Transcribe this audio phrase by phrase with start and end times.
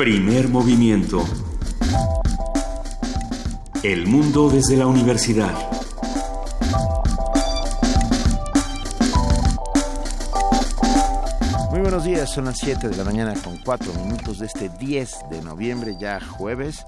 [0.00, 1.22] Primer movimiento.
[3.82, 5.52] El mundo desde la universidad.
[11.68, 15.16] Muy buenos días, son las 7 de la mañana con 4 minutos de este 10
[15.30, 16.86] de noviembre, ya jueves.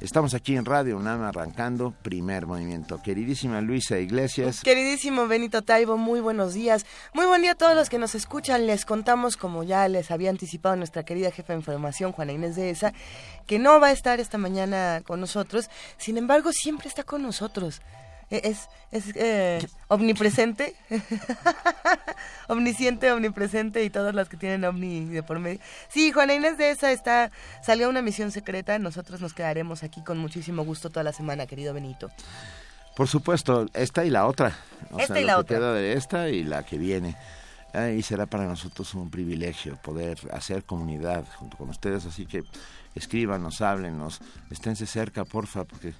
[0.00, 3.02] Estamos aquí en Radio UNAM arrancando primer movimiento.
[3.02, 4.62] Queridísima Luisa Iglesias.
[4.62, 6.86] Queridísimo Benito Taibo, muy buenos días.
[7.12, 8.66] Muy buen día a todos los que nos escuchan.
[8.66, 12.70] Les contamos, como ya les había anticipado nuestra querida jefa de información, Juana Inés de
[12.70, 12.94] ESA,
[13.46, 15.68] que no va a estar esta mañana con nosotros.
[15.98, 17.82] Sin embargo, siempre está con nosotros.
[18.30, 20.76] E, es, es eh, omnipresente,
[22.48, 25.58] omnisciente, omnipresente y todas las que tienen omni de por medio.
[25.88, 30.18] Sí, Juana Inés de esa está, salió una misión secreta, nosotros nos quedaremos aquí con
[30.18, 32.10] muchísimo gusto toda la semana, querido Benito.
[32.96, 34.56] Por supuesto, esta y la otra.
[34.98, 35.56] esta y la otra.
[35.56, 37.16] Queda de esta y la que viene.
[37.96, 42.44] y será para nosotros un privilegio poder hacer comunidad junto con ustedes, así que
[42.94, 45.94] escríbanos, háblenos, esténse cerca, porfa, porque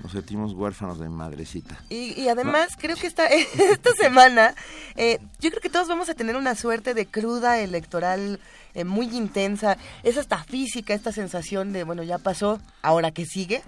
[0.00, 1.82] nos sentimos huérfanos de madrecita.
[1.88, 4.54] Y, además, creo que esta, esta semana,
[4.96, 8.40] eh, yo creo que todos vamos a tener una suerte de cruda electoral
[8.74, 9.76] eh, muy intensa.
[10.02, 13.62] Es hasta física esta sensación de, bueno, ya pasó, ahora que sigue.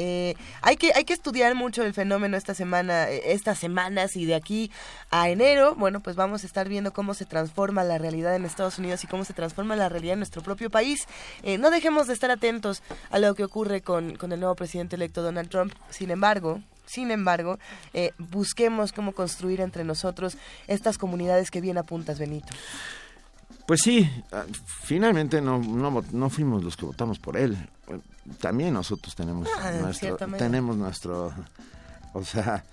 [0.00, 4.26] Eh, hay, que, hay que estudiar mucho el fenómeno esta semana, eh, estas semanas y
[4.26, 4.70] de aquí
[5.10, 8.78] a enero, bueno, pues vamos a estar viendo cómo se transforma la realidad en Estados
[8.78, 11.08] Unidos y cómo se transforma la realidad en nuestro propio país.
[11.42, 14.94] Eh, no dejemos de estar atentos a lo que ocurre con, con el nuevo presidente
[14.94, 15.74] electo Donald Trump.
[15.90, 17.58] Sin embargo, sin embargo,
[18.16, 22.48] busquemos cómo construir entre nosotros estas comunidades que bien apuntas, Benito.
[23.68, 27.54] Pues sí, ah, finalmente no, no, no fuimos los que votamos por él.
[28.40, 31.34] También nosotros tenemos ah, nuestro tenemos nuestro
[32.14, 32.64] o sea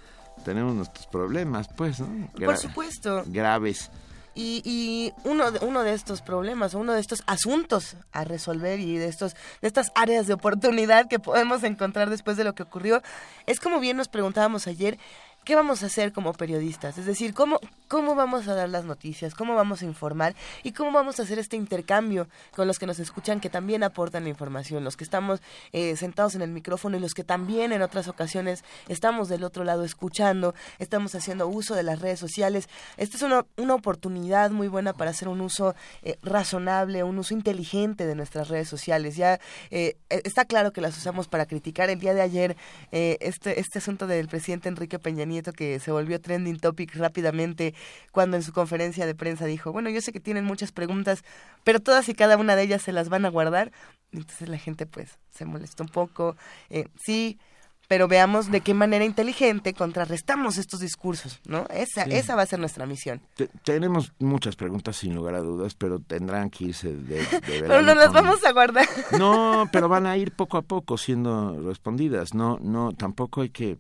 [0.46, 2.30] tenemos nuestros problemas pues ¿no?
[2.34, 3.26] por supuesto.
[3.28, 3.92] graves.
[4.36, 8.98] Y, y, uno, de, uno de estos problemas, uno de estos asuntos a resolver y
[8.98, 13.02] de, estos, de estas áreas de oportunidad que podemos encontrar después de lo que ocurrió,
[13.46, 14.98] es como bien nos preguntábamos ayer,
[15.46, 16.98] ¿qué vamos a hacer como periodistas?
[16.98, 19.36] Es decir, ¿cómo, ¿cómo vamos a dar las noticias?
[19.36, 20.36] ¿Cómo vamos a informar?
[20.64, 24.24] ¿Y cómo vamos a hacer este intercambio con los que nos escuchan que también aportan
[24.24, 24.84] la información?
[24.84, 25.42] Los que estamos
[25.72, 29.64] eh, sentados en el micrófono y los que también en otras ocasiones estamos del otro
[29.64, 32.68] lado escuchando, estamos haciendo uso de las redes sociales.
[32.98, 37.36] Esta es una, una oportunidad muy buena para hacer un uso eh, razonable, un uso
[37.36, 39.16] inteligente de nuestras redes sociales.
[39.16, 39.40] Ya
[39.70, 41.92] eh, está claro que las usamos para criticar.
[41.92, 42.58] El día de ayer,
[42.92, 47.74] este, este asunto del presidente Enrique Peña Nieto que se volvió trending topic rápidamente
[48.12, 51.24] cuando en su conferencia de prensa dijo, bueno, yo sé que tienen muchas preguntas,
[51.64, 53.72] pero todas y cada una de ellas se las van a guardar.
[54.12, 56.36] Entonces la gente pues se molestó un poco.
[56.70, 57.40] Eh, sí,
[57.88, 61.66] pero veamos de qué manera inteligente contrarrestamos estos discursos, ¿no?
[61.70, 63.22] Esa, esa va a ser nuestra misión.
[63.64, 67.96] tenemos muchas preguntas sin lugar a dudas, pero tendrán que irse de, de Pero no
[67.96, 68.88] las vamos a guardar.
[69.18, 72.34] No, pero van a ir poco a poco siendo respondidas.
[72.34, 73.78] No, no, tampoco hay que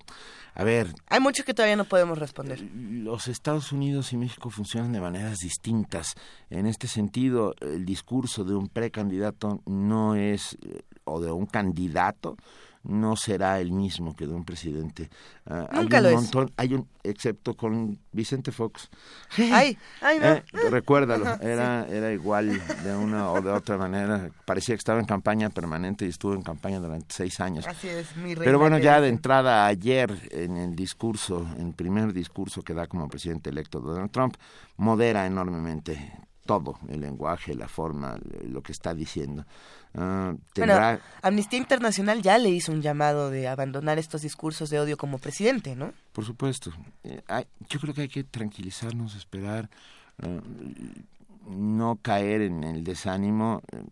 [0.55, 0.93] a ver.
[1.07, 2.61] Hay mucho que todavía no podemos responder.
[2.73, 6.15] Los Estados Unidos y México funcionan de maneras distintas.
[6.49, 12.37] En este sentido, el discurso de un precandidato no es, eh, o de un candidato,
[12.87, 15.09] no será el mismo que de un presidente.
[15.45, 18.89] Uh, Nunca hay un montón, hay un, excepto con Vicente Fox.
[19.37, 20.25] Ay, ay no.
[20.25, 24.29] Eh, recuérdalo, era, era igual de una o de otra manera.
[24.45, 27.67] Parecía que estaba en campaña permanente y estuvo en campaña durante seis años.
[27.67, 32.13] Así es, mi Pero bueno, ya de entrada ayer en el discurso, en el primer
[32.13, 34.35] discurso que da como presidente electo Donald Trump,
[34.77, 36.13] modera enormemente
[36.45, 39.45] todo, el lenguaje, la forma, lo que está diciendo.
[39.97, 44.97] Ah, bueno, Amnistía Internacional ya le hizo un llamado de abandonar estos discursos de odio
[44.97, 45.93] como presidente, ¿no?
[46.11, 46.71] Por supuesto.
[47.03, 47.21] Eh,
[47.69, 49.69] yo creo que hay que tranquilizarnos, esperar.
[50.21, 50.41] Ah,
[51.47, 53.83] no caer en el desánimo eh,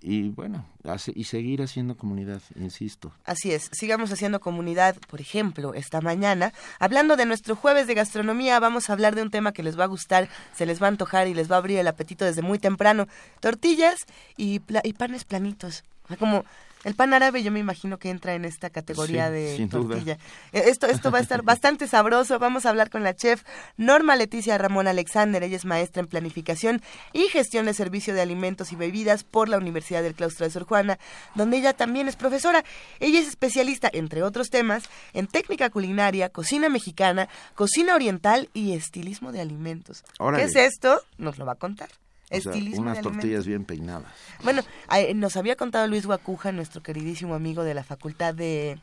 [0.00, 0.66] y bueno,
[1.14, 3.12] y seguir haciendo comunidad, insisto.
[3.24, 8.60] Así es, sigamos haciendo comunidad, por ejemplo, esta mañana, hablando de nuestro jueves de gastronomía,
[8.60, 10.90] vamos a hablar de un tema que les va a gustar, se les va a
[10.90, 13.06] antojar y les va a abrir el apetito desde muy temprano,
[13.40, 13.98] tortillas
[14.36, 15.84] y, y panes planitos.
[16.18, 16.44] Como
[16.84, 20.18] el pan árabe yo me imagino que entra en esta categoría de tortilla.
[20.52, 22.38] Eh, esto, esto va a estar bastante sabroso.
[22.38, 23.42] Vamos a hablar con la chef
[23.76, 25.42] Norma Leticia Ramón Alexander.
[25.42, 26.82] Ella es maestra en planificación
[27.12, 30.64] y gestión de servicio de alimentos y bebidas por la Universidad del Claustro de Sor
[30.64, 30.98] Juana,
[31.34, 32.64] donde ella también es profesora.
[33.00, 39.32] Ella es especialista, entre otros temas, en técnica culinaria, cocina mexicana, cocina oriental y estilismo
[39.32, 40.04] de alimentos.
[40.36, 41.00] ¿Qué es esto?
[41.16, 41.88] Nos lo va a contar
[42.76, 44.12] unas tortillas bien peinadas.
[44.42, 44.62] Bueno,
[45.14, 48.78] nos había contado Luis Guacuja, nuestro queridísimo amigo de la Facultad de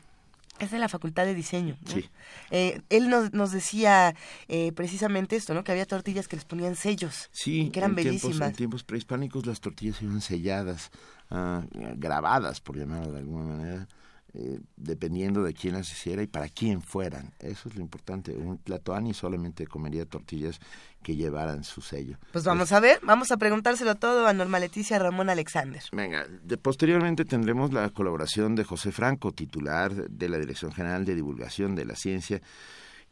[0.58, 1.76] Es de la Facultad de Diseño.
[1.86, 2.08] Sí.
[2.50, 4.14] Eh, él nos, nos decía
[4.48, 5.64] eh, precisamente esto, ¿no?
[5.64, 7.28] Que había tortillas que les ponían sellos.
[7.32, 8.48] Sí, que eran en tiempos, bellísimas.
[8.50, 10.90] en tiempos prehispánicos las tortillas iban selladas,
[11.30, 11.62] ah,
[11.96, 13.88] grabadas, por llamarlo de alguna manera,
[14.38, 17.32] eh, dependiendo de quién las hiciera y para quién fueran.
[17.38, 18.32] Eso es lo importante.
[18.32, 20.60] Un tlatoani solamente comería tortillas
[21.02, 22.18] que llevaran su sello.
[22.32, 25.82] Pues vamos a ver, vamos a preguntárselo todo a Norma Leticia Ramón Alexander.
[25.92, 31.14] Venga, de- posteriormente tendremos la colaboración de José Franco, titular de la Dirección General de
[31.14, 32.42] Divulgación de la Ciencia,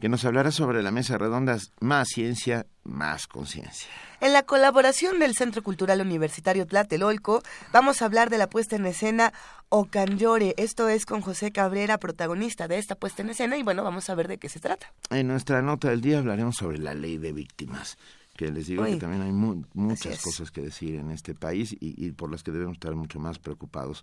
[0.00, 3.88] que nos hablará sobre la mesa redonda Más Ciencia, Más Conciencia.
[4.20, 7.42] En la colaboración del Centro Cultural Universitario Tlatelolco,
[7.72, 9.32] vamos a hablar de la puesta en escena
[9.70, 10.54] Ocanyore.
[10.58, 14.14] Esto es con José Cabrera, protagonista de esta puesta en escena, y bueno, vamos a
[14.14, 14.92] ver de qué se trata.
[15.10, 17.96] En nuestra nota del día hablaremos sobre la ley de víctimas,
[18.36, 18.92] que les digo Uy.
[18.94, 22.42] que también hay mu- muchas cosas que decir en este país y, y por las
[22.42, 24.02] que debemos estar mucho más preocupados.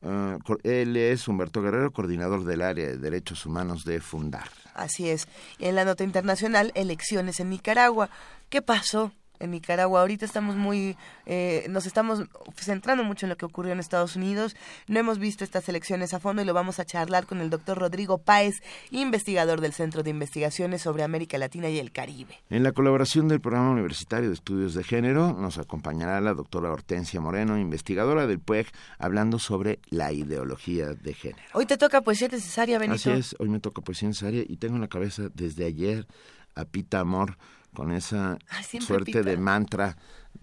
[0.00, 4.48] Cor- él es Humberto Guerrero, coordinador del área de derechos humanos de Fundar.
[4.74, 5.28] Así es.
[5.58, 8.08] En la nota internacional, elecciones en Nicaragua.
[8.48, 10.00] ¿Qué pasó en Nicaragua?
[10.00, 10.96] Ahorita estamos muy,
[11.26, 12.24] eh, nos estamos
[12.56, 14.56] centrando mucho en lo que ocurrió en Estados Unidos.
[14.86, 17.78] No hemos visto estas elecciones a fondo y lo vamos a charlar con el doctor
[17.78, 22.38] Rodrigo Páez, investigador del Centro de Investigaciones sobre América Latina y el Caribe.
[22.50, 27.20] En la colaboración del Programa Universitario de Estudios de Género nos acompañará la doctora Hortensia
[27.20, 28.66] Moreno, investigadora del PUEG,
[28.98, 31.42] hablando sobre la ideología de género.
[31.54, 33.10] Hoy te toca poesía necesaria, Benito.
[33.10, 36.06] Así es, hoy me toca poesía necesaria y tengo en la cabeza desde ayer
[36.54, 37.36] a Pita Amor
[37.74, 39.22] con esa Ay, suerte Pita.
[39.22, 39.96] de mantra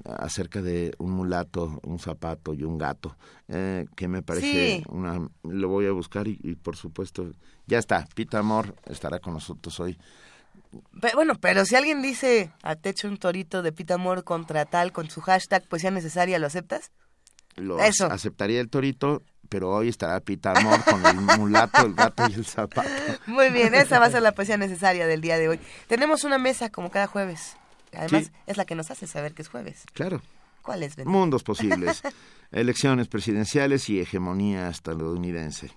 [0.05, 4.83] acerca de un mulato, un zapato y un gato, eh, que me parece Sí.
[4.89, 5.27] una...
[5.43, 7.31] Lo voy a buscar y, y, por supuesto
[7.65, 9.97] ya está, Pita Amor estará con nosotros hoy.
[11.13, 15.09] Bueno, pero si alguien dice a techo un torito de Pita Amor contra tal con
[15.09, 16.91] su hashtag poesía necesaria, ¿lo aceptas?
[17.55, 18.05] Lo Eso.
[18.07, 22.45] aceptaría el torito, pero hoy estará Pita Amor con el mulato, el gato y el
[22.45, 22.89] zapato.
[23.27, 25.59] Muy bien, esa va a ser la poesía necesaria del día de hoy.
[25.87, 27.55] Tenemos una mesa como cada jueves.
[27.93, 28.31] Además, Sí.
[28.45, 29.83] es la que nos hace saber que es jueves.
[29.93, 30.21] Claro.
[30.61, 31.09] ¿Cuál es, Benito?
[31.17, 32.01] Mundos posibles,
[32.51, 35.71] elecciones presidenciales y hegemonía estadounidense.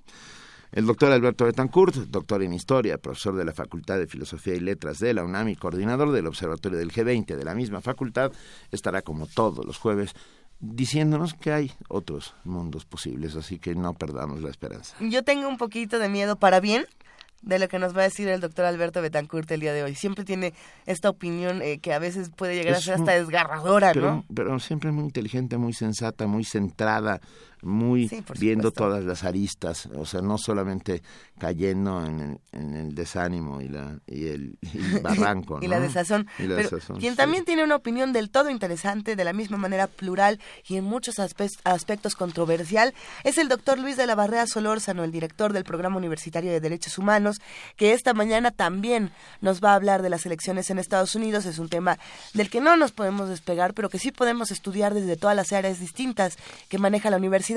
[0.72, 5.00] El doctor Alberto Betancourt, doctor en Historia, profesor de la Facultad de Filosofía y Letras
[5.00, 8.30] de la UNAM y coordinador del Observatorio del G20 de la misma facultad,
[8.70, 10.12] estará como todos los jueves
[10.60, 14.96] diciéndonos que hay otros mundos posibles, así que no perdamos la esperanza.
[15.00, 16.86] Yo tengo un poquito de miedo para bien
[17.42, 19.94] de lo que nos va a decir el doctor Alberto Betancourt el día de hoy.
[19.94, 20.52] Siempre tiene
[20.86, 24.24] esta opinión eh, que a veces puede llegar a ser hasta desgarradora, pero, ¿no?
[24.34, 27.20] pero siempre muy inteligente, muy sensata, muy centrada,
[27.62, 28.84] muy Sí, viendo supuesto.
[28.84, 31.02] todas las aristas, o sea, no solamente
[31.38, 35.80] cayendo en el, en el desánimo y la y el, y el barranco, y la
[35.80, 36.26] desazón.
[36.38, 37.16] Y la Pero desazón, quien sí.
[37.16, 41.18] también tiene una opinión del todo interesante, de la misma manera plural y en muchos
[41.18, 45.96] aspe- aspectos controversial, es el doctor Luis de la Barrea Solórzano, el director del Programa
[45.96, 47.40] Universitario de Derechos Humanos,
[47.76, 49.10] que esta mañana también
[49.40, 51.46] nos va a hablar de las elecciones en Estados Unidos.
[51.46, 51.98] Es un tema
[52.34, 55.80] del que no nos podemos despegar, pero que sí podemos estudiar desde todas las áreas
[55.80, 56.36] distintas
[56.68, 57.49] que maneja la universidad.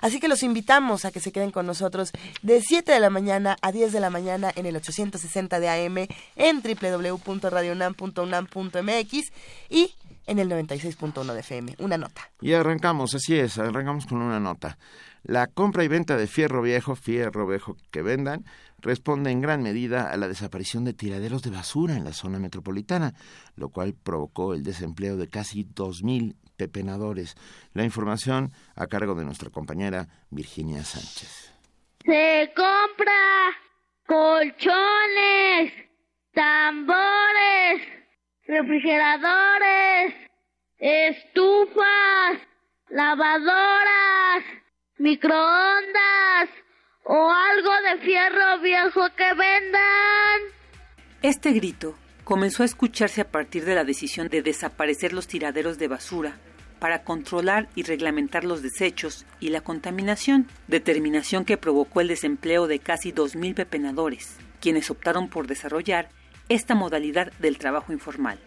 [0.00, 2.12] Así que los invitamos a que se queden con nosotros
[2.42, 6.06] de 7 de la mañana a 10 de la mañana en el 860 de AM
[6.36, 9.32] en www.radionam.unam.mx
[9.68, 9.94] y
[10.26, 11.74] en el 96.1 de FM.
[11.78, 12.30] Una nota.
[12.40, 14.78] Y arrancamos, así es, arrancamos con una nota.
[15.24, 18.44] La compra y venta de fierro viejo, fierro viejo que vendan,
[18.80, 23.14] responde en gran medida a la desaparición de tiraderos de basura en la zona metropolitana,
[23.56, 27.36] lo cual provocó el desempleo de casi 2.000 pepenadores.
[27.72, 31.54] La información a cargo de nuestra compañera Virginia Sánchez.
[32.04, 33.56] Se compra
[34.06, 35.72] colchones,
[36.34, 37.82] tambores,
[38.46, 40.14] refrigeradores,
[40.78, 42.40] estufas,
[42.88, 44.44] lavadoras,
[44.98, 46.48] microondas
[47.04, 50.40] o algo de fierro viejo que vendan.
[51.22, 55.88] Este grito comenzó a escucharse a partir de la decisión de desaparecer los tiraderos de
[55.88, 56.38] basura
[56.78, 62.78] para controlar y reglamentar los desechos y la contaminación, determinación que provocó el desempleo de
[62.78, 66.08] casi 2.000 pepenadores, quienes optaron por desarrollar
[66.48, 68.38] esta modalidad del trabajo informal.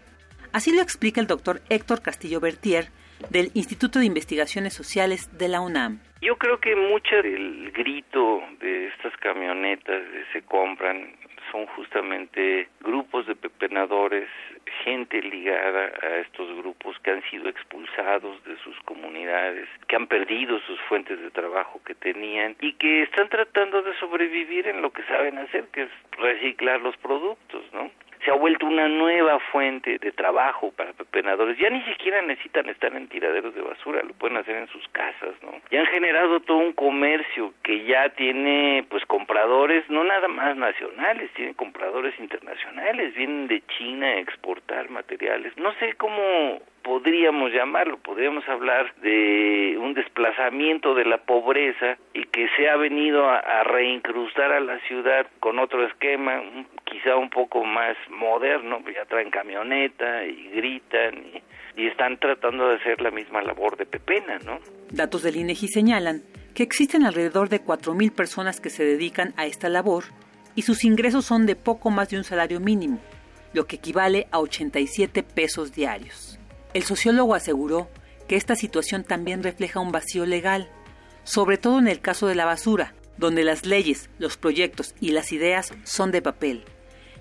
[0.51, 2.89] Así lo explica el doctor Héctor Castillo Bertier
[3.29, 5.99] del Instituto de Investigaciones Sociales de la UNAM.
[6.21, 10.01] Yo creo que mucho del grito de estas camionetas
[10.33, 11.15] se compran
[11.51, 14.29] son justamente grupos de pepenadores,
[14.83, 20.59] gente ligada a estos grupos que han sido expulsados de sus comunidades, que han perdido
[20.61, 25.03] sus fuentes de trabajo que tenían y que están tratando de sobrevivir en lo que
[25.03, 27.91] saben hacer, que es reciclar los productos, ¿no?
[28.23, 31.57] Se ha vuelto una nueva fuente de trabajo para pepenadores.
[31.57, 35.35] Ya ni siquiera necesitan estar en tiraderos de basura, lo pueden hacer en sus casas,
[35.41, 35.53] ¿no?
[35.69, 41.31] Y han generado todo un comercio que ya tiene, pues, compradores, no nada más nacionales,
[41.33, 45.55] tiene compradores internacionales, vienen de China a exportar materiales.
[45.57, 52.47] No sé cómo podríamos llamarlo, podríamos hablar de un desplazamiento de la pobreza y que
[52.55, 56.41] se ha venido a, reincrustar a la ciudad con otro esquema,
[56.85, 61.23] quizá un poco más moderno, ya traen camioneta y gritan
[61.75, 64.59] y, y están tratando de hacer la misma labor de Pepena, ¿no?
[64.91, 66.21] Datos del INEGI señalan
[66.53, 70.03] que existen alrededor de 4.000 personas que se dedican a esta labor
[70.55, 72.99] y sus ingresos son de poco más de un salario mínimo,
[73.53, 76.30] lo que equivale a 87 pesos diarios.
[76.73, 77.89] El sociólogo aseguró
[78.27, 80.69] que esta situación también refleja un vacío legal,
[81.23, 85.31] sobre todo en el caso de la basura, donde las leyes, los proyectos y las
[85.33, 86.63] ideas son de papel,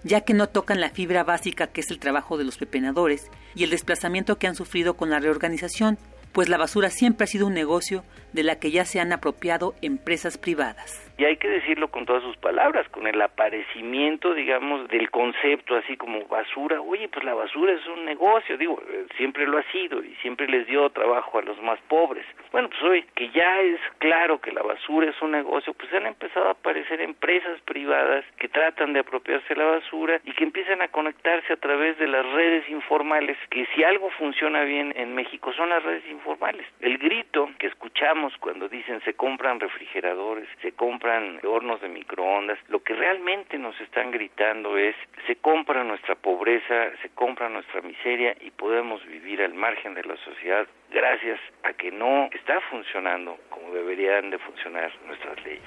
[0.04, 3.26] ya que no tocan la fibra básica que es el trabajo de los pepenadores
[3.56, 5.98] y el desplazamiento que han sufrido con la reorganización,
[6.32, 9.74] pues la basura siempre ha sido un negocio de la que ya se han apropiado
[9.82, 15.10] empresas privadas y hay que decirlo con todas sus palabras, con el aparecimiento, digamos, del
[15.10, 16.80] concepto así como basura.
[16.80, 20.48] Oye, pues la basura es un negocio, digo, eh, siempre lo ha sido y siempre
[20.48, 22.24] les dio trabajo a los más pobres.
[22.52, 26.06] Bueno, pues hoy que ya es claro que la basura es un negocio, pues han
[26.06, 30.88] empezado a aparecer empresas privadas que tratan de apropiarse la basura y que empiezan a
[30.88, 35.68] conectarse a través de las redes informales, que si algo funciona bien en México son
[35.68, 36.66] las redes informales.
[36.80, 41.09] El grito que escuchamos cuando dicen se compran refrigeradores, se compran
[41.44, 44.94] hornos de microondas, lo que realmente nos están gritando es
[45.26, 50.16] se compra nuestra pobreza, se compra nuestra miseria y podemos vivir al margen de la
[50.24, 55.62] sociedad gracias a que no está funcionando como deberían de funcionar nuestras leyes.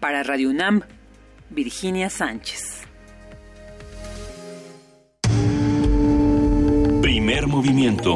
[0.00, 0.82] Para Radio UNAM,
[1.50, 2.86] Virginia Sánchez.
[7.02, 8.14] Primer movimiento.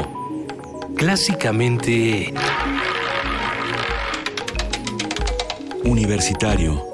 [0.97, 2.33] Clásicamente
[5.85, 6.87] Universitario.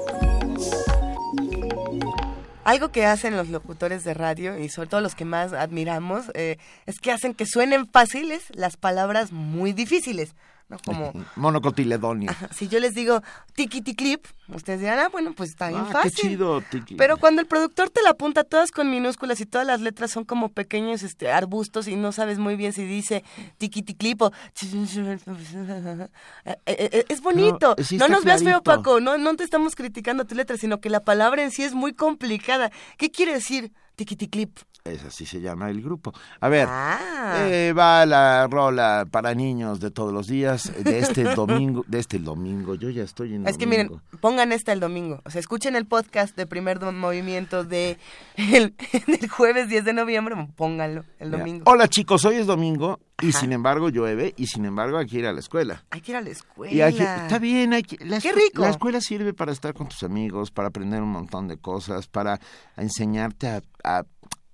[2.63, 6.57] Algo que hacen los locutores de radio y sobre todo los que más admiramos eh,
[6.85, 10.35] es que hacen que suenen fáciles las palabras muy difíciles.
[10.85, 12.31] Como monocotiledonio.
[12.51, 13.21] si yo les digo
[13.55, 16.11] tiquiti clip, ustedes dirán, ah, bueno, pues está bien ah, fácil.
[16.11, 16.95] Qué chido, tiki.
[16.95, 20.25] Pero cuando el productor te la apunta todas con minúsculas y todas las letras son
[20.25, 23.23] como pequeños este arbustos y no sabes muy bien si dice
[23.57, 26.07] tiquiti clip o eh,
[26.45, 27.75] eh, eh, es bonito.
[27.97, 31.03] No, nos veas feo, Paco, no no te estamos criticando tu letra, sino que la
[31.03, 32.71] palabra en sí es muy complicada.
[32.97, 34.59] ¿Qué quiere decir tiquiti clip?
[34.85, 36.13] Es así se llama el grupo.
[36.39, 37.47] A ver, ah.
[37.49, 42.17] eh, va la rola para niños de todos los días, de este domingo, de este
[42.17, 45.75] domingo, yo ya estoy en Es que miren, pongan esta el domingo, o sea, escuchen
[45.75, 47.97] el podcast de primer movimiento de
[48.37, 48.73] el,
[49.07, 51.63] del jueves 10 de noviembre, pónganlo el domingo.
[51.67, 55.27] Hola chicos, hoy es domingo y sin embargo llueve y sin embargo hay que ir
[55.27, 55.83] a la escuela.
[55.89, 56.87] Hay que ir a la escuela.
[56.87, 58.61] está bien, hay que, la, Qué rico.
[58.61, 62.39] La escuela sirve para estar con tus amigos, para aprender un montón de cosas, para
[62.77, 64.03] enseñarte a a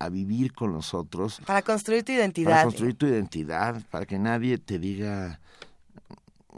[0.10, 1.42] vivir con los otros.
[1.46, 2.52] Para construir tu identidad.
[2.52, 5.40] Para construir tu identidad, para que nadie te diga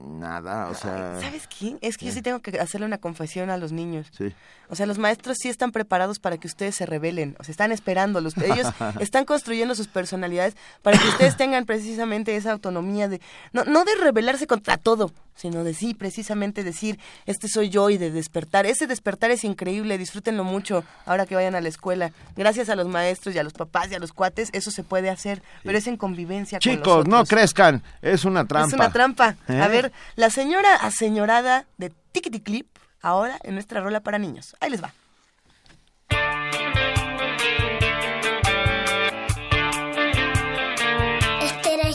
[0.06, 1.20] nada, o sea...
[1.22, 1.80] ¿Sabes quién?
[1.82, 4.08] Es que yo sí tengo que hacerle una confesión a los niños.
[4.16, 4.34] Sí.
[4.70, 7.72] O sea, los maestros sí están preparados para que ustedes se rebelen, o sea, están
[7.72, 8.38] esperándolos.
[8.38, 8.68] Ellos
[9.00, 13.22] están construyendo sus personalidades para que ustedes tengan precisamente esa autonomía de,
[13.54, 17.98] no, no de rebelarse contra todo, sino de sí, precisamente decir, este soy yo y
[17.98, 18.66] de despertar.
[18.66, 22.12] Ese despertar es increíble, disfrútenlo mucho ahora que vayan a la escuela.
[22.36, 25.10] Gracias a los maestros y a los papás y a los cuates, eso se puede
[25.10, 28.68] hacer, pero es en convivencia Chicos, con Chicos, no crezcan, es una trampa.
[28.68, 29.38] Es una trampa.
[29.48, 29.70] A ¿Eh?
[29.70, 32.68] ver, la señora aseñorada de Tickety Clip,
[33.02, 34.56] ahora en nuestra rola para niños.
[34.60, 34.94] Ahí les va.
[41.42, 41.90] Estera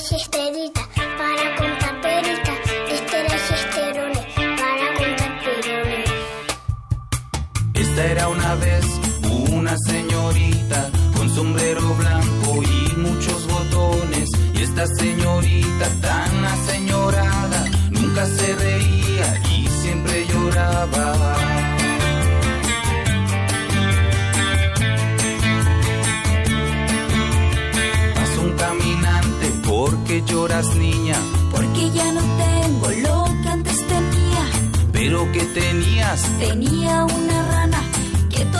[9.72, 14.28] una señorita con sombrero blanco y muchos botones.
[14.54, 21.36] Y esta señorita tan aseñorada nunca se reía y siempre lloraba.
[28.14, 31.16] Pasó un caminante, ¿por qué lloras niña?
[31.50, 34.44] Porque ya no tengo lo que antes tenía.
[34.92, 36.20] ¿Pero qué tenías?
[36.38, 37.91] Tenía una rana que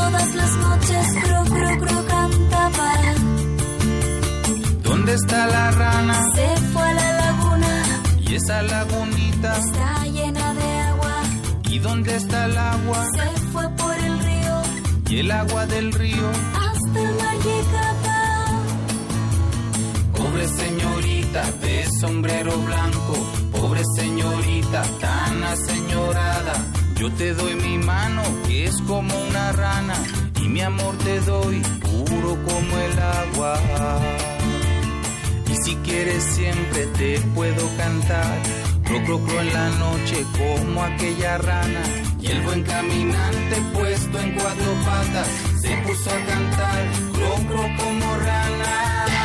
[0.03, 2.91] todas las noches cro, cro, cro cantaba.
[4.83, 6.17] ¿Dónde está la rana?
[6.35, 7.73] Se fue a la laguna.
[8.27, 9.51] ¿Y esa lagunita?
[9.59, 11.15] está llena de agua.
[11.75, 13.01] ¿Y dónde está el agua?
[13.17, 14.57] Se fue por el río.
[15.09, 16.29] ¿Y el agua del río?
[16.67, 17.01] Hasta
[20.17, 23.15] Pobre señorita de sombrero blanco,
[23.53, 26.82] pobre señorita tan aseñorada.
[27.03, 29.95] Yo te doy mi mano, que es como una rana,
[30.41, 33.59] y mi amor te doy puro como el agua.
[35.51, 38.39] Y si quieres siempre te puedo cantar,
[38.85, 41.83] cro cro cro en la noche como aquella rana.
[42.21, 45.29] Y el buen caminante puesto en cuatro patas
[45.61, 49.22] se puso a cantar, cro cro como rana.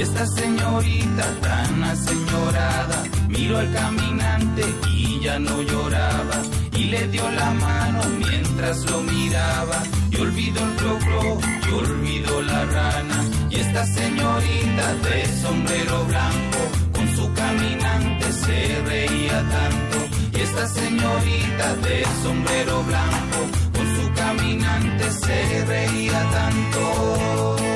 [0.00, 4.64] Y esta señorita tan aseñorada miró al caminante
[4.96, 6.40] y ya no lloraba
[6.72, 9.82] y le dio la mano mientras lo miraba.
[10.10, 11.38] Y olvidó el cro
[11.68, 16.60] y olvidó la rana y esta señorita de sombrero blanco
[16.94, 20.38] con su caminante se reía tanto.
[20.38, 23.40] Y esta señorita de sombrero blanco
[23.76, 27.69] con su caminante se reía tanto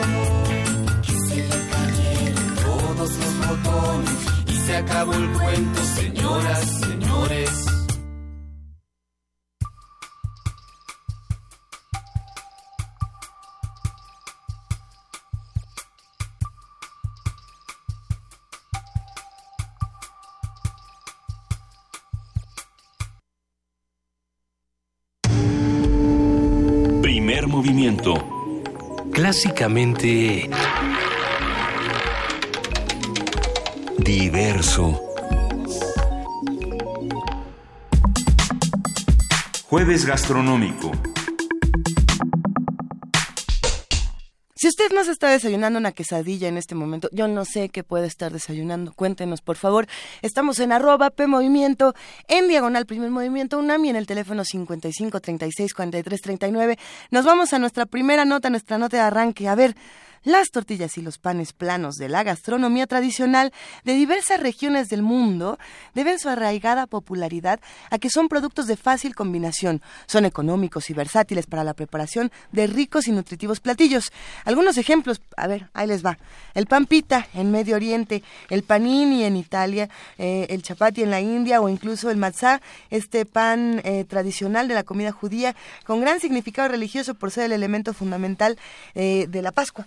[3.05, 4.11] todos los botones
[4.47, 7.67] y se acabó el cuento, señoras, señores.
[27.03, 28.15] Primer movimiento.
[29.13, 30.51] Clásicamente
[34.05, 35.01] diverso.
[39.67, 40.93] Jueves gastronómico.
[44.55, 47.83] Si usted no se está desayunando una quesadilla en este momento, yo no sé qué
[47.83, 48.93] puede estar desayunando.
[48.93, 49.87] Cuéntenos, por favor.
[50.23, 51.95] Estamos en arroba P Movimiento,
[52.29, 56.79] en diagonal Primer Movimiento UNAMI, en el teléfono 55 36 43 39.
[57.11, 59.49] Nos vamos a nuestra primera nota, nuestra nota de arranque.
[59.49, 59.75] A ver,
[60.25, 63.53] las tortillas y los panes planos de la gastronomía tradicional
[63.85, 65.59] de diversas regiones del mundo
[65.95, 71.47] deben su arraigada popularidad a que son productos de fácil combinación, son económicos y versátiles
[71.47, 74.13] para la preparación de ricos y nutritivos platillos.
[74.45, 76.19] Algunos ejemplos, a ver, ahí les va.
[76.55, 81.21] El pan pita en Medio Oriente, el panini en Italia, eh, el chapati en la
[81.21, 82.61] India o incluso el matzá,
[82.91, 87.53] este pan eh, tradicional de la comida judía con gran significado religioso por ser el
[87.53, 88.59] elemento fundamental
[88.95, 89.87] eh, de la Pascua.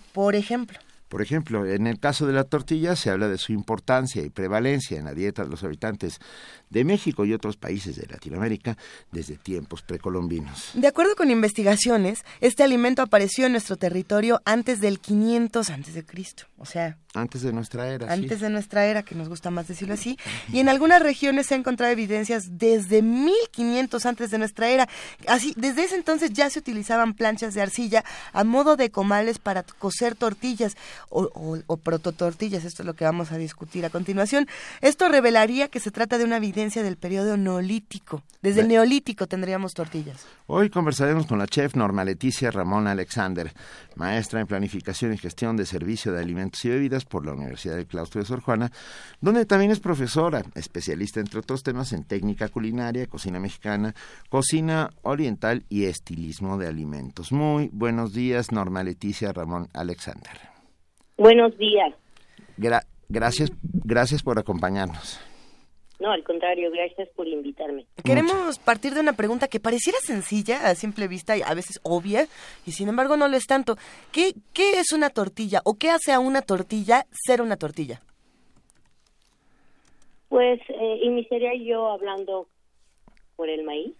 [1.08, 4.98] Por ejemplo, en el caso de la tortilla se habla de su importancia y prevalencia
[4.98, 6.20] en la dieta de los habitantes
[6.70, 8.76] de México y otros países de Latinoamérica
[9.12, 10.70] desde tiempos precolombinos.
[10.74, 16.04] De acuerdo con investigaciones, este alimento apareció en nuestro territorio antes del 500 antes de
[16.04, 18.12] Cristo, o sea, Antes de nuestra era.
[18.12, 18.44] antes sí.
[18.44, 20.18] de nuestra era, que nos gusta más decirlo así,
[20.52, 24.88] y en algunas regiones se han encontrado evidencias desde 1500 antes de nuestra era.
[25.26, 29.62] Así, desde ese entonces ya se utilizaban planchas de arcilla a modo de comales para
[29.62, 30.76] cocer tortillas
[31.08, 34.46] o, o, o prototortillas, esto es lo que vamos a discutir a continuación.
[34.80, 38.22] Esto revelaría que se trata de una evidencia del periodo neolítico.
[38.42, 40.26] Desde el neolítico tendríamos tortillas.
[40.46, 43.52] Hoy conversaremos con la chef Norma Leticia Ramón Alexander,
[43.94, 47.86] maestra en planificación y gestión de servicio de alimentos y bebidas por la Universidad del
[47.86, 48.72] Claustro de Sor Juana,
[49.20, 53.94] donde también es profesora, especialista entre otros temas en técnica culinaria, cocina mexicana,
[54.28, 57.30] cocina oriental y estilismo de alimentos.
[57.30, 60.32] Muy buenos días, Norma Leticia Ramón Alexander.
[61.16, 61.94] Buenos días.
[62.56, 65.20] Gra- gracias, gracias por acompañarnos.
[66.00, 67.86] No, al contrario, gracias por invitarme.
[68.04, 72.28] Queremos partir de una pregunta que pareciera sencilla a simple vista y a veces obvia,
[72.64, 73.76] y sin embargo no lo es tanto.
[74.12, 78.00] ¿Qué, qué es una tortilla o qué hace a una tortilla ser una tortilla?
[80.28, 82.48] Pues eh, iniciaría yo hablando
[83.34, 83.94] por el maíz.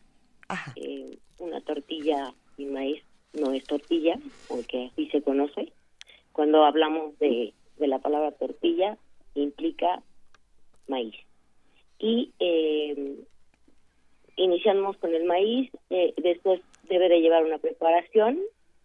[0.77, 5.73] Eh, una tortilla sin maíz no es tortilla, porque así se conoce.
[6.33, 8.97] Cuando hablamos de, de la palabra tortilla,
[9.35, 10.01] implica
[10.87, 11.15] maíz.
[11.99, 13.17] Y eh,
[14.39, 18.39] iniciamos con el maíz, eh, después debe de llevar una preparación,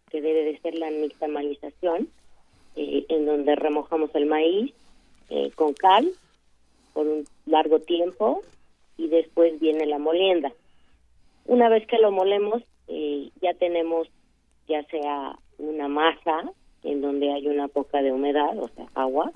[0.10, 2.10] que debe de ser la nixtamalización,
[2.76, 4.74] eh, en donde remojamos el maíz
[5.30, 6.12] eh, con cal
[6.94, 8.44] por un largo tiempo
[8.98, 10.52] y después viene la molienda.
[11.46, 12.64] Una vez que lo molemos,
[13.42, 14.08] ya tenemos
[14.68, 16.44] ya sea una masa
[16.84, 19.32] en donde hay una poca de humedad, o sea, agua,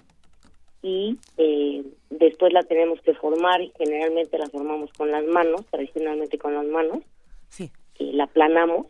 [0.81, 6.37] y eh, después la tenemos que formar y generalmente la formamos con las manos, tradicionalmente
[6.37, 6.99] con las manos,
[7.49, 7.71] Sí.
[7.99, 8.87] y la planamos.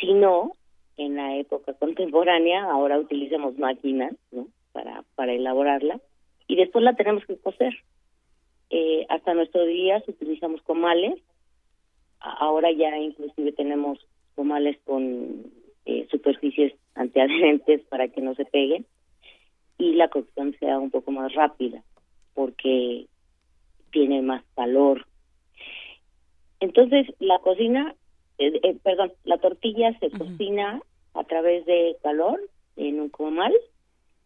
[0.00, 0.52] Si no,
[0.96, 4.48] en la época contemporánea, ahora utilizamos máquinas ¿no?
[4.72, 6.00] para, para elaborarla
[6.46, 7.74] y después la tenemos que cocer.
[8.70, 11.20] eh, hasta nuestros días utilizamos comales.
[12.20, 13.98] Ahora ya inclusive tenemos
[14.34, 15.44] comales con
[15.86, 18.84] eh, superficies antiadherentes para que no se peguen
[19.78, 21.82] y la cocción sea un poco más rápida
[22.34, 23.06] porque
[23.90, 25.06] tiene más calor.
[26.60, 27.94] Entonces la cocina,
[28.38, 30.82] eh, eh, perdón, la tortilla se cocina
[31.14, 32.40] a través de calor
[32.76, 33.52] en un comal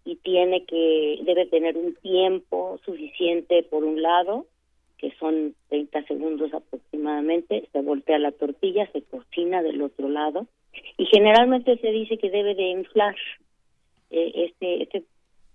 [0.05, 4.47] y tiene que debe tener un tiempo suficiente por un lado
[4.99, 10.47] que son 30 segundos aproximadamente se voltea la tortilla se cocina del otro lado
[10.97, 13.15] y generalmente se dice que debe de inflar
[14.11, 15.05] eh, este este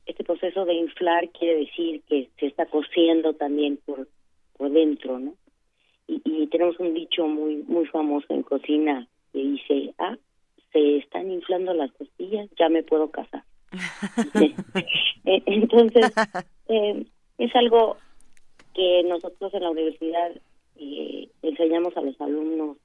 [0.08, 4.08] este proceso de inflar quiere decir que se está cociendo también por
[4.58, 5.36] por dentro no
[6.08, 10.18] y, y tenemos un dicho muy muy famoso en cocina que dice ah
[10.72, 13.44] se están inflando las tortillas ya me puedo casar
[15.26, 16.12] entonces,
[16.68, 17.06] eh,
[17.38, 17.98] es algo
[18.74, 20.32] que nosotros en la universidad
[20.78, 22.78] eh, enseñamos a los alumnos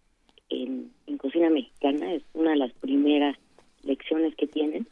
[0.49, 3.37] en, cocina mexicana, es una de las primeras
[3.85, 4.89] lecciones que tienen,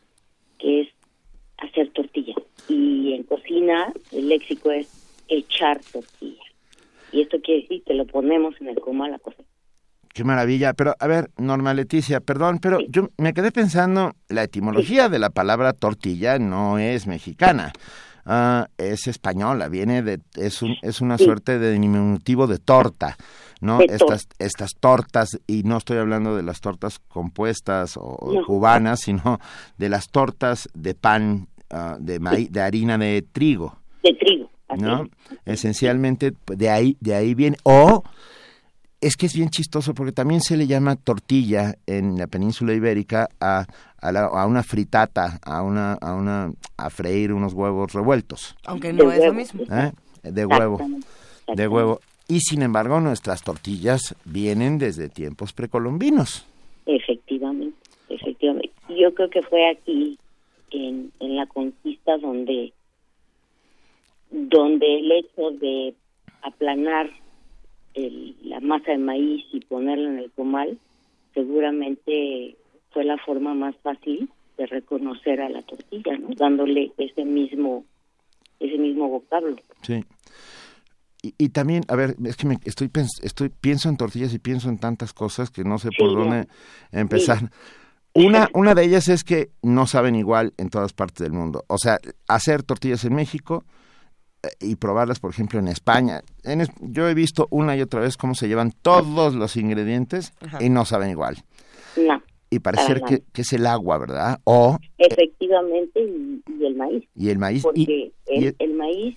[0.59, 0.89] que es
[1.61, 2.35] hacer tortilla.
[2.69, 4.89] Y en cocina el léxico es
[5.29, 6.43] echar tortilla.
[7.13, 9.45] Y esto quiere decir que lo ponemos en el comal a cocer.
[10.13, 10.75] Qué maravilla.
[10.75, 15.31] Pero, a ver, Norma Leticia, perdón, pero yo me quedé pensando, la etimología de la
[15.31, 17.73] palabra tortilla no es mexicana.
[18.27, 23.17] Ah, es española, viene de, es, un, es una suerte de diminutivo de torta,
[23.61, 23.81] ¿no?
[23.81, 29.41] estas, estas tortas, y no estoy hablando de las tortas compuestas o, cubanas, sino
[29.79, 32.19] de las tortas de pan ah, de,
[32.51, 33.77] de harina de trigo.
[34.03, 34.51] De trigo.
[34.79, 35.09] ¿No?
[35.47, 38.05] Esencialmente de ahí, de ahí viene, o
[39.01, 43.29] es que es bien chistoso porque también se le llama tortilla en la península ibérica
[43.41, 43.67] a,
[44.01, 48.57] a, una fritata, a una, a una, a freír unos huevos revueltos.
[48.65, 49.63] Aunque no es lo mismo.
[49.71, 49.93] ¿Eh?
[50.23, 50.79] De huevo,
[51.55, 52.01] de huevo.
[52.29, 56.47] Y sin embargo nuestras tortillas vienen desde tiempos precolombinos.
[56.87, 57.77] Efectivamente,
[58.09, 58.71] efectivamente.
[58.89, 60.19] Yo creo que fue aquí
[60.71, 62.73] en, en la conquista donde
[64.31, 65.95] donde el hecho de
[66.43, 67.11] aplanar
[67.95, 70.79] la masa de maíz y ponerla en el comal,
[71.35, 72.57] seguramente
[72.91, 76.29] fue la forma más fácil de reconocer a la tortilla, ¿no?
[76.37, 77.85] Dándole ese mismo
[78.59, 79.57] ese mismo vocablo.
[79.83, 80.05] Sí.
[81.23, 82.91] Y, también, a ver, es que me estoy
[83.23, 86.49] estoy pienso en tortillas y pienso en tantas cosas que no sé por dónde
[86.93, 87.51] empezar.
[88.15, 91.65] Una, una de ellas es que no saben igual en todas partes del mundo.
[91.69, 93.65] O sea, hacer tortillas en México
[94.61, 96.23] y probarlas, por ejemplo, en España.
[96.45, 100.71] En, yo he visto una y otra vez cómo se llevan todos los ingredientes y
[100.71, 101.37] no saben igual.
[101.97, 102.23] No.
[102.53, 104.41] Y parece que, que, es el agua, ¿verdad?
[104.45, 107.05] O efectivamente y, el maíz.
[107.15, 107.63] Y el maíz.
[107.63, 109.17] Porque el, maíz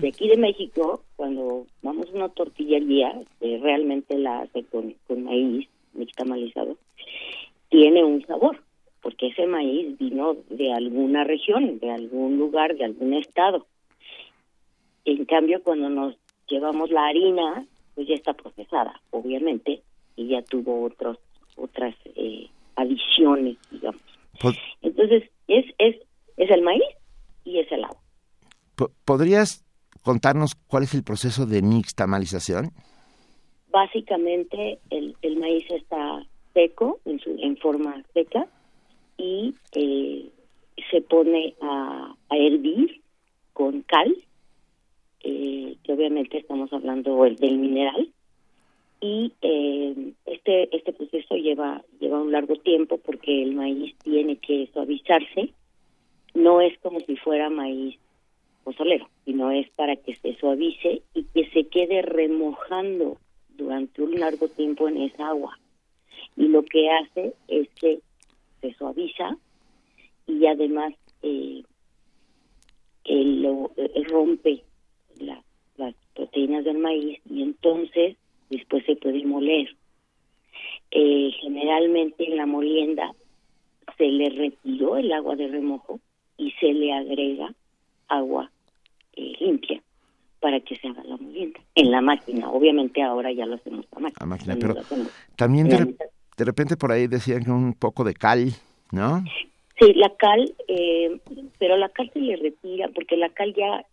[0.00, 5.24] de aquí de México, cuando vamos a una tortillería, que realmente la hace con, con
[5.24, 6.76] maíz nixtamalizado,
[7.70, 8.62] tiene un sabor,
[9.02, 13.66] porque ese maíz vino de alguna región, de algún lugar, de algún estado.
[15.06, 16.16] En cambio, cuando nos
[16.48, 17.64] llevamos la harina,
[17.94, 19.82] pues ya está procesada, obviamente,
[20.16, 21.16] y ya tuvo otros
[21.56, 24.02] otras eh, adiciones, digamos.
[24.82, 25.96] Entonces, es, es,
[26.36, 26.82] es el maíz
[27.44, 28.02] y es el agua.
[29.06, 29.64] ¿Podrías
[30.02, 32.72] contarnos cuál es el proceso de nixtamalización?
[33.70, 38.46] Básicamente, el, el maíz está seco, en, su, en forma seca,
[39.16, 40.28] y eh,
[40.90, 43.00] se pone a, a hervir
[43.54, 44.14] con cal
[45.22, 48.08] eh, que obviamente estamos hablando del mineral.
[49.00, 54.68] Y eh, este este proceso lleva lleva un largo tiempo porque el maíz tiene que
[54.72, 55.52] suavizarse.
[56.34, 57.98] No es como si fuera maíz
[58.64, 63.18] pozolero sino es para que se suavice y que se quede remojando
[63.50, 65.58] durante un largo tiempo en esa agua.
[66.36, 68.00] Y lo que hace es que
[68.60, 69.36] se suaviza
[70.28, 71.64] y además eh,
[73.04, 73.72] lo
[74.08, 74.62] rompe
[75.18, 78.16] las proteínas del maíz y entonces
[78.50, 79.74] después se puede moler.
[80.90, 83.12] Eh, generalmente en la molienda
[83.98, 86.00] se le retiró el agua de remojo
[86.38, 87.52] y se le agrega
[88.08, 88.50] agua
[89.14, 89.82] eh, limpia
[90.40, 91.60] para que se haga la molienda.
[91.74, 94.26] En la máquina, obviamente ahora ya lo hacemos a máquina.
[94.26, 94.74] máquina pero
[95.34, 95.96] también de,
[96.36, 98.52] de, repente por ahí decían que un poco de cal,
[98.92, 99.24] ¿no?
[99.78, 101.20] Sí, la cal, eh,
[101.58, 103.84] pero la cal se le retira porque la cal ya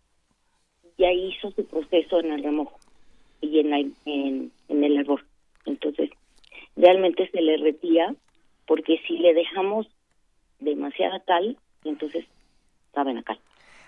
[0.98, 2.78] ya hizo su proceso en el remojo
[3.42, 5.26] y en, en, el hervor.
[5.66, 6.10] Entonces,
[6.76, 8.16] realmente se le retira
[8.66, 9.88] porque si le dejamos
[10.60, 12.26] demasiada cal, entonces
[12.94, 13.40] saben a cal.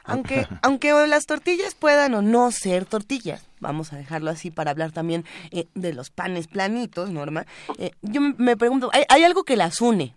[0.06, 4.92] Aunque, aunque las tortillas puedan o no ser tortillas, vamos a dejarlo así para hablar
[4.92, 7.46] también eh, de los panes planitos, Norma.
[7.78, 10.14] Eh, yo me pregunto, ¿hay, algo que las une?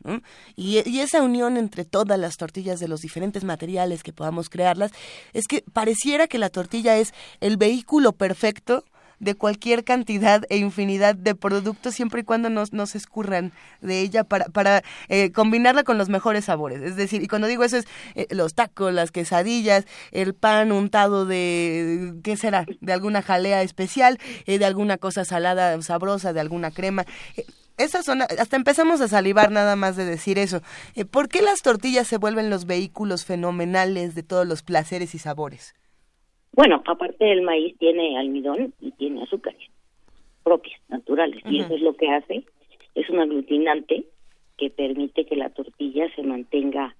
[0.56, 4.92] Y, y, esa unión entre todas las tortillas de los diferentes materiales que podamos crearlas,
[5.32, 8.84] es que pareciera que la tortilla es el vehículo perfecto
[9.20, 14.24] de cualquier cantidad e infinidad de productos siempre y cuando no, se escurran de ella
[14.24, 16.82] para, para eh, combinarla con los mejores sabores.
[16.82, 21.26] Es decir, y cuando digo eso es eh, los tacos, las quesadillas, el pan untado
[21.26, 22.66] de, ¿qué será?
[22.80, 27.04] De alguna jalea especial, eh, de alguna cosa salada, sabrosa, de alguna crema.
[27.76, 30.62] Esas son, hasta empezamos a salivar nada más de decir eso.
[31.12, 35.77] ¿Por qué las tortillas se vuelven los vehículos fenomenales de todos los placeres y sabores?
[36.52, 39.68] Bueno, aparte del maíz tiene almidón y tiene azúcares
[40.42, 42.42] propias, naturales, y eso es lo que hace,
[42.94, 44.06] es un aglutinante
[44.56, 46.96] que permite que la tortilla se mantenga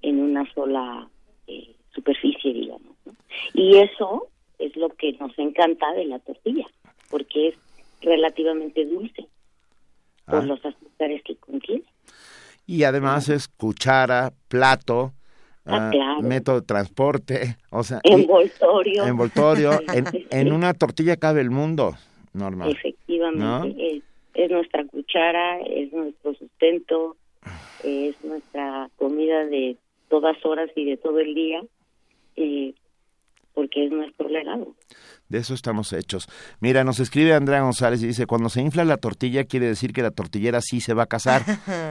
[0.00, 1.06] en una sola
[1.46, 2.96] eh, superficie, digamos.
[3.52, 4.28] Y eso
[4.58, 6.66] es lo que nos encanta de la tortilla,
[7.10, 7.54] porque es
[8.00, 9.26] relativamente dulce
[10.24, 10.46] por ah.
[10.46, 11.84] los azúcares que contiene.
[12.66, 15.12] Y además es cuchara, plato,
[15.68, 19.04] Ah, ah, método de transporte, o sea, envoltorio.
[19.04, 19.70] envoltorio,
[20.30, 21.96] en, una tortilla cabe el mundo,
[22.32, 22.70] normal.
[22.70, 24.02] Efectivamente,
[24.34, 27.16] es, nuestra cuchara, es nuestro sustento,
[27.82, 29.76] es nuestra comida de
[30.08, 31.62] todas horas y de todo el día,
[32.36, 32.72] eh,
[33.56, 34.74] porque es nuestro legado.
[35.30, 36.28] De eso estamos hechos.
[36.60, 40.02] Mira, nos escribe Andrea González y dice, cuando se infla la tortilla quiere decir que
[40.02, 41.42] la tortillera sí se va a casar.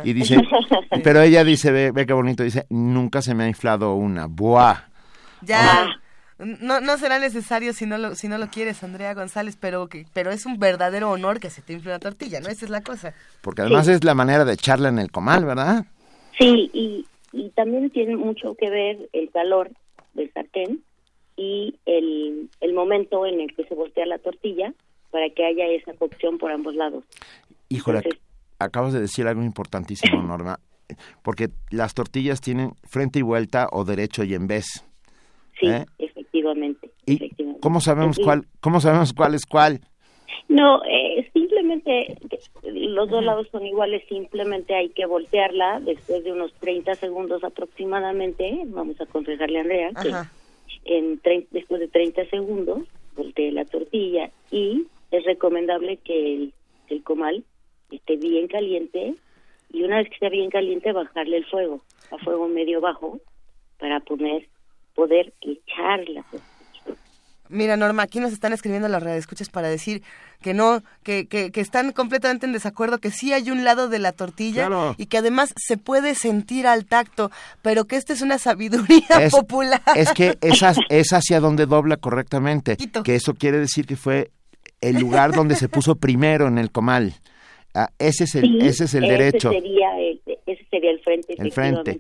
[0.04, 0.38] Y dice,
[1.04, 4.28] pero ella dice, ve, ve qué bonito, dice, nunca se me ha inflado una.
[4.28, 4.84] Buah.
[5.42, 5.88] Ya.
[6.38, 10.06] No, no será necesario si no lo, si no lo quieres, Andrea González, pero que,
[10.14, 12.50] pero es un verdadero honor que se te infle una tortilla, ¿no?
[12.50, 13.16] Esa es la cosa.
[13.42, 15.86] Porque además es la manera de echarla en el comal, ¿verdad?
[16.38, 19.72] Sí, y, y también tiene mucho que ver el calor
[20.14, 20.84] del sartén
[21.38, 24.74] y el, el momento en el que se voltea la tortilla
[25.12, 27.04] para que haya esa cocción por ambos lados.
[27.70, 28.02] Híjole,
[28.60, 30.60] acabas de decir algo importantísimo, Norma,
[31.24, 34.86] porque las tortillas tienen frente y vuelta o derecho y en vez.
[35.60, 35.86] Sí, ¿eh?
[36.00, 37.30] efectivamente, ¿Y
[37.62, 39.80] ¿Cómo sabemos cuál, cómo sabemos cuál es cuál?
[40.50, 42.18] No, eh, simplemente
[42.64, 48.64] los dos lados son iguales, simplemente hay que voltearla después de unos 30 segundos aproximadamente,
[48.66, 50.12] vamos a aconsejarle a Andrea que
[50.86, 51.20] en
[51.52, 56.52] después de 30 segundos voltee la tortilla y es recomendable que
[56.90, 57.44] el, comal
[57.92, 59.16] esté bien caliente
[59.72, 63.20] y una vez que esté bien caliente bajarle el fuego a fuego medio bajo
[63.80, 64.48] para poner
[64.94, 66.24] poder echar la
[67.50, 70.02] Mira, Norma, aquí nos están escribiendo las redes escuchas para decir
[70.42, 74.12] que no, que, que, están completamente en desacuerdo, que sí hay un lado de la
[74.12, 77.32] tortilla y que además se puede sentir al tacto,
[77.62, 79.82] pero que esta es una sabiduría popular.
[79.96, 84.32] Es que es, es hacia donde dobla correctamente, que eso quiere decir que fue
[84.82, 87.14] el lugar donde se puso primero en el comal.
[87.74, 89.52] Ah, ese es el, ese es el derecho.
[89.52, 91.36] Sería el, ese sería el frente.
[91.38, 92.00] El frente.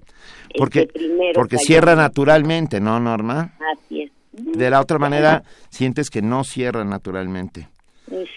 [0.58, 0.88] Porque,
[1.34, 3.56] porque cierra naturalmente, ¿no, Norma?
[3.74, 4.12] Así es.
[4.38, 7.69] De la otra manera, sientes que no cierran naturalmente.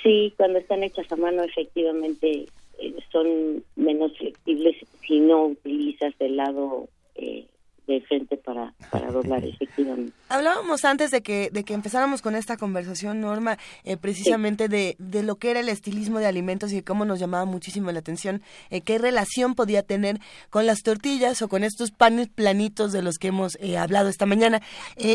[0.02, 2.46] Sí, cuando están hechas a mano, efectivamente
[2.78, 7.44] eh, son menos flexibles si no utilizas el lado eh,
[7.88, 10.12] de frente para, para doblar, efectivamente.
[10.29, 15.22] Hablábamos antes de que, de que empezáramos con esta conversación, Norma, eh, precisamente de, de
[15.22, 18.83] lo que era el estilismo de alimentos y cómo nos llamaba muchísimo la atención, eh,
[18.83, 20.20] qué relación podía tener
[20.51, 24.27] con las tortillas o con estos panes planitos de los que hemos eh, hablado esta
[24.27, 24.61] mañana.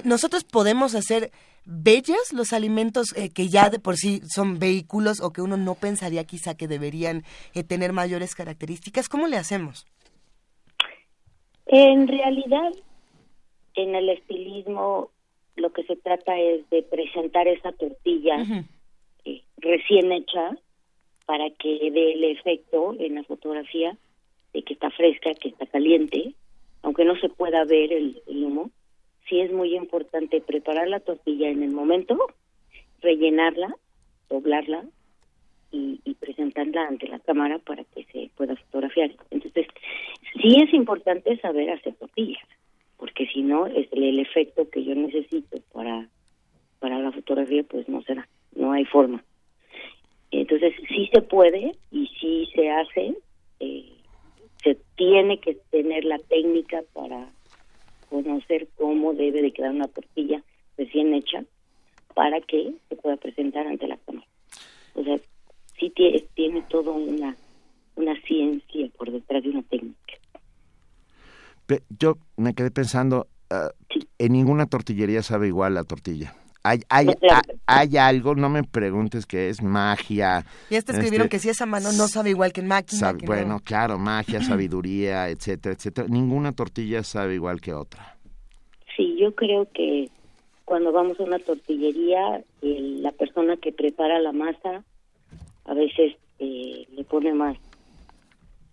[0.03, 1.31] nosotros podemos hacer
[1.65, 6.23] bellas los alimentos que ya de por sí son vehículos o que uno no pensaría
[6.23, 7.23] quizá que deberían
[7.67, 9.07] tener mayores características.
[9.07, 9.85] ¿Cómo le hacemos?
[11.75, 12.71] En realidad,
[13.73, 15.09] en el estilismo
[15.55, 18.35] lo que se trata es de presentar esa tortilla
[19.25, 20.51] eh, recién hecha
[21.25, 23.97] para que dé el efecto en la fotografía
[24.53, 26.35] de que está fresca, que está caliente,
[26.83, 28.69] aunque no se pueda ver el, humo.
[29.27, 32.19] Sí es muy importante preparar la tortilla en el momento,
[33.01, 33.75] rellenarla,
[34.29, 34.85] doblarla
[35.73, 39.11] y, y, presentarla ante la cámara para que se pueda fotografiar.
[39.31, 39.65] Entonces,
[40.33, 42.47] sí es importante saber hacer tortillas,
[42.97, 46.07] porque si no, es el, efecto que yo necesito para,
[46.79, 49.23] para la fotografía, pues no será, no hay forma.
[50.31, 53.17] Entonces, sí se puede y sí se hace,
[53.59, 53.89] eh,
[54.63, 57.29] se tiene que tener la técnica para
[58.09, 60.43] conocer cómo debe de quedar una tortilla
[60.77, 61.43] recién hecha
[62.13, 64.27] para que se pueda presentar ante la cámara.
[64.95, 65.17] O sea,
[65.79, 67.35] sí tiene, tiene todo una,
[67.95, 69.97] una ciencia por detrás de una técnica.
[71.89, 73.71] Yo me quedé pensando, ah,
[74.19, 76.35] en ninguna tortillería sabe igual la tortilla.
[76.65, 77.07] Hay, hay,
[77.65, 80.45] hay, algo, no me preguntes qué es magia.
[80.69, 83.13] Y este escribieron que si esa mano no sabe igual que en máquina.
[83.25, 86.07] bueno, claro, magia, sabiduría, etcétera, etcétera.
[86.09, 88.17] Ninguna tortilla sabe igual que otra.
[88.95, 90.09] Sí, yo creo que
[90.63, 94.85] cuando vamos a una tortillería, la persona que prepara la masa
[95.65, 97.57] a veces eh, le pone más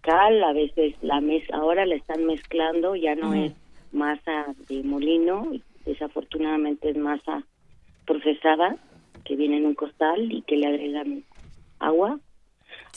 [0.00, 3.52] cal, a veces la mez ahora la están mezclando, ya no es
[3.92, 5.50] masa de molino,
[5.84, 7.44] desafortunadamente es masa
[8.06, 8.76] procesada
[9.24, 11.24] que viene en un costal y que le agregan
[11.78, 12.18] agua.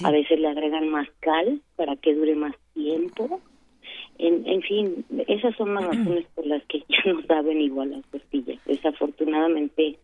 [0.03, 3.41] A veces le agregan más cal para que dure más tiempo.
[4.17, 8.05] En, en fin, esas son las razones por las que ya no saben igual las
[8.05, 8.59] tortillas.
[8.65, 9.99] Desafortunadamente,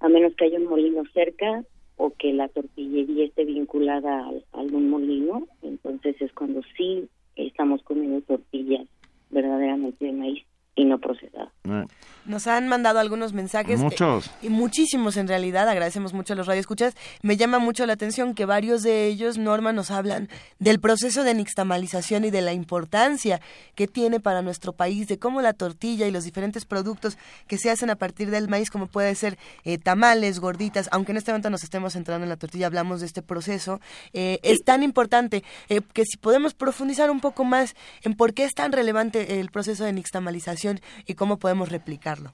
[0.00, 1.64] a menos que haya un molino cerca
[1.96, 8.20] o que la tortillería esté vinculada a algún molino, entonces es cuando sí estamos comiendo
[8.22, 8.86] tortillas
[9.30, 10.44] verdaderamente de maíz
[10.76, 11.52] y no procesada.
[11.64, 11.86] Eh.
[12.26, 13.80] Nos han mandado algunos mensajes.
[13.80, 14.30] Muchos.
[14.40, 15.68] y muchísimos en realidad.
[15.68, 16.94] Agradecemos mucho a los radioescuchas.
[17.22, 21.34] Me llama mucho la atención que varios de ellos, Norma, nos hablan del proceso de
[21.34, 23.42] nixtamalización y de la importancia
[23.74, 27.70] que tiene para nuestro país, de cómo la tortilla y los diferentes productos que se
[27.70, 31.50] hacen a partir del maíz, como puede ser eh, tamales, gorditas, aunque en este momento
[31.50, 33.80] nos estemos centrando en la tortilla, hablamos de este proceso,
[34.14, 38.54] eh, es tan importante que si podemos profundizar un poco más en por qué es
[38.54, 40.63] tan relevante el proceso de nixtamalización
[41.06, 42.30] y cómo podemos replicarlo?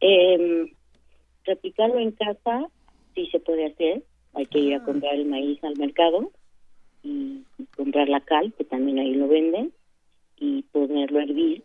[0.00, 0.72] Eh,
[1.44, 2.68] replicarlo en casa
[3.14, 4.02] sí se puede hacer.
[4.34, 4.84] Hay que ir a ah.
[4.84, 6.30] comprar el maíz al mercado
[7.02, 7.42] y,
[7.76, 9.72] comprar la cal, que también ahí lo venden,
[10.38, 11.62] y ponerlo a hervir,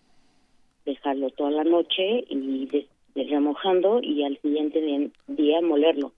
[0.86, 2.68] dejarlo toda la noche y
[3.16, 6.14] remojando y al siguiente día molerlo.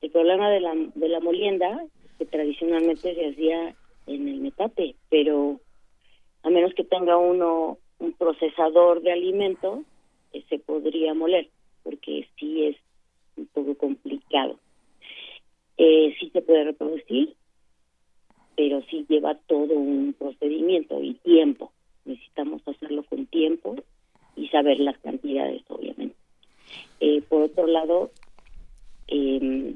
[0.00, 1.84] El problema de la, de la molienda
[2.18, 3.74] que tradicionalmente se hacía
[4.06, 5.60] en el metate, pero
[6.42, 9.80] a menos que tenga uno un procesador de alimentos
[10.48, 11.48] se podría moler,
[11.84, 12.76] porque sí es
[13.36, 14.58] un poco complicado.
[15.76, 17.34] Eh, sí se puede reproducir,
[18.56, 21.72] pero sí lleva todo un procedimiento y tiempo.
[22.04, 23.76] Necesitamos hacerlo con tiempo
[24.34, 26.16] y saber las cantidades, obviamente.
[27.00, 28.10] Eh, por otro lado,
[29.08, 29.74] eh,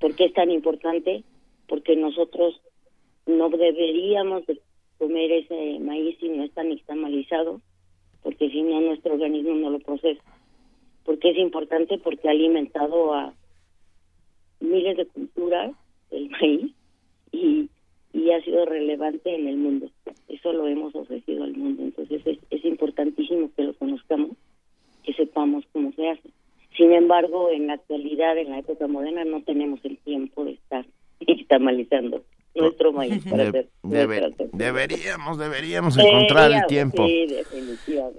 [0.00, 1.22] ¿por qué es tan importante?
[1.68, 2.60] Porque nosotros
[3.26, 4.60] no deberíamos de
[5.00, 7.62] comer ese maíz si no está nixtamalizado,
[8.22, 10.22] porque si no nuestro organismo no lo procesa.
[11.04, 13.32] Porque es importante porque ha alimentado a
[14.60, 15.72] miles de culturas
[16.10, 16.72] el maíz
[17.32, 17.70] y,
[18.12, 19.90] y ha sido relevante en el mundo.
[20.28, 21.82] Eso lo hemos ofrecido al mundo.
[21.82, 24.36] Entonces es, es importantísimo que lo conozcamos,
[25.02, 26.28] que sepamos cómo se hace.
[26.76, 30.84] Sin embargo, en la actualidad, en la época moderna, no tenemos el tiempo de estar
[31.26, 32.22] nixtamalizando
[32.54, 33.24] nuestro maíz
[34.52, 37.06] deberíamos, deberíamos encontrar el tiempo.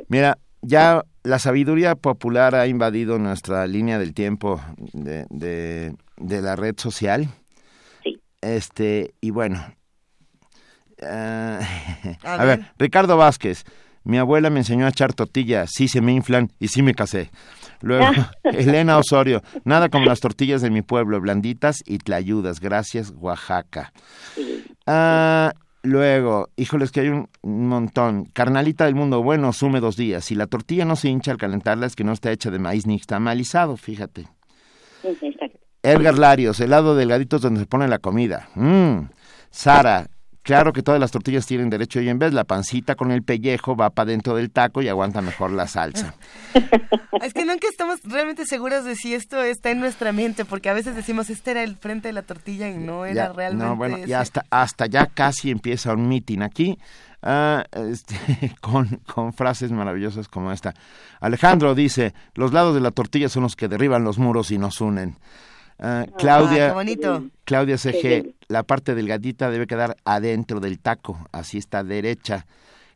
[0.08, 4.62] Mira, ya la sabiduría popular ha invadido nuestra línea del tiempo
[4.94, 7.28] de, de, la red social.
[8.04, 8.20] Sí.
[8.42, 9.64] Este, y bueno.
[10.98, 11.60] Eh,
[12.24, 12.66] a, ver.
[12.78, 13.66] Ricardo Vázquez.
[14.04, 17.30] Mi abuela me enseñó a echar tortillas, sí se me inflan y sí me casé.
[17.82, 18.06] Luego,
[18.44, 22.60] Elena Osorio, nada como las tortillas de mi pueblo, blanditas y tlayudas.
[22.60, 23.94] Gracias, Oaxaca.
[24.88, 28.26] Ah, luego, híjoles que hay un montón.
[28.26, 30.26] Carnalita del mundo, bueno, sume dos días.
[30.26, 32.86] Si la tortilla no se hincha al calentarla es que no está hecha de maíz
[32.86, 34.28] ni está malizado, fíjate.
[35.84, 38.50] Edgar Larios, helado delgadito es donde se pone la comida.
[38.56, 39.10] Mm.
[39.50, 40.08] Sara,
[40.44, 43.76] Claro que todas las tortillas tienen derecho y en vez la pancita con el pellejo
[43.76, 46.16] va para dentro del taco y aguanta mejor la salsa.
[47.22, 50.74] Es que nunca estamos realmente seguros de si esto está en nuestra mente, porque a
[50.74, 54.00] veces decimos, este era el frente de la tortilla y no era realmente No, bueno,
[54.00, 56.80] y hasta, hasta ya casi empieza un meeting aquí.
[57.22, 58.16] Ah, este,
[58.62, 60.74] con, con frases maravillosas como esta.
[61.20, 64.82] Alejandro dice, los lados de la tortilla son los que derriban los muros y nos
[64.82, 65.18] unen.
[65.84, 71.84] Ah, Claudia, ah, Claudia CG, la parte delgadita debe quedar adentro del taco, así está
[71.84, 72.46] derecha.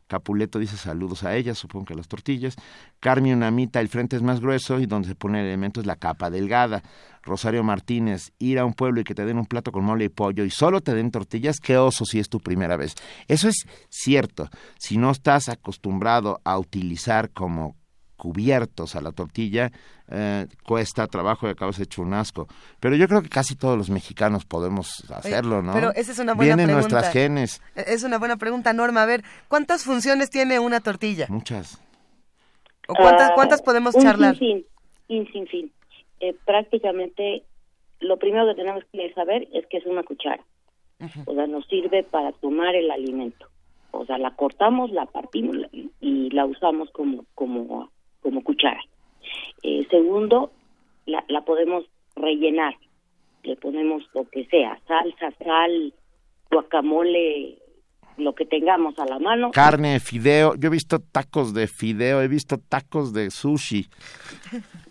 [0.06, 2.54] Capuleto dice saludos a ella, supongo que a las tortillas.
[3.00, 5.96] Carmen Unamita, el frente es más grueso y donde se pone el elemento es la
[5.96, 6.84] capa delgada.
[7.24, 10.08] Rosario Martínez, ir a un pueblo y que te den un plato con mole y
[10.08, 12.94] pollo y solo te den tortillas, qué oso si es tu primera vez.
[13.26, 14.48] Eso es cierto.
[14.78, 17.74] Si no estás acostumbrado a utilizar como
[18.16, 19.70] cubiertos a la tortilla,
[20.10, 22.48] eh, cuesta trabajo y acabas hecho un asco.
[22.80, 25.72] Pero yo creo que casi todos los mexicanos podemos hacerlo, ¿no?
[25.74, 26.94] Pero esa es una buena Vienen pregunta.
[26.94, 27.62] nuestras genes.
[27.74, 29.02] E-, es una buena pregunta, Norma.
[29.02, 31.26] A ver, ¿cuántas funciones tiene una tortilla?
[31.28, 31.82] Muchas.
[32.88, 34.36] ¿O cuántas, cuántas podemos un charlar?
[34.36, 34.64] Sin
[35.08, 35.72] fin, sin fin.
[36.20, 37.42] Eh, prácticamente
[38.00, 40.44] lo primero que tenemos que saber es que es una cuchara.
[41.26, 43.48] O sea, nos sirve para tomar el alimento
[43.96, 45.56] o sea, la cortamos, la partimos
[46.00, 47.90] y la usamos como, como,
[48.26, 48.80] como cuchara.
[49.62, 50.50] Eh, segundo,
[51.06, 51.84] la, la podemos
[52.16, 52.74] rellenar,
[53.44, 55.94] le ponemos lo que sea, salsa, sal,
[56.50, 57.56] guacamole,
[58.16, 59.52] lo que tengamos a la mano.
[59.52, 63.86] Carne, fideo, yo he visto tacos de fideo, he visto tacos de sushi.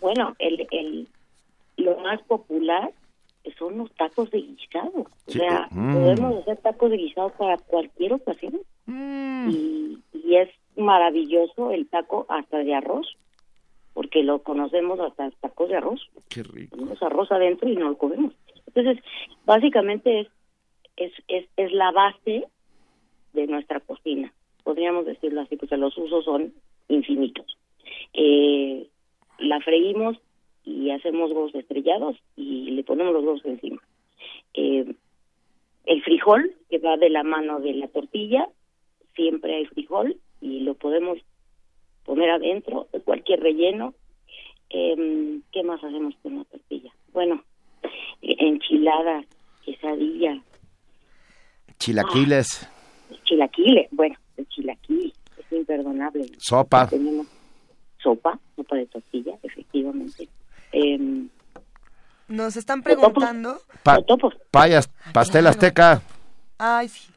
[0.00, 1.08] Bueno, el, el,
[1.76, 2.90] lo más popular
[3.58, 5.06] son los tacos de guisado.
[5.26, 5.92] O sea, mm.
[5.92, 8.54] podemos hacer tacos de guisado para cualquier ocasión.
[8.86, 9.50] Mm.
[9.50, 13.16] Y, y, es maravilloso el taco hasta de arroz,
[13.96, 16.06] porque lo conocemos hasta tacos de arroz.
[16.28, 16.76] Qué rico.
[16.76, 18.34] Tenemos arroz adentro y no lo comemos.
[18.66, 19.02] Entonces,
[19.46, 20.28] básicamente es,
[20.98, 22.44] es, es, es la base
[23.32, 24.34] de nuestra cocina.
[24.64, 26.52] Podríamos decirlo así, porque los usos son
[26.88, 27.46] infinitos.
[28.12, 28.86] Eh,
[29.38, 30.18] la freímos
[30.62, 33.80] y hacemos huevos estrellados y le ponemos los huevos encima.
[34.52, 34.94] Eh,
[35.86, 38.46] el frijol, que va de la mano de la tortilla,
[39.14, 41.16] siempre hay frijol y lo podemos
[42.06, 43.92] poner adentro, de cualquier relleno.
[44.70, 46.90] Eh, ¿Qué más hacemos con la tortilla?
[47.12, 47.42] Bueno,
[48.22, 49.26] enchiladas,
[49.64, 50.40] quesadilla.
[51.78, 52.62] Chilaquiles.
[52.62, 56.26] Ah, chilaquiles, bueno, el chilaquil es imperdonable.
[56.38, 56.88] Sopa.
[56.88, 57.26] Tenemos
[58.02, 60.28] sopa, sopa de tortilla, efectivamente.
[60.72, 61.26] Eh,
[62.28, 63.58] Nos están preguntando.
[64.50, 66.02] payas, pastel azteca.
[66.58, 67.12] Ay, sí.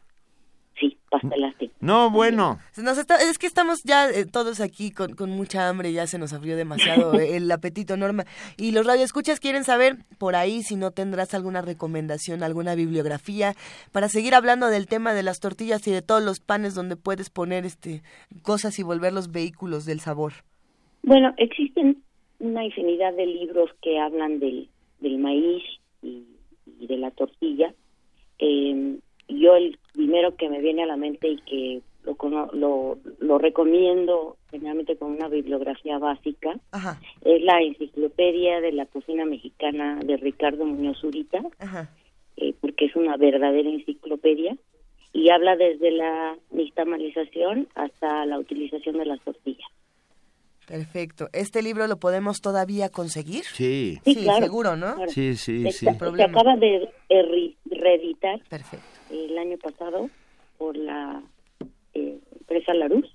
[1.80, 2.60] No, bueno.
[2.76, 6.55] es que estamos ya eh, todos aquí con, con, mucha hambre, ya se nos abrió
[6.55, 8.26] demasiado el apetito, Norma.
[8.57, 13.53] Y los radioescuchas quieren saber por ahí si no tendrás alguna recomendación, alguna bibliografía
[13.91, 17.30] para seguir hablando del tema de las tortillas y de todos los panes donde puedes
[17.30, 18.01] poner este
[18.41, 20.34] cosas y volver los vehículos del sabor.
[21.03, 22.03] Bueno, existen
[22.39, 25.64] una infinidad de libros que hablan del, del maíz
[26.01, 26.26] y,
[26.66, 27.74] de la tortilla.
[28.39, 28.99] Eh,
[29.30, 34.38] yo el primero que me viene a la mente y que lo, lo, lo recomiendo
[34.52, 36.60] generalmente con una bibliografía básica
[37.22, 41.40] es la enciclopedia de la cocina mexicana de Ricardo Muñoz Zurita,
[42.38, 44.56] eh, porque es una verdadera enciclopedia
[45.14, 49.68] y habla desde la nixtamalización hasta la utilización de las tortillas.
[50.68, 51.30] Perfecto.
[51.34, 53.44] ¿Este libro lo podemos todavía conseguir?
[53.44, 53.98] Sí.
[54.04, 54.96] Sí, seguro, ¿no?
[55.08, 55.88] Sí, sí, sí.
[55.88, 56.88] Se, acaba de
[57.66, 58.99] reeditar Perfecto.
[59.10, 60.10] El año pasado
[60.57, 61.22] por la
[61.93, 63.05] eh, empresa Larus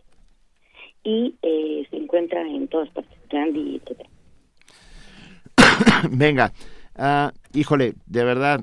[1.02, 4.00] y eh, se encuentra en todas partes, Gandhi, etc.
[6.10, 6.52] Venga,
[6.96, 8.60] uh, híjole, de verdad,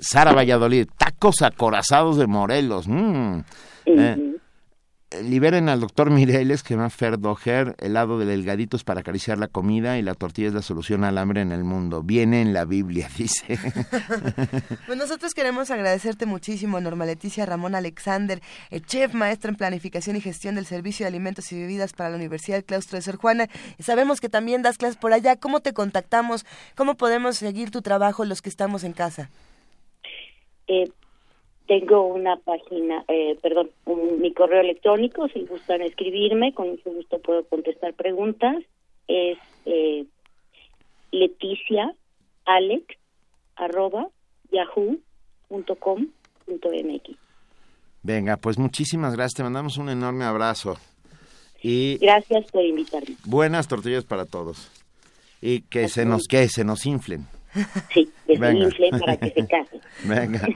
[0.00, 2.88] Sara Valladolid, tacos acorazados de Morelos.
[2.88, 3.40] Mm.
[3.86, 4.35] eh,
[5.22, 9.98] liberen al doctor Mireles que va a Ferdoger, helado de delgaditos para acariciar la comida
[9.98, 12.02] y la tortilla es la solución al hambre en el mundo.
[12.02, 13.58] Viene en la Biblia, dice.
[14.86, 18.40] pues nosotros queremos agradecerte muchísimo, Norma Leticia Ramón Alexander,
[18.70, 22.16] el chef maestra en planificación y gestión del servicio de alimentos y bebidas para la
[22.16, 23.48] Universidad del Claustro de Sor Juana.
[23.78, 25.36] Sabemos que también das clases por allá.
[25.36, 26.44] ¿Cómo te contactamos?
[26.74, 29.30] ¿Cómo podemos seguir tu trabajo los que estamos en casa?
[30.68, 30.90] Eh,
[31.66, 33.70] tengo una página, eh, perdón,
[34.20, 38.62] mi correo electrónico, si gustan escribirme, con mucho gusto puedo contestar preguntas.
[39.08, 40.04] Es eh,
[41.10, 41.94] Leticia
[42.44, 42.84] Alex
[43.56, 44.08] arroba
[44.50, 45.06] yahoo.com.mx.
[48.02, 50.76] Venga, pues muchísimas gracias, te mandamos un enorme abrazo.
[51.62, 53.16] Y gracias por invitarme.
[53.24, 54.70] Buenas tortillas para todos.
[55.40, 57.26] Y que se nos que se nos inflen.
[57.92, 59.80] Sí, que se inflen para que se casen.
[60.04, 60.46] Venga.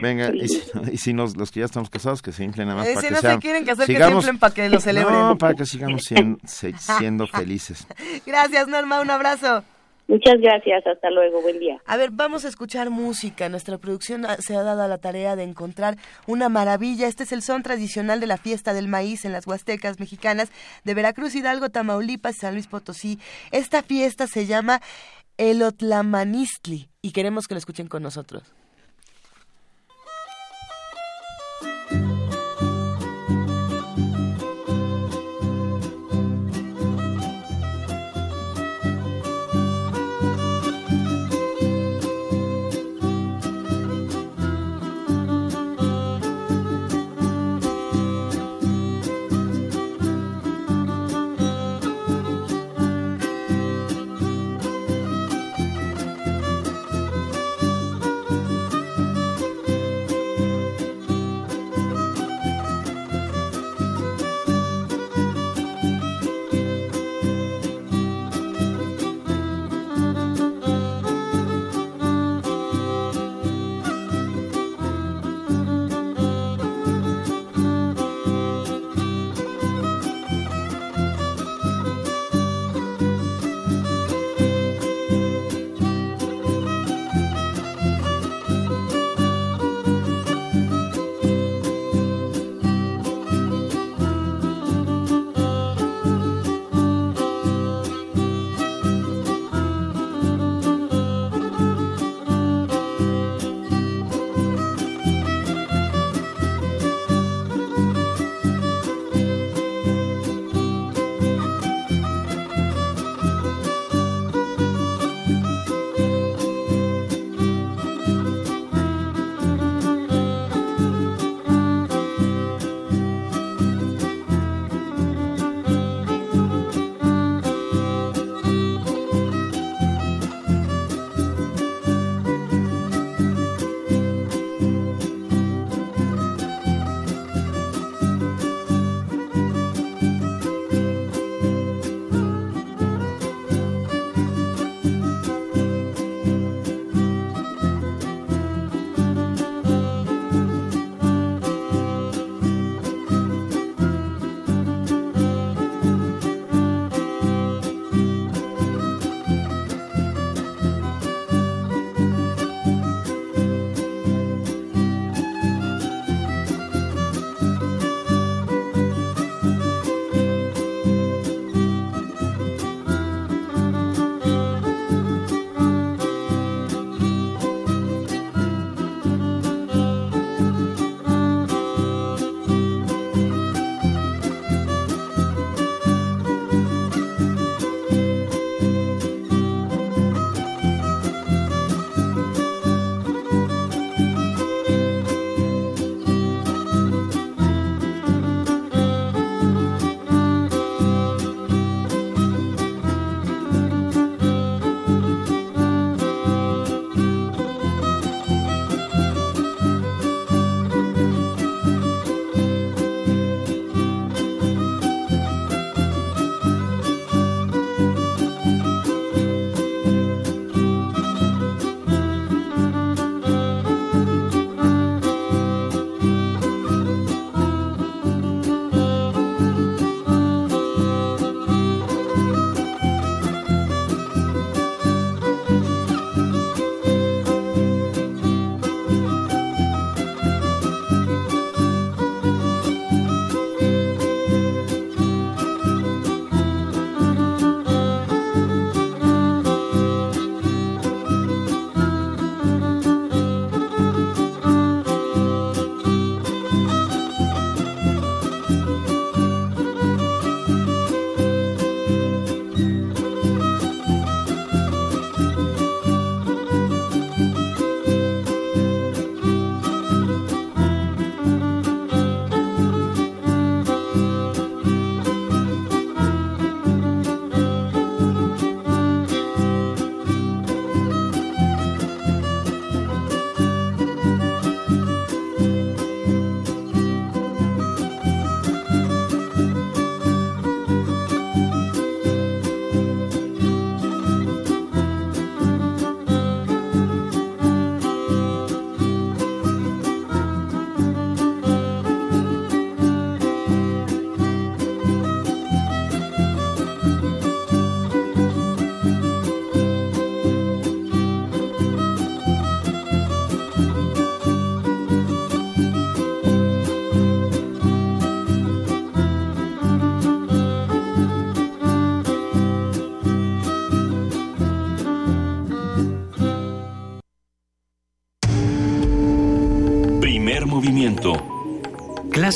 [0.00, 2.94] Venga, y si, nos, los que ya estamos casados, que se inflen nada más eh,
[2.94, 5.12] para si que no se quieren casar, que se inflen para que lo celebren.
[5.22, 7.86] No, para que sigamos siendo, siendo felices.
[8.26, 9.62] Gracias, Norma, un abrazo.
[10.08, 11.80] Muchas gracias, hasta luego, buen día.
[11.86, 13.48] A ver, vamos a escuchar música.
[13.48, 17.06] Nuestra producción se ha dado la tarea de encontrar una maravilla.
[17.06, 20.50] Este es el son tradicional de la fiesta del maíz en las Huastecas mexicanas
[20.84, 23.18] de Veracruz, Hidalgo, Tamaulipas, San Luis Potosí.
[23.52, 24.80] Esta fiesta se llama
[25.38, 28.52] Elotlamanistli y queremos que lo escuchen con nosotros.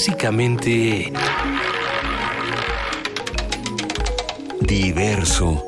[0.07, 1.13] Clásicamente...
[4.61, 5.65] Diverso.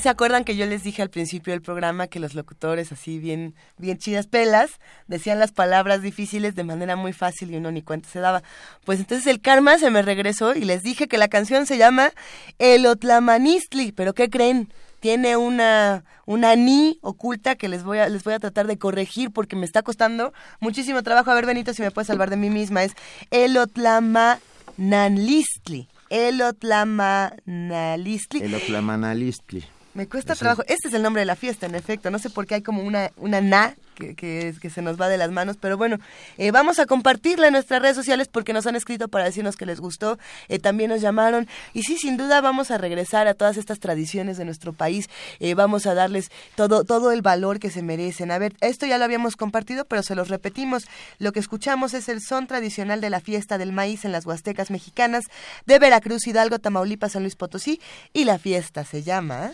[0.00, 3.56] ¿Se acuerdan que yo les dije al principio del programa que los locutores así bien,
[3.78, 4.78] bien chidas pelas
[5.08, 8.44] decían las palabras difíciles de manera muy fácil y uno ni cuenta se daba?
[8.84, 12.12] Pues entonces el karma se me regresó y les dije que la canción se llama
[12.60, 14.72] El Otlamanistli, pero ¿qué creen?
[15.04, 19.32] Tiene una, una ni oculta que les voy, a, les voy a tratar de corregir
[19.32, 21.30] porque me está costando muchísimo trabajo.
[21.30, 22.84] A ver, Benito, si me puedes salvar de mí misma.
[22.84, 22.94] Es
[23.30, 25.88] elotlamanalistli.
[26.08, 28.44] Elotlamanalistli.
[28.44, 29.62] Elotlamanalistli.
[29.92, 30.62] Me cuesta trabajo.
[30.68, 32.10] Este es el nombre de la fiesta, en efecto.
[32.10, 35.16] No sé por qué hay como una, una na que, que, se nos va de
[35.16, 35.98] las manos, pero bueno,
[36.38, 39.66] eh, vamos a compartirla en nuestras redes sociales porque nos han escrito para decirnos que
[39.66, 40.18] les gustó,
[40.48, 44.36] eh, también nos llamaron y sí, sin duda vamos a regresar a todas estas tradiciones
[44.36, 45.08] de nuestro país,
[45.40, 48.30] eh, vamos a darles todo, todo el valor que se merecen.
[48.30, 50.84] A ver, esto ya lo habíamos compartido, pero se los repetimos.
[51.18, 54.70] Lo que escuchamos es el son tradicional de la fiesta del maíz en las Huastecas
[54.70, 55.24] mexicanas
[55.66, 57.80] de Veracruz, Hidalgo, Tamaulipas, San Luis Potosí
[58.12, 59.52] y la fiesta se llama...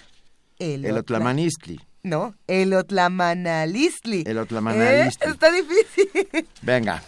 [0.59, 1.81] El, Otlamanistli.
[2.03, 4.25] No, el Otlamanalistli.
[4.27, 5.29] El Otlamanalistli.
[5.29, 5.31] ¿Eh?
[5.33, 6.47] Está difícil.
[6.63, 7.03] Venga.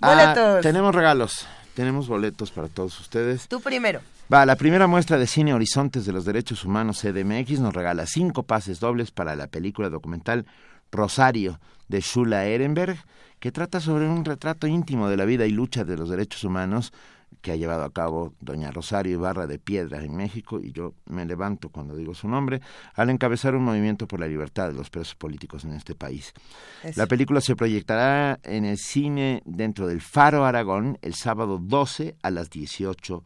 [0.00, 1.46] Ah, tenemos regalos.
[1.74, 3.48] Tenemos boletos para todos ustedes.
[3.48, 4.00] Tú primero.
[4.32, 8.42] Va, la primera muestra de cine Horizontes de los Derechos Humanos CDMX nos regala cinco
[8.42, 10.46] pases dobles para la película documental
[10.92, 12.96] Rosario de Shula Ehrenberg,
[13.40, 16.92] que trata sobre un retrato íntimo de la vida y lucha de los derechos humanos
[17.40, 21.24] que ha llevado a cabo doña Rosario Ibarra de Piedra en México, y yo me
[21.24, 22.60] levanto cuando digo su nombre,
[22.94, 26.32] al encabezar un movimiento por la libertad de los presos políticos en este país.
[26.96, 32.30] La película se proyectará en el cine dentro del Faro Aragón el sábado 12 a
[32.30, 33.22] las 18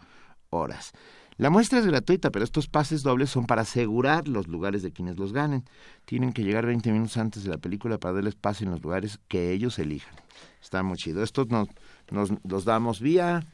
[0.50, 0.92] horas.
[1.38, 5.18] La muestra es gratuita, pero estos pases dobles son para asegurar los lugares de quienes
[5.18, 5.64] los ganen.
[6.04, 9.20] Tienen que llegar 20 minutos antes de la película para darles pase en los lugares
[9.28, 10.16] que ellos elijan.
[10.60, 11.22] Está muy chido.
[11.22, 11.68] Estos nos,
[12.10, 13.46] nos los damos vía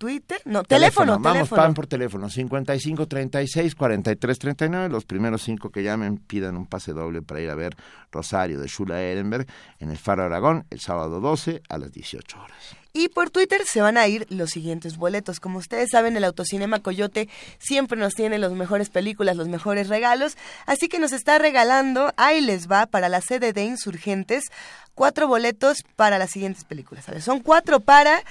[0.00, 1.20] Twitter, no, teléfono, teléfono.
[1.20, 4.88] Vamos, pan por teléfono, 55 36 43 39.
[4.88, 7.76] Los primeros cinco que llamen pidan un pase doble para ir a ver
[8.10, 9.46] Rosario de Shula Ehrenberg
[9.78, 12.76] en el Faro Aragón el sábado 12 a las 18 horas.
[12.92, 15.38] Y por Twitter se van a ir los siguientes boletos.
[15.38, 17.28] Como ustedes saben, el Autocinema Coyote
[17.58, 20.36] siempre nos tiene las mejores películas, los mejores regalos.
[20.66, 24.44] Así que nos está regalando, ahí les va, para la sede de Insurgentes,
[24.94, 27.04] cuatro boletos para las siguientes películas.
[27.20, 28.22] Son cuatro para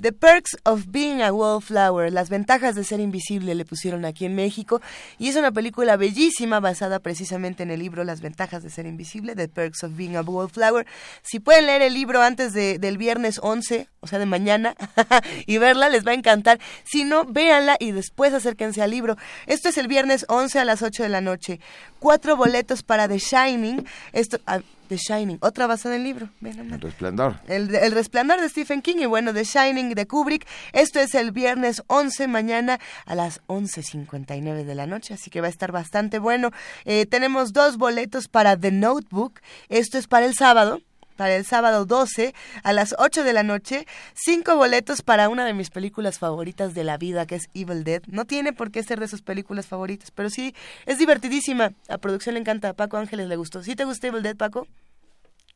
[0.00, 4.34] The Perks of Being a Wallflower, las ventajas de ser invisible le pusieron aquí en
[4.34, 4.82] México
[5.18, 9.34] y es una película bellísima basada precisamente en el libro Las ventajas de ser invisible,
[9.34, 10.86] The Perks of Being a Wallflower.
[11.22, 14.74] Si pueden leer el libro antes de, del viernes 11, o sea de mañana,
[15.46, 16.60] y verla, les va a encantar.
[16.84, 19.16] Si no, véanla y después acérquense al libro.
[19.46, 21.58] Esto es el viernes 11 a las 8 de la noche.
[22.00, 23.86] Cuatro boletos para The Shining.
[24.12, 26.28] Esto, ah, The Shining, otra basada en libro.
[26.42, 27.36] el Resplandor.
[27.48, 30.46] El, el, Resplandor de Stephen King y bueno, The Shining de Kubrick.
[30.72, 35.48] Esto es el viernes 11, mañana a las 11.59 de la noche, así que va
[35.48, 36.50] a estar bastante bueno.
[36.84, 39.40] Eh, tenemos dos boletos para The Notebook.
[39.68, 40.80] Esto es para el sábado
[41.16, 45.54] para el sábado 12 a las 8 de la noche, cinco boletos para una de
[45.54, 48.02] mis películas favoritas de la vida, que es Evil Dead.
[48.06, 50.54] No tiene por qué ser de sus películas favoritas, pero sí,
[50.86, 51.72] es divertidísima.
[51.88, 53.62] A producción le encanta, a Paco Ángeles le gustó.
[53.62, 54.66] ¿Sí te gusta Evil Dead, Paco?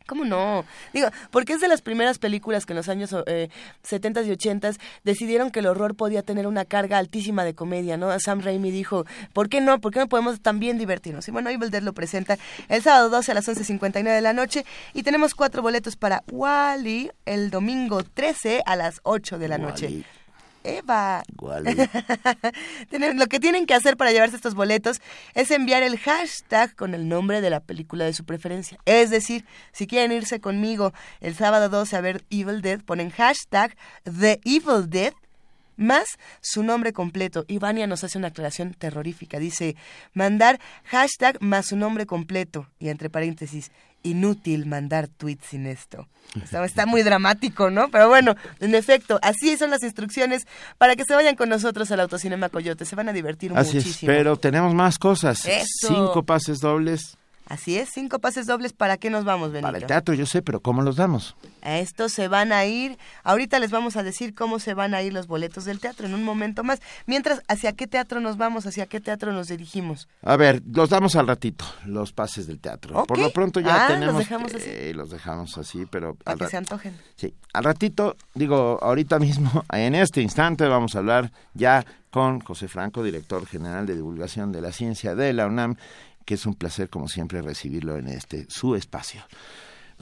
[0.07, 0.65] ¿Cómo no?
[0.93, 3.49] Digo, porque es de las primeras películas que en los años eh,
[3.83, 4.73] 70 y 80
[5.05, 8.19] decidieron que el horror podía tener una carga altísima de comedia, ¿no?
[8.19, 9.81] Sam Raimi dijo, ¿por qué no?
[9.81, 11.29] ¿Por qué no podemos también divertirnos?
[11.29, 12.39] Y bueno, Evil Dead lo presenta
[12.69, 17.11] el sábado 12 a las 11.59 de la noche y tenemos cuatro boletos para Wally
[17.25, 20.05] el domingo 13 a las 8 de la noche.
[20.65, 21.23] Eva.
[23.15, 25.01] Lo que tienen que hacer para llevarse estos boletos
[25.35, 28.79] es enviar el hashtag con el nombre de la película de su preferencia.
[28.85, 33.77] Es decir, si quieren irse conmigo el sábado 12 a ver Evil Dead, ponen hashtag
[34.05, 35.15] The Evil Dead
[35.81, 36.05] más
[36.41, 37.45] su nombre completo.
[37.49, 39.39] Ivania nos hace una aclaración terrorífica.
[39.39, 39.77] Dice,
[40.15, 42.69] mandar hashtag más su nombre completo.
[42.79, 43.73] Y entre paréntesis,
[44.03, 46.07] inútil mandar tweets sin esto.
[46.65, 47.91] Está, muy dramático, ¿no?
[47.91, 50.47] Pero bueno, en efecto, así son las instrucciones
[50.79, 52.85] para que se vayan con nosotros al Autocinema Coyote.
[52.85, 54.13] Se van a divertir así muchísimo.
[54.13, 55.47] Es, pero tenemos más cosas.
[55.87, 57.17] Cinco pases dobles
[57.51, 58.73] Así es, cinco pases dobles.
[58.73, 59.67] ¿Para qué nos vamos, Benito?
[59.67, 61.35] Para el teatro, yo sé, pero ¿cómo los damos?
[61.63, 62.97] A estos se van a ir.
[63.25, 66.15] Ahorita les vamos a decir cómo se van a ir los boletos del teatro en
[66.15, 66.81] un momento más.
[67.07, 68.67] Mientras, ¿hacia qué teatro nos vamos?
[68.67, 70.09] ¿Hacia qué teatro nos dirigimos?
[70.23, 73.05] A ver, los damos al ratito, los pases del teatro.
[73.05, 74.15] Por lo pronto ya ah, tenemos.
[74.15, 74.71] Los dejamos así.
[74.71, 76.15] Eh, los dejamos así, pero.
[76.15, 76.97] Para que se antojen.
[77.17, 82.69] Sí, al ratito, digo, ahorita mismo, en este instante, vamos a hablar ya con José
[82.69, 85.77] Franco, director general de divulgación de la ciencia de la UNAM
[86.31, 89.21] que es un placer como siempre recibirlo en este su espacio.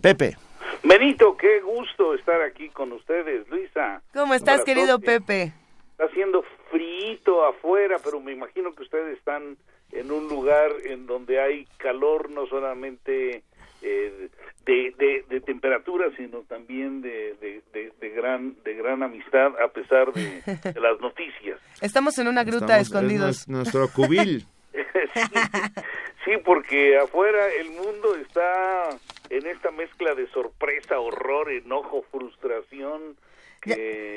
[0.03, 0.37] Pepe.
[0.85, 4.03] Benito, qué gusto estar aquí con ustedes, Luisa.
[4.13, 5.55] ¿Cómo estás, querido Pepe?
[5.93, 9.57] Está haciendo frío afuera, pero me imagino que ustedes están
[9.93, 13.43] en un lugar en donde hay calor no solamente
[13.81, 14.29] eh,
[14.67, 20.43] de, de, temperatura, sino también de, de, gran de gran amistad a pesar de,
[20.79, 21.59] las noticias.
[21.81, 23.49] Estamos en una gruta escondidos.
[23.49, 24.45] nuestro cubil.
[26.25, 28.91] sí, porque afuera el mundo está
[29.31, 33.17] en esta mezcla de sorpresa, horror, enojo, frustración.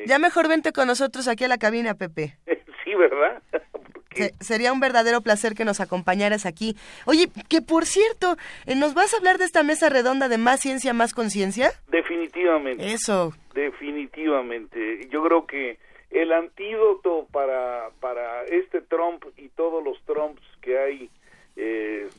[0.05, 2.37] Ya, mejor vente con nosotros aquí a la cabina, Pepe.
[2.83, 3.41] sí, ¿verdad?
[4.39, 6.75] sería un verdadero placer que nos acompañaras aquí.
[7.05, 10.59] Oye, que por cierto, eh, ¿nos vas a hablar de esta mesa redonda de más
[10.59, 11.71] ciencia, más conciencia?
[11.87, 12.93] Definitivamente.
[12.93, 13.33] Eso.
[13.53, 15.07] Definitivamente.
[15.09, 15.79] Yo creo que
[16.11, 21.09] el antídoto para, para este Trump y todos los Trumps que hay
[21.55, 22.09] eh,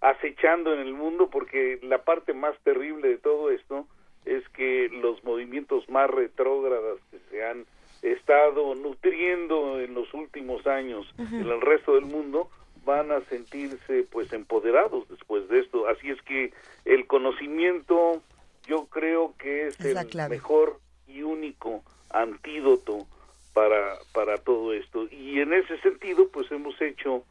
[0.00, 3.86] acechando en el mundo, porque la parte más terrible de todo esto
[4.24, 7.64] es que los movimientos más retrógradas que se han
[8.02, 12.50] estado nutriendo en los últimos años en el resto del mundo
[12.84, 15.86] van a sentirse pues empoderados después de esto.
[15.86, 16.52] Así es que
[16.84, 18.20] el conocimiento
[18.66, 19.96] yo creo que es, el
[20.28, 23.06] mejor y único antídoto
[23.52, 27.24] para para todo esto y en ese sentido pues hemos hecho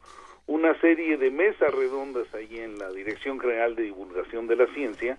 [0.46, 5.18] una serie de mesas redondas ahí en la Dirección General de Divulgación de la Ciencia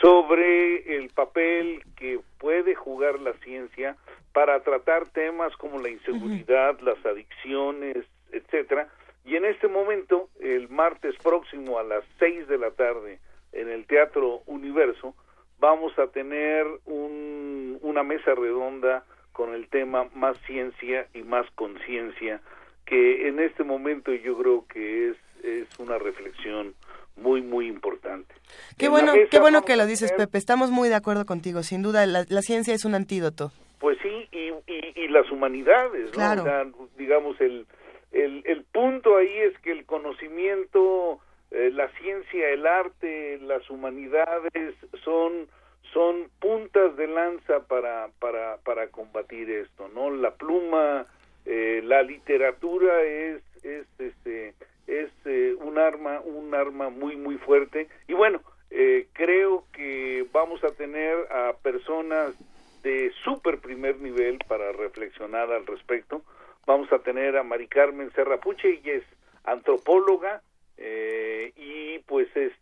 [0.00, 3.96] sobre el papel que puede jugar la ciencia
[4.32, 7.98] para tratar temas como la inseguridad, las adicciones,
[8.30, 8.88] etcétera.
[9.24, 13.18] Y en este momento, el martes próximo a las seis de la tarde
[13.52, 15.14] en el Teatro Universo,
[15.60, 22.40] vamos a tener un, una mesa redonda con el tema más ciencia y más conciencia,
[22.84, 26.74] que en este momento yo creo que es, es una reflexión
[27.16, 28.34] muy, muy importante.
[28.78, 30.38] Qué bueno, qué bueno que lo dices, Pepe.
[30.38, 31.62] Estamos muy de acuerdo contigo.
[31.62, 33.52] Sin duda, la, ciencia es un antídoto.
[33.78, 36.72] Pues sí, y, y, las humanidades, ¿no?
[36.96, 37.66] digamos, el,
[38.12, 41.20] el, el punto ahí es que el conocimiento,
[41.50, 44.74] eh, la ciencia, el arte, las humanidades
[45.04, 45.48] son
[45.92, 50.10] son puntas de lanza para, para, para combatir esto, ¿no?
[50.10, 51.06] La pluma,
[51.44, 54.54] eh, la literatura es, es este,
[54.86, 58.40] es eh, un arma un arma muy muy fuerte y bueno
[58.70, 62.34] eh, creo que vamos a tener a personas
[62.82, 66.22] de súper primer nivel para reflexionar al respecto
[66.66, 69.04] vamos a tener a Mari Carmen Serrapuche ella es
[69.44, 70.42] antropóloga
[70.76, 72.52] eh, y pues es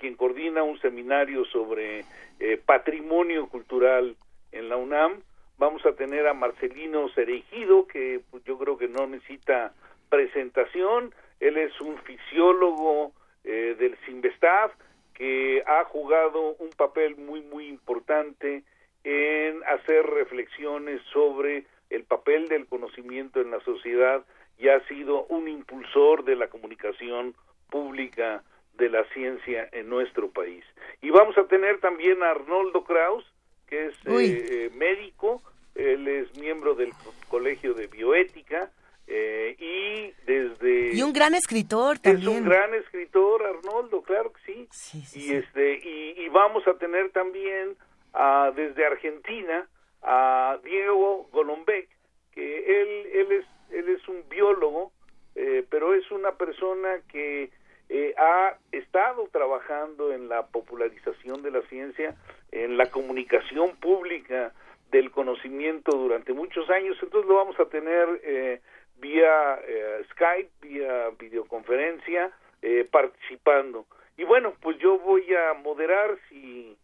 [0.00, 2.04] quien coordina un seminario sobre
[2.64, 4.16] patrimonio cultural
[4.50, 5.20] en la UNAM
[5.60, 9.74] vamos a tener a Marcelino Cerejido que pues, yo creo que no necesita
[10.08, 11.14] presentación.
[11.38, 13.12] Él es un fisiólogo
[13.44, 14.72] eh, del Sinvestav
[15.12, 18.64] que ha jugado un papel muy, muy importante
[19.04, 24.24] en hacer reflexiones sobre el papel del conocimiento en la sociedad
[24.58, 27.34] y ha sido un impulsor de la comunicación
[27.68, 28.42] pública
[28.80, 30.64] de la ciencia en nuestro país.
[31.00, 33.24] Y vamos a tener también a Arnoldo Kraus,
[33.68, 35.42] que es eh, eh, médico,
[35.76, 36.90] él es miembro del
[37.28, 38.70] Colegio de Bioética,
[39.06, 44.68] eh, y desde y un gran escritor también es un gran escritor Arnoldo claro que
[44.70, 47.74] sí, y este y, vamos a tener también
[48.12, 49.66] a, desde Argentina
[50.02, 51.88] a Diego Golombek
[52.32, 54.92] que él él es él es un biólogo
[55.34, 57.50] eh, pero es una persona que
[57.90, 62.16] eh, ha estado trabajando en la popularización de la ciencia
[62.50, 64.52] en la comunicación pública
[64.90, 68.60] del conocimiento durante muchos años entonces lo vamos a tener eh,
[69.00, 72.30] vía eh, Skype, vía videoconferencia,
[72.62, 73.86] eh, participando.
[74.16, 76.76] Y bueno, pues yo voy a moderar, si,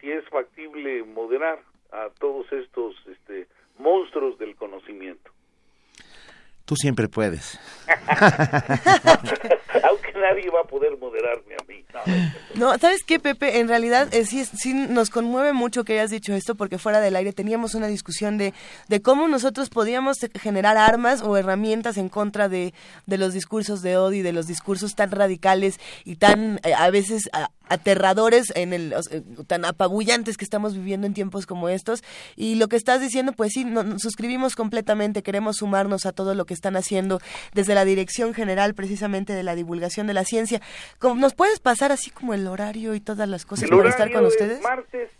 [0.00, 1.60] si es factible moderar
[1.92, 3.46] a todos estos este,
[3.78, 5.30] monstruos del conocimiento.
[6.70, 7.58] Tú siempre puedes.
[9.88, 11.84] Aunque nadie va a poder moderarme a mí.
[12.54, 13.58] No, ¿sabes qué, Pepe?
[13.58, 17.16] En realidad eh, sí, sí nos conmueve mucho que hayas dicho esto porque fuera del
[17.16, 18.54] aire teníamos una discusión de,
[18.86, 22.72] de cómo nosotros podíamos generar armas o herramientas en contra de,
[23.06, 26.88] de los discursos de odio y de los discursos tan radicales y tan eh, a
[26.90, 27.28] veces
[27.70, 28.94] aterradores, en el,
[29.46, 32.02] tan apabullantes que estamos viviendo en tiempos como estos.
[32.36, 36.44] Y lo que estás diciendo, pues sí, nos suscribimos completamente, queremos sumarnos a todo lo
[36.46, 37.20] que están haciendo
[37.54, 40.60] desde la Dirección General precisamente de la divulgación de la ciencia.
[41.16, 44.60] ¿Nos puedes pasar así como el horario y todas las cosas para estar con ustedes?
[44.62, 45.10] martes,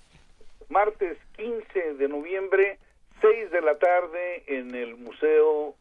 [0.68, 2.78] martes 15 de noviembre,
[3.22, 5.74] 6 de la tarde en el Museo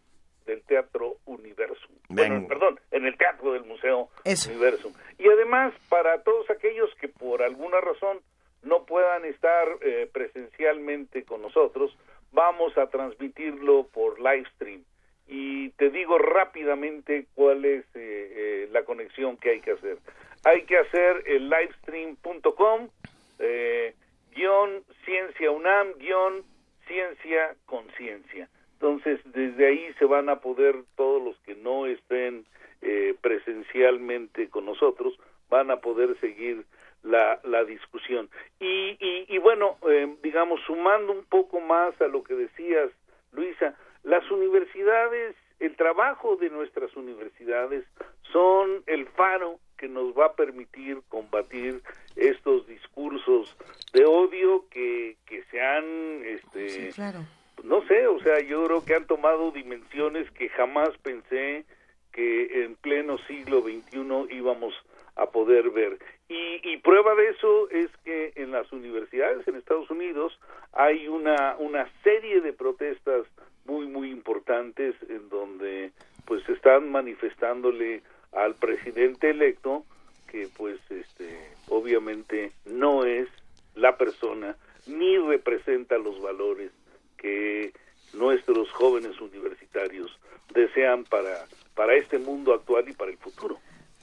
[0.46, 1.92] del Teatro Universum.
[2.08, 4.94] Bueno, perdón, en el Teatro del Museo Universum.
[5.18, 8.20] Y además, para todos aquellos que por alguna razón
[8.64, 11.96] no puedan estar eh, presencialmente con nosotros,
[12.32, 14.84] vamos a transmitirlo por live stream.
[15.30, 19.98] Y te digo rápidamente cuál es eh, eh, la conexión que hay que hacer.
[20.44, 22.90] Hay que hacer el livestream.com,
[24.36, 26.44] guion ciencia UNAM, guion
[26.88, 28.50] ciencia conciencia.
[28.74, 32.46] Entonces, desde ahí se van a poder todos los que no estén
[33.22, 35.20] presencialmente con nosotros,
[35.50, 36.64] van a poder seguir
[37.04, 38.30] la, la discusión.
[38.60, 42.90] Y, y, bueno, eh, digamos, sumando un poco más a lo que decías,
[43.32, 47.86] Luisa, las universidades, el trabajo de nuestras universidades
[48.32, 51.82] son el faro que nos va a permitir combatir
[52.16, 53.56] estos discursos
[53.94, 56.92] de odio que, que se han, este,
[57.64, 61.66] no sé, o sea, yo creo que han tomado dimensiones que jamás pensé
[62.12, 64.74] que en pleno siglo XXI íbamos
[65.16, 66.00] a poder ver.
[66.30, 70.40] Y, y, prueba de eso es que en las universidades en Estados Unidos
[70.74, 73.26] hay una, una serie de protestas
[73.66, 75.92] muy, muy importantes en donde
[76.26, 79.84] pues están manifestándole al presidente electo
[80.28, 83.28] que pues este obviamente no es
[83.74, 84.56] la persona
[84.86, 86.72] ni representa los valores
[87.18, 87.74] que
[88.14, 90.16] nuestros jóvenes universitarios
[90.54, 93.59] desean para para este mundo actual y para el futuro.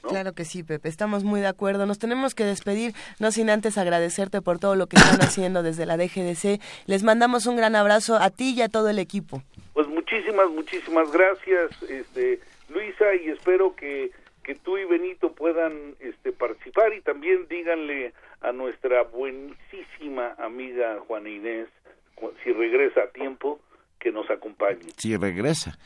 [0.09, 1.87] Claro que sí, Pepe, estamos muy de acuerdo.
[1.87, 5.87] Nos tenemos que despedir, no sin antes agradecerte por todo lo que están haciendo desde
[5.87, 6.61] la DGDC.
[6.87, 9.43] Les mandamos un gran abrazo a ti y a todo el equipo.
[9.75, 14.11] Pues muchísimas, muchísimas gracias, este, Luisa, y espero que,
[14.43, 21.29] que tú y Benito puedan este, participar y también díganle a nuestra buenísima amiga Juana
[21.29, 21.69] Inés,
[22.43, 23.61] si regresa a tiempo,
[23.99, 24.89] que nos acompañe.
[24.97, 25.79] Si regresa.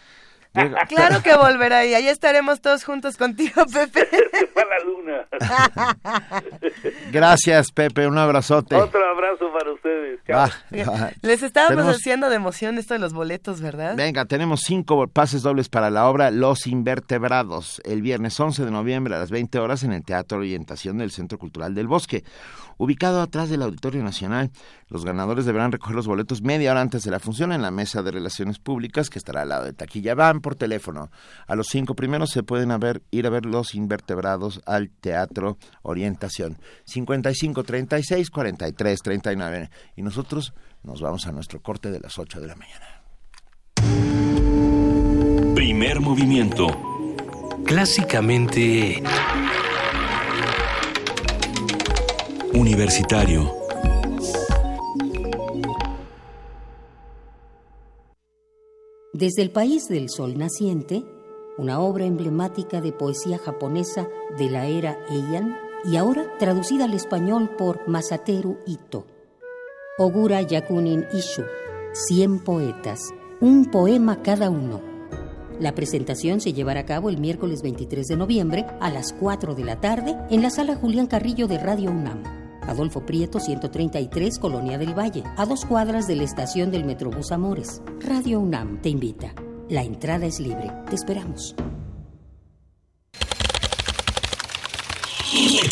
[0.89, 4.09] Claro que volverá y ahí estaremos todos juntos contigo, Pepe.
[4.11, 6.43] Se la luna.
[7.13, 8.75] Gracias, Pepe, un abrazote.
[8.75, 10.21] Otro abrazo para ustedes.
[11.23, 13.95] Les estábamos haciendo de emoción esto de los boletos, ¿verdad?
[13.97, 19.15] Venga, tenemos cinco pases dobles para la obra Los Invertebrados, el viernes 11 de noviembre
[19.15, 22.25] a las 20 horas en el Teatro Orientación del Centro Cultural del Bosque
[22.81, 24.51] ubicado atrás del Auditorio Nacional.
[24.89, 28.03] Los ganadores deberán recoger los boletos media hora antes de la función en la mesa
[28.03, 30.15] de relaciones públicas que estará al lado de taquilla.
[30.41, 31.11] Por teléfono.
[31.47, 32.71] A los cinco primeros se pueden
[33.11, 36.59] ir a ver los invertebrados al Teatro Orientación.
[36.85, 39.71] 55 36 43 39.
[39.97, 43.03] Y nosotros nos vamos a nuestro corte de las 8 de la mañana.
[45.55, 46.69] Primer movimiento.
[47.65, 49.03] Clásicamente
[52.55, 53.60] Universitario.
[59.13, 61.05] Desde el país del sol naciente,
[61.59, 64.09] una obra emblemática de poesía japonesa
[64.39, 69.05] de la era Heian y ahora traducida al español por Masateru Ito.
[69.99, 71.43] Ogura Yakunin Ishu,
[71.93, 73.01] 100 poetas,
[73.41, 74.81] un poema cada uno.
[75.59, 79.65] La presentación se llevará a cabo el miércoles 23 de noviembre a las 4 de
[79.65, 82.40] la tarde en la sala Julián Carrillo de Radio UNAM.
[82.67, 87.83] Adolfo Prieto 133, Colonia del Valle, a dos cuadras de la estación del Metrobús Amores.
[88.01, 89.35] Radio UNAM te invita.
[89.69, 90.71] La entrada es libre.
[90.89, 91.55] Te esperamos.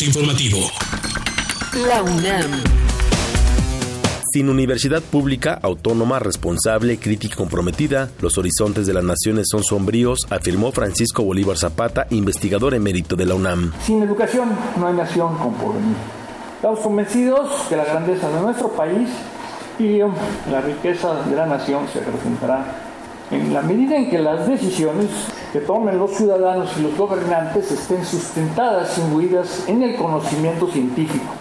[0.01, 0.59] informativo.
[1.87, 2.51] La UNAM.
[4.31, 10.19] Sin universidad pública, autónoma, responsable, crítica y comprometida, los horizontes de las naciones son sombríos,
[10.29, 13.73] afirmó Francisco Bolívar Zapata, investigador emérito de la UNAM.
[13.83, 16.18] Sin educación no hay nación con porvenir.
[16.59, 19.07] Estamos convencidos de la grandeza de nuestro país
[19.79, 20.11] y um,
[20.51, 22.65] la riqueza de la nación se representará
[23.31, 25.07] en la medida en que las decisiones
[25.53, 31.33] que tomen los ciudadanos y los gobernantes estén sustentadas, imbuidas en el conocimiento científico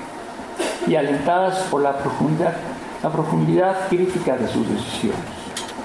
[0.86, 2.54] y alentadas por la profundidad,
[3.02, 5.18] la profundidad crítica de sus decisiones.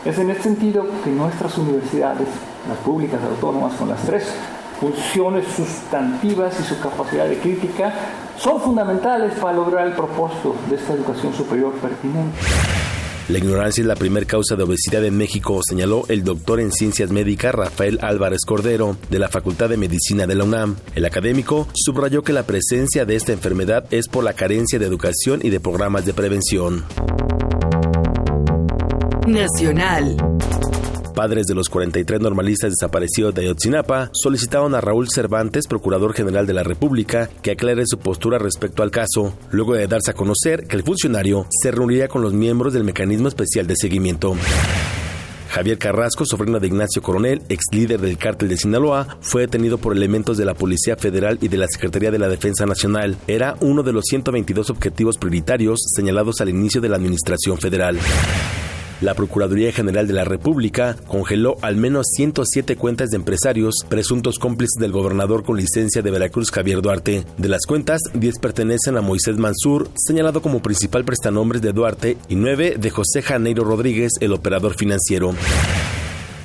[0.05, 2.27] Es en este sentido que nuestras universidades,
[2.69, 4.31] las públicas autónomas con las tres
[4.79, 7.93] funciones sustantivas y su capacidad de crítica
[8.37, 12.37] son fundamentales para lograr el propósito de esta educación superior pertinente.
[13.29, 17.09] La ignorancia es la primera causa de obesidad en México, señaló el doctor en ciencias
[17.09, 20.75] médicas Rafael Álvarez Cordero, de la Facultad de Medicina de la UNAM.
[20.93, 25.39] El académico subrayó que la presencia de esta enfermedad es por la carencia de educación
[25.41, 26.83] y de programas de prevención.
[29.25, 30.17] Nacional.
[31.13, 36.53] Padres de los 43 normalistas desaparecidos de Ayotzinapa solicitaron a Raúl Cervantes, Procurador General de
[36.53, 40.75] la República, que aclare su postura respecto al caso, luego de darse a conocer que
[40.75, 44.35] el funcionario se reuniría con los miembros del Mecanismo Especial de Seguimiento.
[45.53, 49.95] Javier Carrasco, sobrino de Ignacio Coronel, ex líder del cártel de Sinaloa, fue detenido por
[49.95, 53.17] elementos de la Policía Federal y de la Secretaría de la Defensa Nacional.
[53.27, 57.99] Era uno de los 122 objetivos prioritarios señalados al inicio de la administración federal.
[59.03, 64.79] La Procuraduría General de la República congeló al menos 107 cuentas de empresarios presuntos cómplices
[64.79, 67.25] del gobernador con licencia de Veracruz Javier Duarte.
[67.37, 72.37] De las cuentas, 10 pertenecen a Moisés Mansur, señalado como principal prestanombres de Duarte, y
[72.37, 75.33] 9 de José Janeiro Rodríguez, el operador financiero.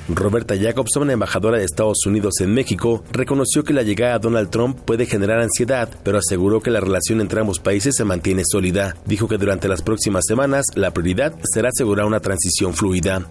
[0.09, 4.79] Roberta Jacobson, embajadora de Estados Unidos en México, reconoció que la llegada de Donald Trump
[4.79, 8.95] puede generar ansiedad, pero aseguró que la relación entre ambos países se mantiene sólida.
[9.05, 13.27] Dijo que durante las próximas semanas la prioridad será asegurar una transición fluida.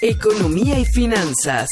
[0.00, 1.68] Economía y finanzas.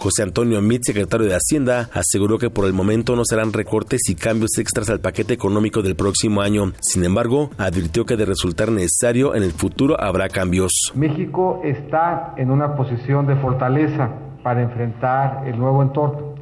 [0.00, 4.14] José Antonio Mit, secretario de Hacienda, aseguró que por el momento no serán recortes y
[4.14, 6.72] cambios extras al paquete económico del próximo año.
[6.80, 10.72] Sin embargo, advirtió que de resultar necesario, en el futuro habrá cambios.
[10.94, 14.08] México está en una posición de fortaleza
[14.42, 16.34] para enfrentar el nuevo entorno.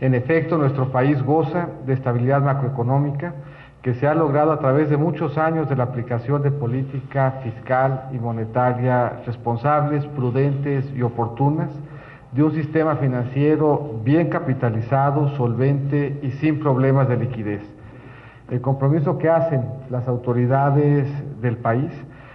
[0.00, 3.34] En efecto, nuestro país goza de estabilidad macroeconómica
[3.82, 8.08] que se ha logrado a través de muchos años de la aplicación de política fiscal
[8.14, 11.68] y monetaria responsables, prudentes y oportunas
[12.34, 17.62] de un sistema financiero bien capitalizado, solvente y sin problemas de liquidez.
[18.50, 21.08] El compromiso que hacen las autoridades
[21.40, 21.92] del país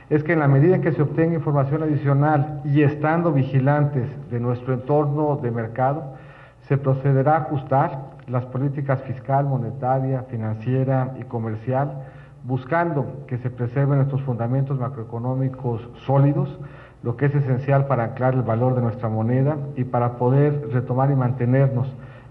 [0.09, 4.39] es que en la medida en que se obtenga información adicional y estando vigilantes de
[4.39, 6.13] nuestro entorno de mercado,
[6.61, 12.05] se procederá a ajustar las políticas fiscal, monetaria, financiera y comercial,
[12.43, 16.57] buscando que se preserven nuestros fundamentos macroeconómicos sólidos,
[17.03, 21.11] lo que es esencial para anclar el valor de nuestra moneda y para poder retomar
[21.11, 21.87] y mantenernos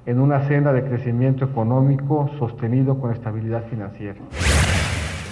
[0.06, 4.20] en una senda de crecimiento económico sostenido con estabilidad financiera.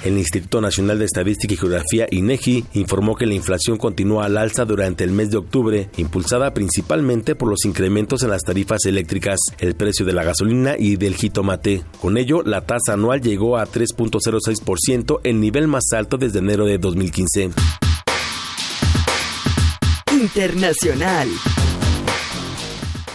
[0.05, 4.65] El Instituto Nacional de Estadística y Geografía, INEGI, informó que la inflación continúa al alza
[4.65, 9.75] durante el mes de octubre, impulsada principalmente por los incrementos en las tarifas eléctricas, el
[9.75, 11.83] precio de la gasolina y del jitomate.
[12.01, 16.79] Con ello, la tasa anual llegó a 3.06%, el nivel más alto desde enero de
[16.79, 17.86] 2015.
[20.27, 21.29] Internacional.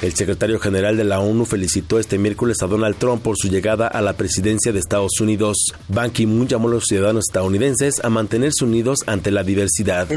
[0.02, 3.88] El secretario general de la ONU felicitó este miércoles a Donald Trump por su llegada
[3.88, 5.58] a la presidencia de Estados Unidos.
[5.90, 10.08] Ban Ki-moon llamó a los ciudadanos estadounidenses a mantenerse unidos ante la diversidad.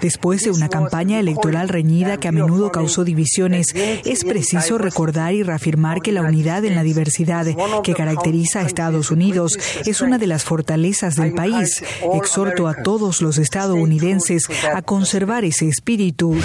[0.00, 5.42] Después de una campaña electoral reñida que a menudo causó divisiones, es preciso recordar y
[5.42, 7.46] reafirmar que la unidad en la diversidad
[7.82, 11.82] que caracteriza a Estados Unidos es una de las fortalezas del país.
[12.14, 16.36] Exhorto a todos los estadounidenses a conservar ese espíritu.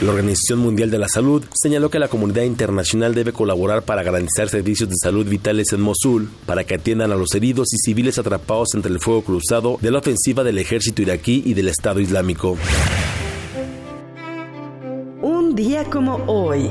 [0.00, 4.48] La Organización Mundial de la Salud señaló que la comunidad internacional debe colaborar para garantizar
[4.48, 8.74] servicios de salud vitales en Mosul, para que atiendan a los heridos y civiles atrapados
[8.74, 12.58] entre el fuego cruzado de la ofensiva del ejército iraquí y del Estado Islámico.
[15.22, 16.70] Un día como hoy.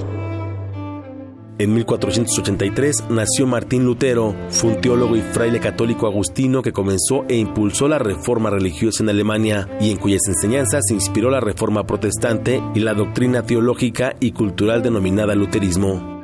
[1.59, 7.35] En 1483 nació Martín Lutero, fue un teólogo y fraile católico agustino que comenzó e
[7.37, 12.59] impulsó la reforma religiosa en Alemania y en cuyas enseñanzas se inspiró la reforma protestante
[12.73, 16.23] y la doctrina teológica y cultural denominada luterismo.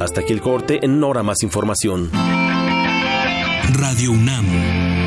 [0.00, 2.10] Hasta aquí el corte, en hora más información.
[3.78, 5.03] Radio UNAM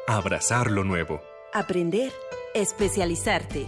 [0.08, 1.22] Abrazar lo nuevo.
[1.54, 2.12] Aprender.
[2.56, 3.68] Especializarte.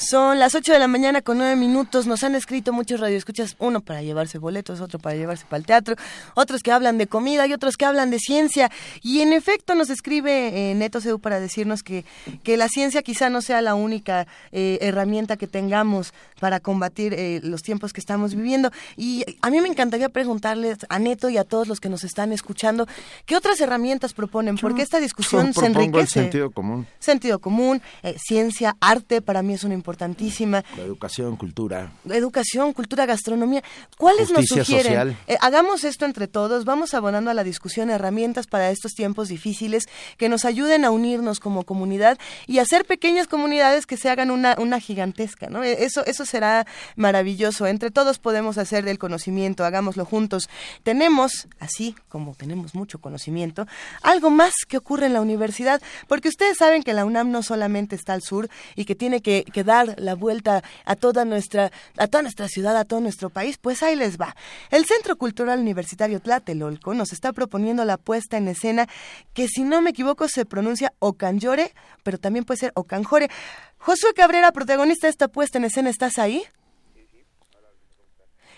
[0.05, 2.05] Son las 8 de la mañana con 9 minutos.
[2.05, 5.95] Nos han escrito muchos radioescuchas, uno para llevarse boletos, otro para llevarse para el teatro,
[6.35, 8.69] otros que hablan de comida y otros que hablan de ciencia.
[9.01, 12.05] Y en efecto nos escribe eh, Neto Seu para decirnos que,
[12.43, 17.39] que la ciencia quizá no sea la única eh, herramienta que tengamos para combatir eh,
[17.41, 18.69] los tiempos que estamos viviendo.
[18.95, 22.31] Y a mí me encantaría preguntarles a Neto y a todos los que nos están
[22.31, 22.87] escuchando,
[23.25, 24.55] ¿qué otras herramientas proponen?
[24.57, 26.19] Porque esta discusión se enriquece.
[26.19, 26.85] El sentido común.
[26.99, 27.81] Sentido común,
[28.17, 30.63] ciencia, arte, para mí es una importante importantísima.
[30.75, 31.91] La educación, cultura.
[32.09, 33.63] Educación, cultura, gastronomía.
[33.97, 35.17] ¿Cuáles nos sugieren?
[35.27, 39.85] Eh, hagamos esto entre todos, vamos abonando a la discusión herramientas para estos tiempos difíciles
[40.17, 44.55] que nos ayuden a unirnos como comunidad y hacer pequeñas comunidades que se hagan una,
[44.59, 45.63] una gigantesca, ¿no?
[45.63, 46.67] E, eso, eso será
[46.97, 47.65] maravilloso.
[47.65, 50.49] Entre todos podemos hacer del conocimiento, hagámoslo juntos.
[50.83, 53.65] Tenemos, así como tenemos mucho conocimiento,
[54.01, 57.95] algo más que ocurre en la universidad, porque ustedes saben que la UNAM no solamente
[57.95, 62.07] está al sur y que tiene que, que dar la vuelta a toda nuestra, a
[62.07, 64.35] toda nuestra ciudad, a todo nuestro país, pues ahí les va.
[64.71, 68.87] El Centro Cultural Universitario Tlatelolco nos está proponiendo la puesta en escena
[69.33, 71.73] que si no me equivoco se pronuncia Ocanyore,
[72.03, 73.29] pero también puede ser Ocanjore.
[73.77, 76.43] Josué Cabrera, protagonista de esta puesta en escena, ¿estás ahí?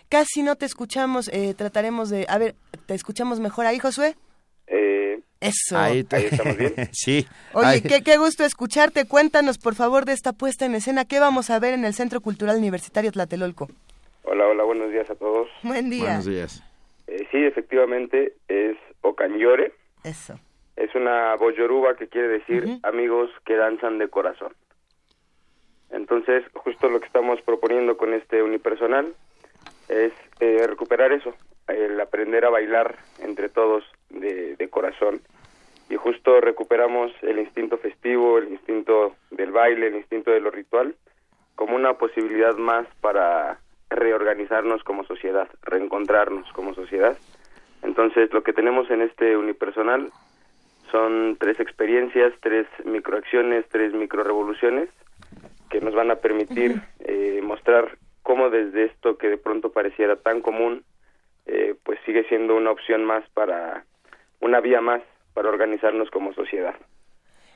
[0.10, 2.26] Casi no te escuchamos, eh, trataremos de...
[2.30, 2.56] A ver,
[2.86, 4.16] ¿te escuchamos mejor ahí, Josué?
[4.68, 4.97] Eh,
[5.40, 5.78] eso.
[5.78, 6.74] Ahí, estamos bien.
[6.92, 7.28] sí.
[7.54, 9.08] Oye, qué, qué, gusto escucharte.
[9.08, 11.06] Cuéntanos, por favor, de esta puesta en escena.
[11.06, 13.68] ¿Qué vamos a ver en el Centro Cultural Universitario Tlatelolco?
[14.24, 15.48] Hola, hola, buenos días a todos.
[15.64, 16.06] Buen día.
[16.06, 16.64] Buenos días.
[17.08, 19.74] Eh, sí, efectivamente, es Ocanyore.
[20.04, 20.40] Eso.
[20.76, 24.54] Es una voz yoruba que quiere decir amigos que danzan de corazón.
[25.90, 29.14] Entonces, justo lo que estamos proponiendo con este unipersonal
[29.90, 31.34] es eh, recuperar eso,
[31.68, 35.22] el aprender a bailar entre todos de, corazón.
[35.90, 40.96] Y justo recuperamos el instinto festivo, el instinto del baile, el instinto de lo ritual,
[41.56, 47.18] como una posibilidad más para reorganizarnos como sociedad, reencontrarnos como sociedad.
[47.84, 50.12] Entonces, lo que tenemos en este unipersonal
[50.92, 54.90] son tres experiencias, tres microacciones, tres microrevoluciones
[55.70, 60.42] que nos van a permitir eh, mostrar cómo desde esto que de pronto pareciera tan
[60.42, 60.84] común,
[61.46, 63.86] eh, pues sigue siendo una opción más para
[64.40, 65.02] una vía más
[65.34, 66.76] para organizarnos como sociedad.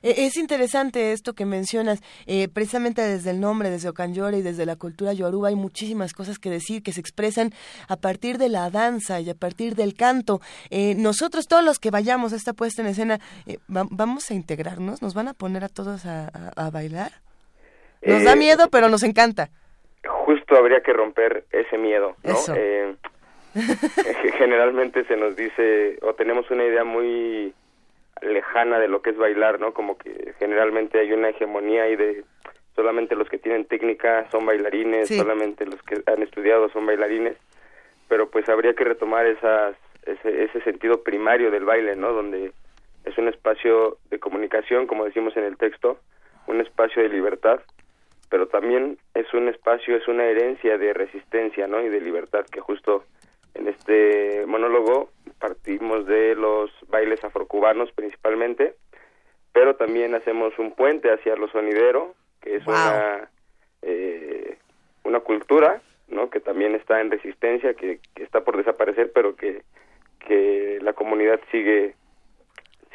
[0.04, 4.66] E, es interesante esto que mencionas, eh, precisamente desde el nombre, desde Ocanyore y desde
[4.66, 7.52] la cultura yoruba hay muchísimas cosas que decir que se expresan
[7.88, 10.40] a partir de la danza y a partir del canto.
[10.70, 15.02] Eh, nosotros, todos los que vayamos a esta puesta en escena, eh, ¿vamos a integrarnos?
[15.02, 17.12] ¿Nos van a poner a todos a, bailar?
[18.04, 19.50] Nos da miedo, pero nos encanta.
[20.26, 22.36] Justo habría que romper ese miedo, ¿no?
[24.38, 27.54] generalmente se nos dice o tenemos una idea muy
[28.22, 29.74] lejana de lo que es bailar, ¿no?
[29.74, 32.24] Como que generalmente hay una hegemonía y de
[32.76, 37.36] solamente los que tienen técnica son bailarines, solamente los que han estudiado son bailarines,
[38.08, 39.76] pero pues habría que retomar esas,
[40.06, 42.14] ese, ese sentido primario del baile, ¿no?
[42.14, 42.52] Donde
[43.04, 46.00] es un espacio de comunicación, como decimos en el texto,
[46.48, 47.60] un espacio de libertad,
[48.30, 51.82] pero también es un espacio, es una herencia de resistencia, ¿no?
[51.82, 53.04] Y de libertad que justo
[53.54, 58.76] en este monólogo partimos de los bailes afrocubanos principalmente,
[59.54, 63.30] pero también hacemos un puente hacia lo sonidero, que es una,
[63.82, 64.58] eh,
[65.04, 66.30] una cultura ¿no?
[66.30, 69.64] que también está en resistencia, que, está por desaparecer, pero que,
[70.20, 71.96] que la comunidad sigue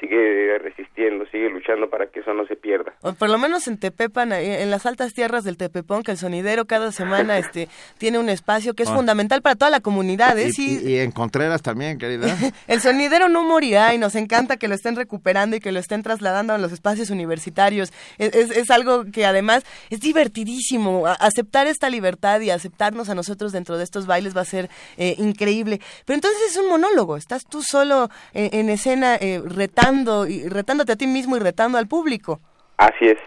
[0.00, 2.92] sigue resistiendo, sigue luchando para que eso no se pierda.
[3.00, 6.18] O por lo menos en Tepepan, eh, en las altas tierras del Tepepón, que el
[6.18, 7.68] sonidero cada semana este
[7.98, 8.94] tiene un espacio que es ah.
[8.94, 10.38] fundamental para toda la comunidad.
[10.38, 10.50] ¿eh?
[10.56, 12.36] Y, en Contreras también, querida.
[12.66, 16.02] el sonidero no morirá y nos encanta que lo estén recuperando y que lo estén
[16.02, 17.92] trasladando a los espacios universitarios.
[18.18, 21.06] Es, algo que además es divertidísimo.
[21.06, 24.68] aceptar esta libertad y aceptarnos a nosotros dentro de estos bailes va a ser
[24.98, 25.80] eh, increíble.
[26.04, 29.85] Pero entonces es un monólogo, estás tú solo en escena retando
[30.26, 32.40] y retándote a ti mismo y retando al público.
[32.76, 33.18] Así es.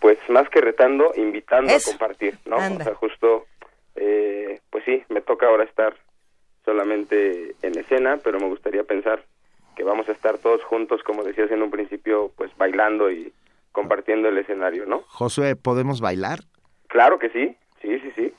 [0.00, 2.56] Pues más que retando, invitando a compartir, ¿no?
[2.56, 3.46] O sea, justo,
[3.94, 5.94] eh, pues sí, me toca ahora estar
[6.64, 9.24] solamente en escena, pero me gustaría pensar
[9.76, 13.32] que vamos a estar todos juntos, como decías en un principio, pues bailando y
[13.70, 15.02] compartiendo el escenario, ¿no?
[15.06, 16.40] Josué, ¿podemos bailar?
[16.88, 18.34] Claro que sí, sí, sí, sí.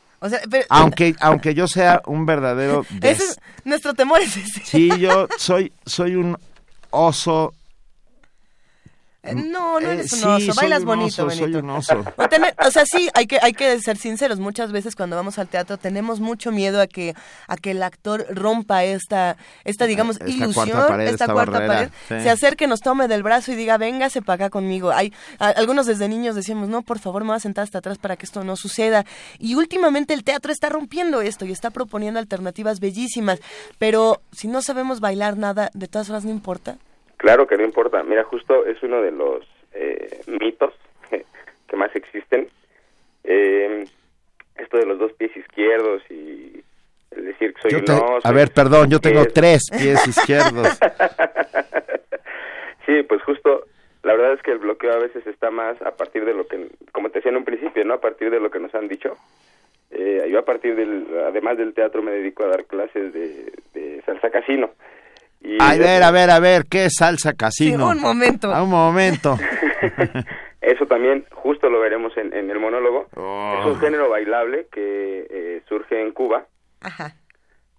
[0.69, 2.85] aunque aunque yo sea un verdadero
[3.65, 4.61] nuestro temor es ese.
[4.63, 6.37] Sí, yo soy soy un
[6.93, 7.62] oso eh,
[9.31, 12.03] no, no eres un oso, bailas bonito, Soy un oso.
[12.65, 14.39] O, sea, sí, hay que, hay que ser sinceros.
[14.39, 17.15] Muchas veces cuando vamos al teatro tenemos mucho miedo a que,
[17.47, 22.81] a que el actor rompa esta, esta digamos, ilusión, esta, cuarta pared, se acerque, nos
[22.81, 24.91] tome del brazo y diga, véngase para acá conmigo.
[24.91, 28.17] Hay, algunos desde niños decíamos, no, por favor, me voy a sentar hasta atrás para
[28.17, 29.05] que esto no suceda.
[29.39, 33.39] Y últimamente el teatro está rompiendo esto y está proponiendo alternativas bellísimas.
[33.77, 36.77] Pero si no sabemos bailar nada, de todas formas no importa.
[37.23, 38.03] Claro que no importa.
[38.03, 40.73] Mira, justo es uno de los eh, mitos
[41.09, 42.49] que, más existen.
[43.23, 43.85] Eh,
[44.57, 46.61] esto de los dos pies izquierdos y
[47.11, 50.67] el decir que soy un A ver, perdón, yo tengo tres pies izquierdos.
[52.85, 53.67] sí, pues justo,
[54.03, 56.67] la verdad es que el bloqueo a veces está más a partir de lo que,
[56.91, 57.93] como te decía en un principio, ¿no?
[57.93, 59.15] A partir de lo que nos han dicho.
[59.91, 64.01] Eh, yo a partir del, además del teatro me dedico a dar clases de, de
[64.05, 64.71] salsa casino
[65.59, 67.89] a ver, a ver, a ver, ¿qué es salsa casino?
[67.89, 68.53] un momento.
[68.53, 69.37] A un momento.
[70.61, 73.07] Eso también justo lo veremos en, el monólogo.
[73.11, 73.79] Es un oh.
[73.79, 76.45] género bailable que eh, surge en Cuba
[76.79, 77.15] Ajá.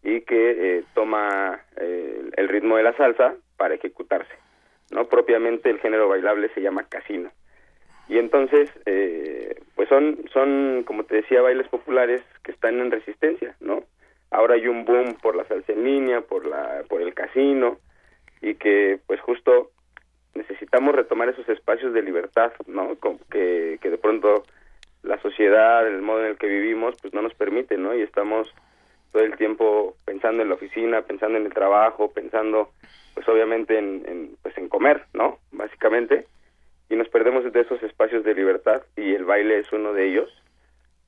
[0.03, 4.35] y que eh, toma eh, el ritmo de la salsa para ejecutarse.
[4.91, 7.31] no Propiamente el género bailable se llama casino.
[8.07, 8.69] Y entonces,
[9.75, 13.83] pues son, son, como te decía, bailes populares que están en resistencia, ¿no?
[14.35, 17.79] Ahora hay un boom por la salsa en línea, por la por el casino
[18.41, 19.71] y que pues justo
[20.35, 22.97] necesitamos retomar esos espacios de libertad, ¿no?
[23.31, 24.45] que, que de pronto
[25.05, 27.95] la sociedad, el modo en el que vivimos, pues no nos permite, ¿no?
[27.95, 28.53] Y estamos
[29.13, 32.71] todo el tiempo pensando en la oficina, pensando en el trabajo, pensando,
[33.15, 35.39] pues obviamente en, en, pues en comer, ¿no?
[35.53, 36.27] Básicamente,
[36.89, 40.31] y nos perdemos de esos espacios de libertad y el baile es uno de ellos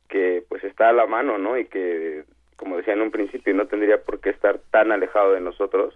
[0.09, 1.59] que pues está a la mano, ¿no?
[1.59, 2.25] Y que
[2.57, 5.95] como decía en un principio, no tendría por qué estar tan alejado de nosotros,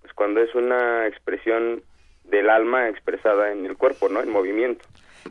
[0.00, 1.82] pues cuando es una expresión
[2.24, 4.20] del alma expresada en el cuerpo, ¿no?
[4.20, 4.84] En movimiento.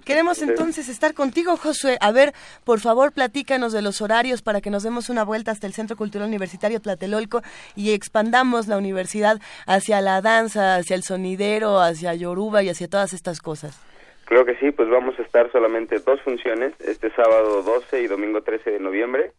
[0.05, 1.97] Queremos entonces estar contigo, Josué.
[1.99, 2.33] A ver,
[2.63, 5.97] por favor, platícanos de los horarios para que nos demos una vuelta hasta el Centro
[5.97, 7.41] Cultural Universitario Tlatelolco
[7.75, 13.13] y expandamos la universidad hacia la danza, hacia el sonidero, hacia Yoruba y hacia todas
[13.13, 13.79] estas cosas.
[14.29, 18.43] Creo que sí, pues vamos a estar solamente dos funciones, este sábado 12 y domingo
[18.43, 19.31] 13 de noviembre,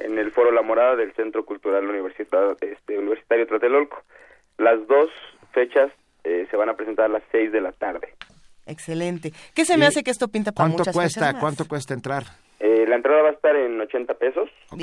[0.00, 4.02] en el Foro La Morada del Centro Cultural Universidad, este, Universitario Tlatelolco.
[4.58, 5.10] Las dos
[5.52, 5.92] fechas
[6.24, 8.14] eh, se van a presentar a las 6 de la tarde.
[8.66, 9.32] Excelente.
[9.54, 12.24] ¿Qué se me hace que esto pinta para ¿Cuánto muchas cuesta, ¿Cuánto cuesta entrar?
[12.58, 14.50] Eh, la entrada va a estar en 80 pesos.
[14.72, 14.82] Ok.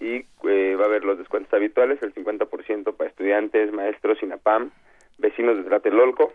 [0.00, 4.72] Y eh, va a haber los descuentos habituales, el 50% para estudiantes, maestros, INAPAM,
[5.18, 6.32] vecinos de Tlatelolco.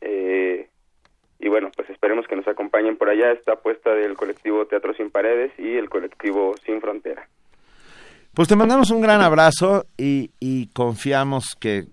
[0.00, 0.69] Eh,
[1.40, 5.10] y bueno, pues esperemos que nos acompañen por allá esta apuesta del colectivo Teatro Sin
[5.10, 7.28] Paredes y el colectivo Sin Frontera.
[8.34, 11.84] Pues te mandamos un gran abrazo y, y confiamos que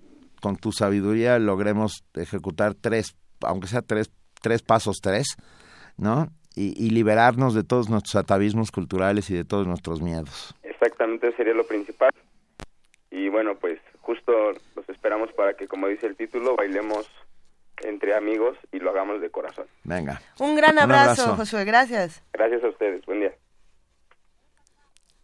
[0.42, 4.12] con tu sabiduría logremos ejecutar tres, aunque sea tres,
[4.42, 5.38] tres pasos tres,
[5.98, 6.28] ¿no?
[6.56, 10.56] Y, y, liberarnos de todos nuestros atavismos culturales y de todos nuestros miedos.
[10.64, 12.10] Exactamente, sería lo principal.
[13.12, 14.32] Y bueno, pues justo
[14.76, 17.08] los esperamos para que, como dice el título, bailemos
[17.84, 19.68] entre amigos y lo hagamos de corazón.
[19.84, 20.22] Venga.
[20.40, 22.24] Un gran abrazo, Josué, gracias.
[22.34, 23.34] Gracias a ustedes, buen día.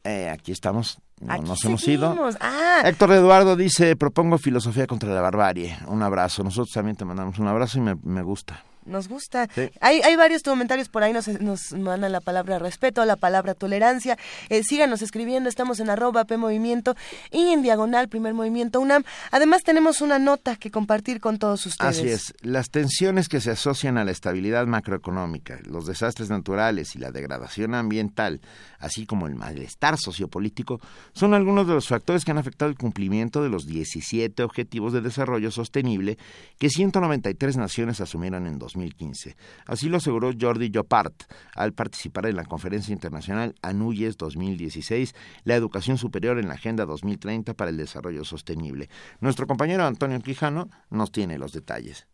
[0.03, 2.13] Eh, aquí estamos, nos hemos ido.
[2.41, 2.81] Ah.
[2.85, 5.77] Héctor Eduardo dice, propongo filosofía contra la barbarie.
[5.88, 6.43] Un abrazo.
[6.43, 8.63] Nosotros también te mandamos un abrazo y me, me gusta.
[8.85, 9.47] Nos gusta.
[9.81, 14.18] Hay, hay varios comentarios por ahí, nos, nos mandan la palabra respeto, la palabra tolerancia.
[14.49, 16.95] Eh, síganos escribiendo, estamos en arroba P Movimiento
[17.31, 19.03] y en diagonal Primer Movimiento UNAM.
[19.31, 21.97] Además tenemos una nota que compartir con todos ustedes.
[21.97, 26.99] Así es, las tensiones que se asocian a la estabilidad macroeconómica, los desastres naturales y
[26.99, 28.41] la degradación ambiental,
[28.80, 30.80] así como el malestar sociopolítico,
[31.14, 35.01] son algunos de los factores que han afectado el cumplimiento de los 17 Objetivos de
[35.01, 36.18] Desarrollo Sostenible
[36.57, 39.35] que 193 naciones asumieron en 2015.
[39.65, 41.23] Así lo aseguró Jordi Jopart
[41.55, 45.13] al participar en la conferencia internacional ANUYES 2016,
[45.43, 48.89] la educación superior en la Agenda 2030 para el Desarrollo Sostenible.
[49.19, 52.07] Nuestro compañero Antonio Quijano nos tiene los detalles.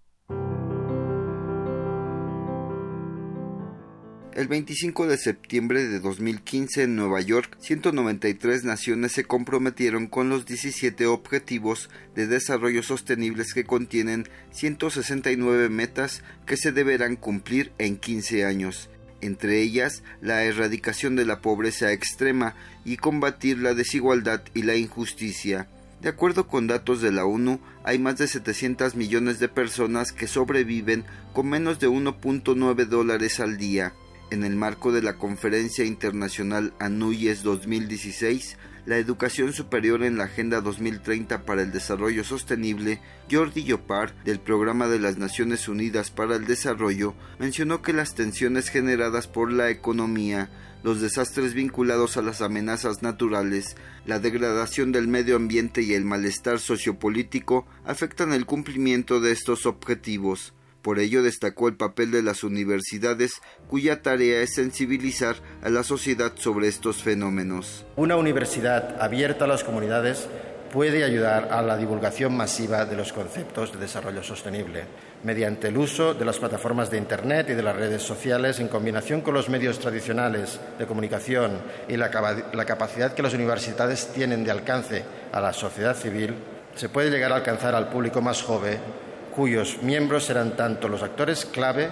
[4.39, 10.45] El 25 de septiembre de 2015 en Nueva York, 193 naciones se comprometieron con los
[10.45, 18.45] 17 objetivos de desarrollo sostenibles que contienen 169 metas que se deberán cumplir en 15
[18.45, 18.89] años,
[19.19, 22.55] entre ellas la erradicación de la pobreza extrema
[22.85, 25.67] y combatir la desigualdad y la injusticia.
[25.99, 30.27] De acuerdo con datos de la ONU, hay más de 700 millones de personas que
[30.27, 31.03] sobreviven
[31.33, 33.91] con menos de 1.9 dólares al día.
[34.31, 40.61] En el marco de la Conferencia Internacional ANUYES 2016, la educación superior en la Agenda
[40.61, 43.01] 2030 para el Desarrollo Sostenible,
[43.31, 48.69] Jordi Yopar, del Programa de las Naciones Unidas para el Desarrollo, mencionó que las tensiones
[48.69, 50.51] generadas por la economía,
[50.83, 56.59] los desastres vinculados a las amenazas naturales, la degradación del medio ambiente y el malestar
[56.59, 60.53] sociopolítico afectan el cumplimiento de estos objetivos.
[60.81, 66.31] Por ello destacó el papel de las universidades, cuya tarea es sensibilizar a la sociedad
[66.35, 67.85] sobre estos fenómenos.
[67.95, 70.27] Una universidad abierta a las comunidades
[70.69, 74.83] puede ayudar a la divulgación masiva de los conceptos de desarrollo sostenible,
[75.23, 79.21] mediante el uso de las plataformas de Internet y de las redes sociales en combinación
[79.21, 85.03] con los medios tradicionales de comunicación y la, capacidad que las universidades tienen de alcance
[85.31, 86.35] a la sociedad civil,
[86.75, 89.08] se puede llegar a alcanzar al público más joven
[89.39, 91.89] cuyos miembros serán tanto los actores clave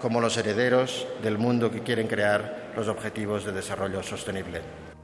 [0.00, 4.60] como los herederos del mundo que quieren crear los objetivos de desarrollo sostenible.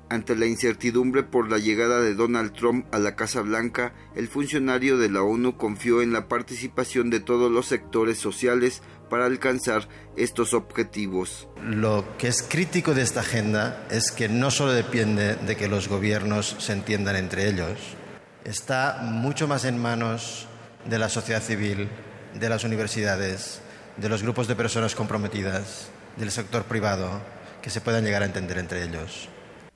[0.08, 4.98] Ante la incertidumbre por la llegada de Donald Trump a la Casa Blanca, el funcionario
[4.98, 9.86] de la ONU confió en la participación de todos los sectores sociales para alcanzar
[10.16, 11.46] estos objetivos.
[11.62, 15.86] Lo que es crítico de esta agenda es que no solo depende de que los
[15.86, 17.78] gobiernos se entiendan entre ellos,
[18.44, 20.48] está mucho más en manos
[20.88, 21.88] de la sociedad civil,
[22.34, 23.60] de las universidades,
[23.96, 27.20] de los grupos de personas comprometidas, del sector privado,
[27.62, 29.28] que se puedan llegar a entender entre ellos.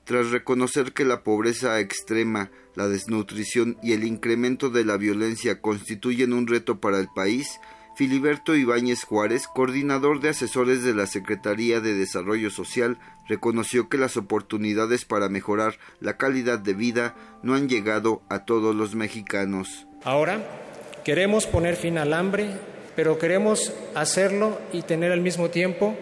[0.03, 6.33] Tras reconocer que la pobreza extrema, la desnutrición y el incremento de la violencia constituyen
[6.33, 7.59] un reto para el país,
[7.95, 12.97] Filiberto Ibáñez Juárez, coordinador de asesores de la Secretaría de Desarrollo Social,
[13.27, 18.75] reconoció que las oportunidades para mejorar la calidad de vida no han llegado a todos
[18.75, 19.87] los mexicanos.
[20.03, 20.60] Ahora,
[21.03, 22.47] Queremos poner fin al hambre,
[22.95, 25.95] pero queremos hacerlo y tener al mismo tiempo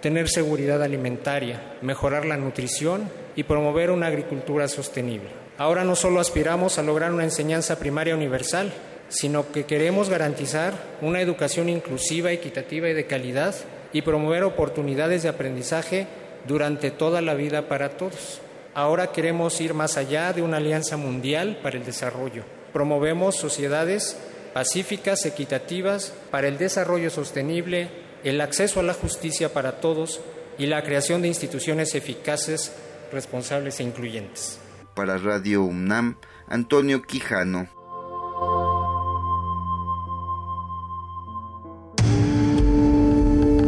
[0.00, 5.28] tener seguridad alimentaria, mejorar la nutrición y promover una agricultura sostenible.
[5.58, 8.72] Ahora no solo aspiramos a lograr una enseñanza primaria universal,
[9.08, 13.54] sino que queremos garantizar una educación inclusiva, equitativa y de calidad
[13.92, 16.06] y promover oportunidades de aprendizaje
[16.46, 18.40] durante toda la vida para todos.
[18.74, 22.44] Ahora queremos ir más allá de una alianza mundial para el desarrollo.
[22.72, 24.16] Promovemos sociedades
[24.52, 27.90] pacíficas, equitativas, para el desarrollo sostenible,
[28.24, 30.20] el acceso a la justicia para todos
[30.58, 32.72] y la creación de instituciones eficaces,
[33.12, 34.58] responsables e incluyentes.
[34.94, 36.16] Para Radio UNAM,
[36.48, 37.68] Antonio Quijano.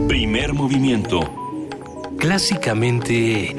[0.08, 1.20] Primer movimiento.
[2.18, 3.54] Clásicamente...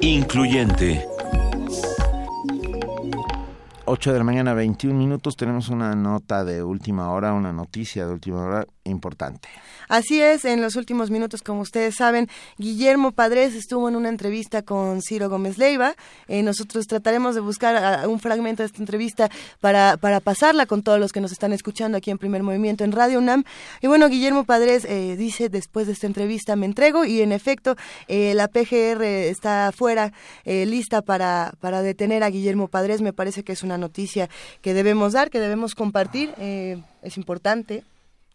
[0.00, 1.15] Incluyente.
[3.88, 5.36] 8 de la mañana, 21 minutos.
[5.36, 9.48] Tenemos una nota de última hora, una noticia de última hora importante.
[9.88, 14.62] Así es, en los últimos minutos, como ustedes saben, Guillermo Padres estuvo en una entrevista
[14.62, 15.94] con Ciro Gómez Leiva.
[16.26, 19.30] Eh, nosotros trataremos de buscar un fragmento de esta entrevista
[19.60, 22.92] para, para pasarla con todos los que nos están escuchando aquí en Primer Movimiento en
[22.92, 23.44] Radio UNAM.
[23.80, 27.76] Y bueno, Guillermo Padres eh, dice después de esta entrevista me entrego y en efecto
[28.08, 30.12] eh, la PGR está fuera,
[30.44, 33.02] lista para, para detener a Guillermo Padres.
[33.02, 34.28] Me parece que es una noticia
[34.62, 36.32] que debemos dar, que debemos compartir.
[36.38, 37.84] es importante,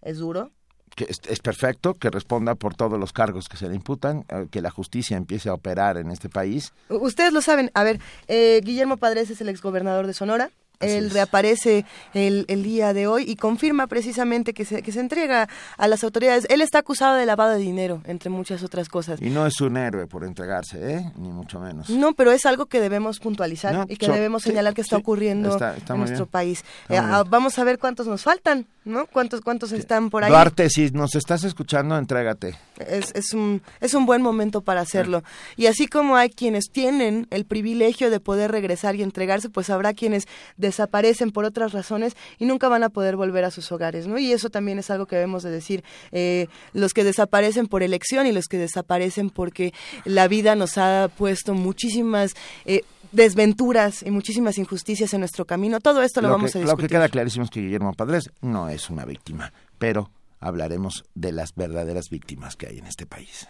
[0.02, 0.52] es duro
[0.96, 4.62] que es, perfecto, que responda por todos los cargos que se le imputan, eh, que
[4.62, 6.74] la justicia empiece a operar en este país.
[6.90, 7.72] Ustedes lo saben.
[7.74, 10.52] A ver, eh, Guillermo Padres es el exgobernador de Sonora.
[10.82, 15.48] Él reaparece el, el, día de hoy y confirma precisamente que se, que se entrega
[15.78, 16.46] a las autoridades.
[16.50, 19.22] Él está acusado de lavado de dinero, entre muchas otras cosas.
[19.22, 21.12] Y no es un héroe por entregarse, ¿eh?
[21.18, 21.90] Ni mucho menos.
[21.90, 25.98] No, pero es algo que debemos puntualizar y que debemos señalar que está ocurriendo en
[25.98, 26.64] nuestro país.
[26.90, 27.00] Eh,
[27.30, 29.06] vamos a ver cuántos nos faltan, ¿no?
[29.08, 30.30] ¿Cuántos, cuántos están por ahí?
[30.30, 32.58] Duarte, si nos estás escuchando, entrégate.
[32.80, 35.24] Es, es, un, es un buen momento para hacerlo.
[35.56, 39.94] Y así como hay quienes tienen el privilegio de poder regresar y entregarse, pues habrá
[39.94, 40.28] quienes
[40.72, 44.18] desaparecen por otras razones y nunca van a poder volver a sus hogares, ¿no?
[44.18, 45.84] Y eso también es algo que debemos de decir.
[46.12, 49.74] Eh, los que desaparecen por elección y los que desaparecen porque
[50.06, 52.34] la vida nos ha puesto muchísimas...
[52.66, 55.82] Eh, desventuras y muchísimas injusticias en nuestro camino.
[55.82, 56.68] Todo esto lo, vamos a discutir.
[56.68, 61.34] Lo que queda clarísimo es que Guillermo Padres no es una víctima, pero hablaremos de
[61.34, 63.50] las verdaderas víctimas que hay en este país.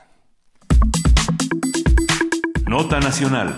[2.67, 3.55] Nota Nacional.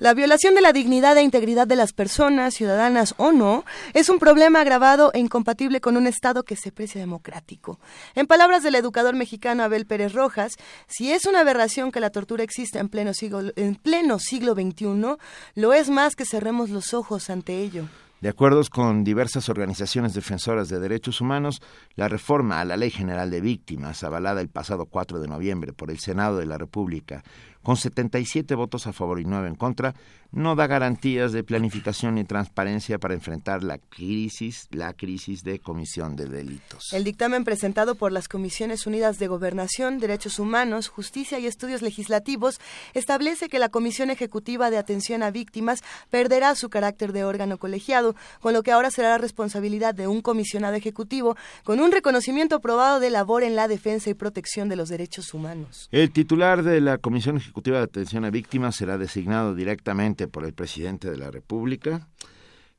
[0.00, 4.18] La violación de la dignidad e integridad de las personas, ciudadanas o no, es un
[4.18, 7.78] problema agravado e incompatible con un Estado que se precia democrático.
[8.14, 10.56] En palabras del educador mexicano Abel Pérez Rojas,
[10.88, 15.16] si es una aberración que la tortura exista en pleno siglo, en pleno siglo XXI,
[15.56, 17.84] lo es más que cerremos los ojos ante ello.
[18.22, 21.62] De acuerdo con diversas organizaciones defensoras de derechos humanos,
[21.94, 25.90] la reforma a la Ley General de Víctimas, avalada el pasado 4 de noviembre por
[25.90, 27.22] el Senado de la República,
[27.62, 29.94] con 77 votos a favor y 9 en contra,
[30.32, 36.14] no da garantías de planificación ni transparencia para enfrentar la crisis, la crisis de comisión
[36.14, 36.92] de delitos.
[36.92, 42.60] El dictamen presentado por las Comisiones Unidas de Gobernación, Derechos Humanos, Justicia y Estudios Legislativos
[42.94, 48.14] establece que la Comisión Ejecutiva de Atención a Víctimas perderá su carácter de órgano colegiado,
[48.40, 53.00] con lo que ahora será la responsabilidad de un comisionado ejecutivo con un reconocimiento probado
[53.00, 55.88] de labor en la defensa y protección de los derechos humanos.
[55.90, 60.54] El titular de la Comisión Ejecutiva de Atención a Víctimas será designado directamente por el
[60.54, 62.08] presidente de la República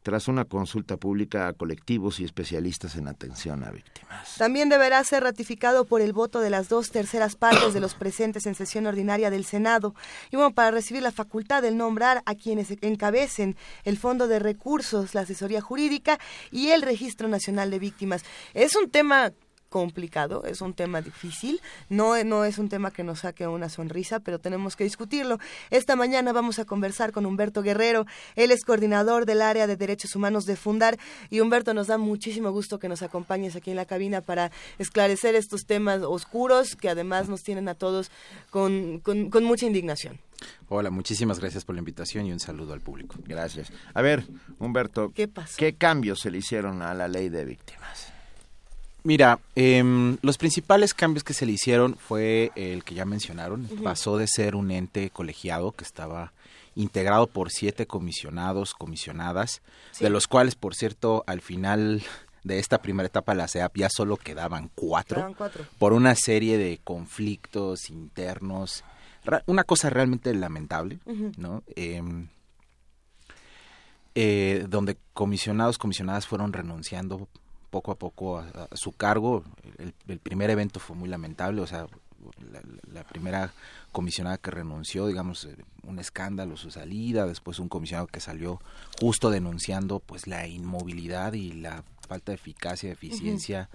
[0.03, 4.35] tras una consulta pública a colectivos y especialistas en atención a víctimas.
[4.38, 8.48] También deberá ser ratificado por el voto de las dos terceras partes de los presentes
[8.48, 9.93] en sesión ordinaria del Senado
[10.31, 15.14] y bueno, para recibir la facultad de nombrar a quienes encabecen el Fondo de Recursos,
[15.14, 16.18] la Asesoría Jurídica
[16.49, 18.23] y el Registro Nacional de Víctimas.
[18.56, 19.31] Es un tema
[19.72, 24.19] complicado, es un tema difícil, no, no es un tema que nos saque una sonrisa,
[24.19, 25.39] pero tenemos que discutirlo.
[25.69, 30.14] Esta mañana vamos a conversar con Humberto Guerrero, él es coordinador del área de derechos
[30.15, 30.99] humanos de Fundar
[31.30, 35.35] y Humberto nos da muchísimo gusto que nos acompañes aquí en la cabina para esclarecer
[35.35, 38.11] estos temas oscuros que además nos tienen a todos
[38.49, 40.19] con, con, con mucha indignación.
[40.68, 43.15] Hola, muchísimas gracias por la invitación y un saludo al público.
[43.26, 43.72] Gracias.
[43.93, 44.26] A ver,
[44.60, 48.10] Humberto, ¿qué, ¿qué cambios se le hicieron a la ley de víctimas?
[49.03, 53.68] Mira, em, los principales cambios que se le hicieron fue el que ya mencionaron.
[53.84, 56.34] Pasó de ser un ente colegiado que estaba
[56.76, 59.61] integrado por siete comisionados, comisionadas,
[59.99, 62.03] de los cuales, por cierto, al final
[62.44, 65.36] de esta primera etapa de la CEAP ya solo quedaban cuatro,
[65.78, 68.84] por una serie de conflictos internos.
[69.45, 70.99] Una cosa realmente lamentable,
[71.38, 71.64] ¿no?
[71.76, 72.28] Em,
[74.14, 77.30] eh, donde comisionados, comisionadas fueron renunciando
[77.72, 79.43] poco a poco a, su cargo.
[80.07, 81.88] El, primer evento fue muy lamentable, o sea,
[82.93, 83.52] la, primera
[83.91, 88.61] comisionada que renunció, digamos, eh, un escándalo su salida, después un comisionado que salió
[88.99, 93.69] justo denunciando pues la inmovilidad y la falta de eficacia, de eficiencia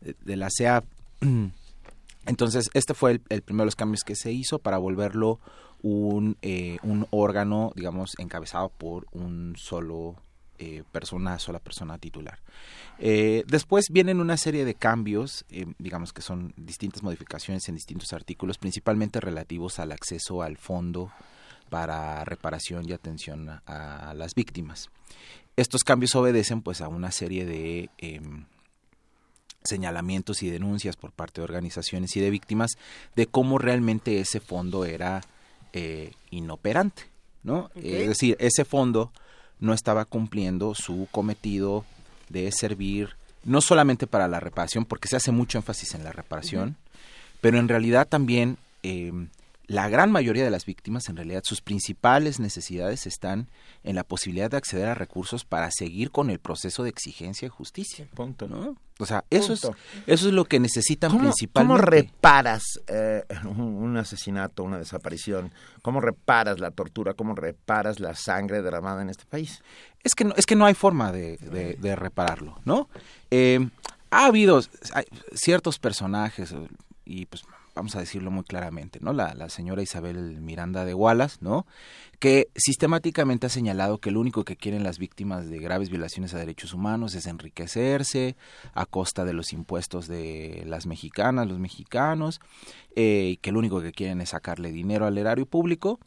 [0.00, 0.82] de, la CEA.
[2.26, 5.40] Entonces, este fue el, primero de los cambios que se hizo para volverlo
[5.82, 10.16] un, eh, un órgano, digamos, encabezado por un solo
[10.58, 12.38] eh, persona, sola persona titular.
[12.98, 18.12] Eh, después vienen una serie de cambios, eh, digamos que son distintas modificaciones en distintos
[18.12, 21.10] artículos, principalmente relativos al acceso al fondo
[21.68, 24.90] para reparación y atención a, las víctimas.
[25.56, 28.44] Estos cambios obedecen pues a una serie de em,
[29.64, 32.72] señalamientos y denuncias por parte de organizaciones y de víctimas
[33.16, 35.22] de cómo realmente ese fondo era
[36.30, 37.04] inoperante,
[37.42, 37.70] ¿no?
[37.74, 39.10] Es decir, ese fondo
[39.62, 41.84] no estaba cumpliendo su cometido
[42.28, 43.10] de servir
[43.44, 46.76] no solamente para la reparación, porque se hace mucho énfasis en la reparación,
[47.40, 49.28] pero en realidad también em,
[49.66, 53.48] la gran mayoría de las víctimas, en realidad, sus principales necesidades están
[53.84, 57.50] en la posibilidad de acceder a recursos para seguir con el proceso de exigencia de
[57.50, 58.08] justicia.
[58.14, 58.76] Punto, ¿no?
[58.98, 59.64] O sea, eso es
[60.06, 61.74] eso es lo que necesitan principalmente.
[61.74, 65.52] ¿Cómo reparas eh, un, asesinato, una desaparición?
[65.80, 67.14] ¿Cómo reparas la tortura?
[67.14, 69.62] ¿Cómo reparas la sangre derramada en este país?
[70.04, 72.88] Es que no, es que no hay forma de, repararlo, ¿no?
[73.30, 73.68] Eh,
[74.10, 74.60] ha habido
[75.34, 76.54] ciertos personajes
[77.04, 77.44] y pues
[77.74, 79.12] vamos a decirlo muy claramente, ¿no?
[79.12, 81.66] La, la, señora Isabel Miranda de Wallace, ¿no?
[82.18, 86.38] Que sistemáticamente ha señalado que lo único que quieren las víctimas de graves violaciones a
[86.38, 88.36] derechos humanos es enriquecerse
[88.74, 92.40] a costa de los impuestos de las mexicanas, los mexicanos,
[92.94, 95.98] eh, que lo único que quieren es sacarle dinero al erario público,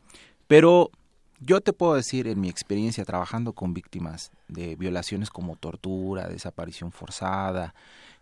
[0.47, 0.91] pero
[1.39, 6.91] yo te puedo decir en mi experiencia trabajando con víctimas de violaciones como tortura, desaparición
[6.91, 7.73] forzada,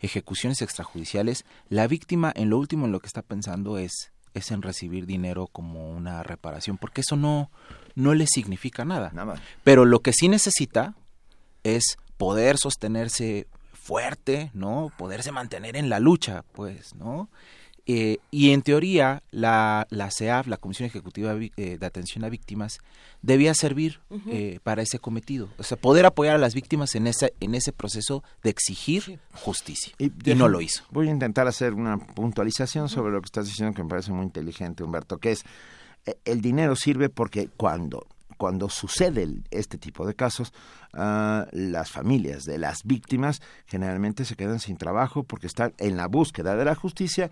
[0.03, 4.63] ejecuciones extrajudiciales, la víctima en lo último en lo que está pensando es es en
[4.63, 7.51] recibir dinero como una reparación, porque eso no
[7.95, 9.11] no le significa nada.
[9.13, 9.41] nada.
[9.63, 10.95] Pero lo que sí necesita
[11.63, 14.91] es poder sostenerse fuerte, ¿no?
[14.97, 17.29] Poderse mantener en la lucha, pues, ¿no?
[17.85, 22.79] Eh, y en teoría, la, la CEAF, la Comisión Ejecutiva eh, de Atención a Víctimas,
[23.21, 24.21] debía servir uh -huh.
[24.31, 25.49] eh, para ese cometido.
[25.57, 29.19] O sea, poder apoyar a las víctimas en ese, en ese proceso de exigir sí.
[29.33, 29.93] justicia.
[29.97, 30.85] Y, y, no lo hizo.
[30.91, 34.23] Voy a intentar hacer una puntualización sobre lo que estás diciendo que me parece muy
[34.23, 35.43] inteligente, Humberto, que es,
[36.23, 38.07] el dinero sirve porque cuando
[38.37, 40.51] cuando sucede este tipo de casos,
[40.95, 46.07] uh, las familias de las víctimas generalmente se quedan sin trabajo porque están en la
[46.07, 47.31] búsqueda de la justicia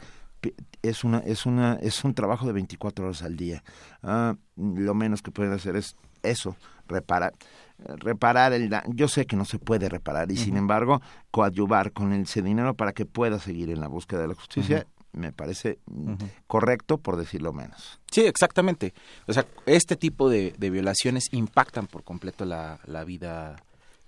[0.81, 3.63] es una es una es un trabajo de 24 horas al día
[4.03, 6.55] uh, lo menos que pueden hacer es eso
[6.87, 7.33] reparar
[7.77, 10.43] reparar el yo sé que no se puede reparar y uh -huh.
[10.43, 11.01] sin embargo
[11.31, 14.81] coadyuvar con ese dinero para que pueda seguir en la búsqueda de la justicia uh
[14.81, 15.19] -huh.
[15.19, 16.29] me parece uh -huh.
[16.47, 18.93] correcto por decirlo menos sí exactamente
[19.27, 23.55] o sea este tipo de, de violaciones impactan por completo la, la vida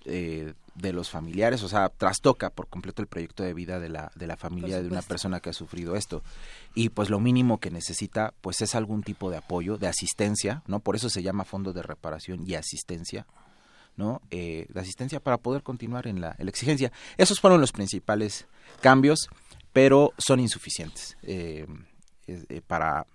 [0.05, 4.11] eh, de los familiares, o sea, trastoca por completo el proyecto de vida de la,
[4.15, 6.23] de la familia de una persona que ha sufrido esto.
[6.73, 10.79] Y pues lo mínimo que necesita, pues es algún tipo de apoyo, de asistencia, ¿no?
[10.79, 13.27] Por eso se llama Fondo de Reparación y Asistencia,
[13.95, 14.21] ¿no?
[14.31, 16.91] Eh, de asistencia para poder continuar en la, en la, exigencia.
[17.17, 18.47] Esos fueron los principales
[18.81, 19.29] cambios,
[19.73, 21.67] pero son insuficientes eh,
[22.27, 23.05] eh, para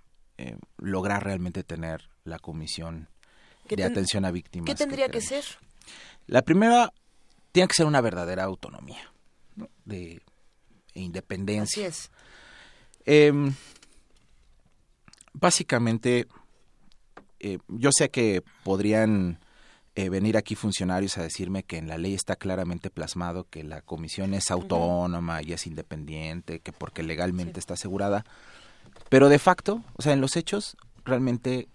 [0.76, 3.08] lograr realmente tener la comisión
[3.68, 4.66] de atención a víctimas.
[4.66, 5.44] ¿Qué tendría que, que ser?
[6.26, 6.92] La primera
[7.52, 9.12] tiene que ser una verdadera autonomía
[9.56, 9.68] ¿no?
[9.84, 10.20] de
[10.94, 11.86] independencia.
[11.86, 12.10] Así es.
[13.06, 13.32] Eh,
[15.32, 16.26] básicamente,
[17.40, 19.38] eh, yo sé que podrían
[19.94, 23.82] eh, venir aquí funcionarios a decirme que en la ley está claramente plasmado que la
[23.82, 27.58] comisión es autónoma y es independiente, que porque legalmente sí.
[27.60, 28.24] está asegurada,
[29.08, 31.68] pero de facto, o sea, en los hechos, realmente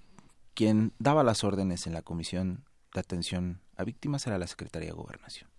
[0.53, 2.63] quien daba las órdenes en la comisión
[2.93, 5.49] de atención a víctimas era la Secretaría de Gobernación.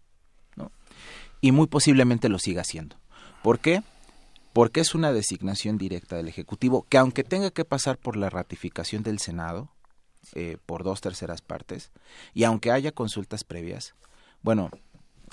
[0.56, 0.70] ¿no?
[1.40, 2.96] Y muy posiblemente lo siga haciendo.
[3.42, 3.82] ¿Por qué?
[4.52, 9.02] Porque es una designación directa del Ejecutivo que aunque tenga que pasar por la ratificación
[9.02, 9.68] del Senado,
[10.34, 11.90] eh, por dos terceras partes,
[12.32, 13.94] y aunque haya consultas previas,
[14.42, 14.70] bueno,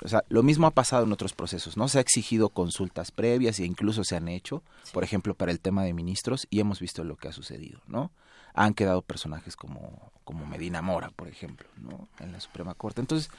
[0.04, 1.86] o sea, lo mismo ha pasado en otros procesos, ¿no?
[1.88, 5.84] Se ha exigido consultas previas e incluso se han hecho, por ejemplo, para el tema
[5.84, 8.10] de ministros, y hemos visto lo que ha sucedido, ¿no?
[8.54, 12.08] Han quedado personajes como, como Medina Mora, por ejemplo, ¿no?
[12.20, 13.00] En la Suprema Corte.
[13.00, 13.30] Entonces,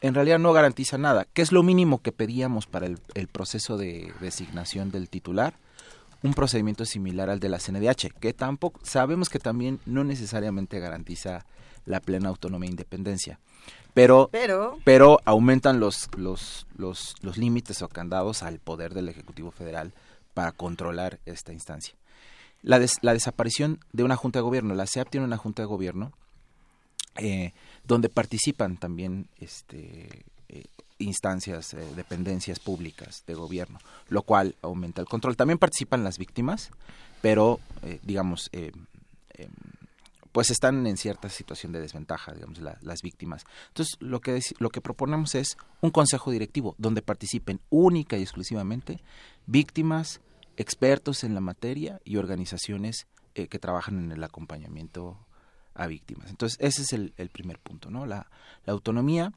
[0.00, 1.26] en realidad no garantiza nada.
[1.32, 5.54] ¿Qué es lo mínimo que pedíamos para el, el proceso de designación del titular?
[6.22, 11.44] Un procedimiento similar al de la CNDH, que tampoco, sabemos que también no necesariamente garantiza
[11.86, 13.38] la plena autonomía e independencia.
[13.94, 19.52] Pero, pero, pero aumentan los, los, los, los límites o candados al poder del Ejecutivo
[19.52, 19.92] Federal
[20.34, 21.94] para controlar esta instancia.
[22.64, 25.66] La, des, la desaparición de una Junta de Gobierno, la CEAP tiene una Junta de
[25.66, 26.12] Gobierno
[27.16, 27.52] eh,
[27.84, 30.64] donde participan también este, eh,
[30.98, 33.78] instancias, eh, dependencias públicas de gobierno,
[34.08, 35.36] lo cual aumenta el control.
[35.36, 36.70] También participan las víctimas,
[37.20, 38.50] pero eh, digamos,
[40.32, 43.44] pues están en cierta situación de desventaja, digamos, la, las víctimas.
[43.68, 49.00] Entonces, lo que, lo que proponemos es un consejo directivo donde participen única y exclusivamente
[49.46, 50.20] víctimas,
[50.56, 55.18] expertos en la materia y organizaciones eh, que trabajan en el acompañamiento
[55.74, 56.30] a víctimas.
[56.30, 58.06] Entonces, ese es el, el primer punto, ¿no?
[58.06, 58.28] La,
[58.64, 59.32] la, autonomía.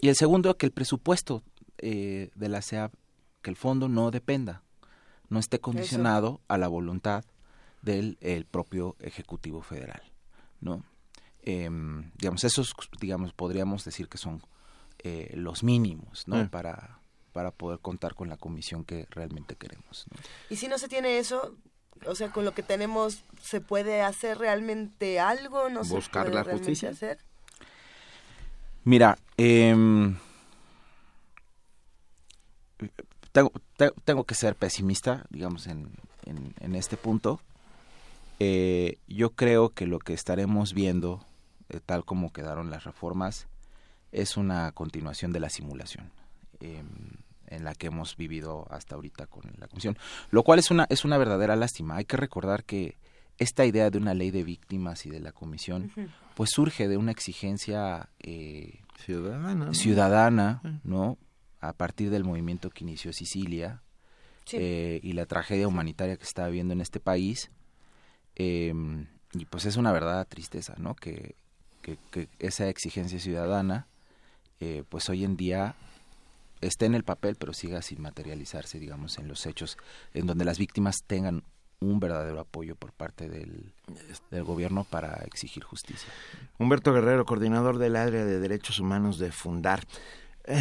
[0.00, 1.42] Y el segundo, que el presupuesto
[1.78, 2.92] eh, de la CEAP,
[3.42, 4.62] que el fondo no dependa,
[5.28, 6.40] no esté condicionado Eso.
[6.48, 7.24] a la voluntad
[7.82, 10.02] del el propio Ejecutivo Federal.
[10.60, 10.84] ¿no?
[11.42, 11.68] Eh,
[12.18, 14.42] digamos, esos, digamos, podríamos decir que son
[14.98, 16.44] eh, los mínimos, ¿no?
[16.44, 16.48] Mm.
[16.48, 16.99] Para,
[17.32, 20.06] para poder contar con la comisión que realmente queremos.
[20.10, 20.20] ¿no?
[20.48, 21.54] Y si no se tiene eso,
[22.06, 25.68] o sea, con lo que tenemos, ¿se puede hacer realmente algo?
[25.68, 26.90] ¿No ¿Buscar se puede la justicia?
[26.90, 27.18] Hacer?
[28.84, 29.74] Mira, eh,
[33.32, 33.52] tengo,
[34.04, 35.90] tengo, que ser pesimista, digamos, en,
[36.24, 37.40] en, en este punto
[38.42, 41.22] eh, yo creo que lo que estaremos viendo,
[41.68, 43.46] eh, tal como quedaron las reformas,
[44.12, 46.10] es una continuación de la simulación.
[46.60, 46.82] Eh,
[47.50, 49.98] en la que hemos vivido hasta ahorita con la comisión,
[50.30, 51.96] lo cual es una es una verdadera lástima.
[51.96, 52.96] Hay que recordar que
[53.40, 55.90] esta idea de una ley de víctimas y de la comisión,
[56.34, 61.18] pues surge de una exigencia eh, ciudadana, ciudadana, ¿no?
[61.60, 63.82] A partir del movimiento que inició Sicilia
[64.52, 67.50] eh, y la tragedia humanitaria que está habiendo en este país.
[68.36, 70.94] Em, y pues es una verdadera tristeza, ¿no?
[70.94, 71.34] Que,
[71.80, 73.86] que, que esa exigencia ciudadana,
[74.60, 75.74] eh, pues hoy en día
[76.60, 79.78] esté en el papel, pero siga sin materializarse, digamos, en los hechos,
[80.14, 81.42] en donde las víctimas tengan
[81.80, 83.72] un verdadero apoyo por parte del,
[84.44, 86.12] gobierno para exigir justicia.
[86.58, 89.84] Humberto Guerrero, coordinador del área de derechos humanos de Fundar.
[90.44, 90.60] Eh,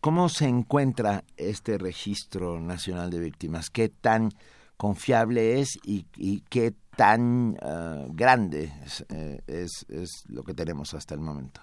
[0.00, 3.70] ¿Cómo se encuentra este registro nacional de víctimas?
[3.70, 4.30] ¿Qué tan
[4.76, 6.04] confiable es y,
[6.50, 8.72] qué tan uh, grande
[9.08, 9.86] eh, es,
[10.28, 11.60] lo que tenemos hasta el momento?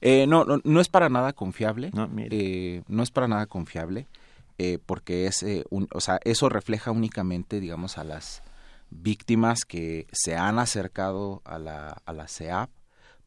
[0.00, 1.90] Eh, no, no, no, es para nada confiable.
[1.92, 4.06] No, eh, no es para nada confiable.
[4.58, 8.42] Eh, porque es, eh, un, o sea, eso refleja únicamente, digamos, a las
[8.90, 12.70] víctimas que se han acercado a la, a la CEAP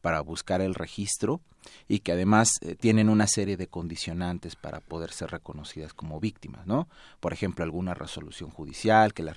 [0.00, 1.40] para buscar el registro
[1.88, 6.66] y que además eh, tienen una serie de condicionantes para poder ser reconocidas como víctimas,
[6.66, 6.88] ¿no?
[7.20, 9.36] Por ejemplo, alguna resolución judicial que las,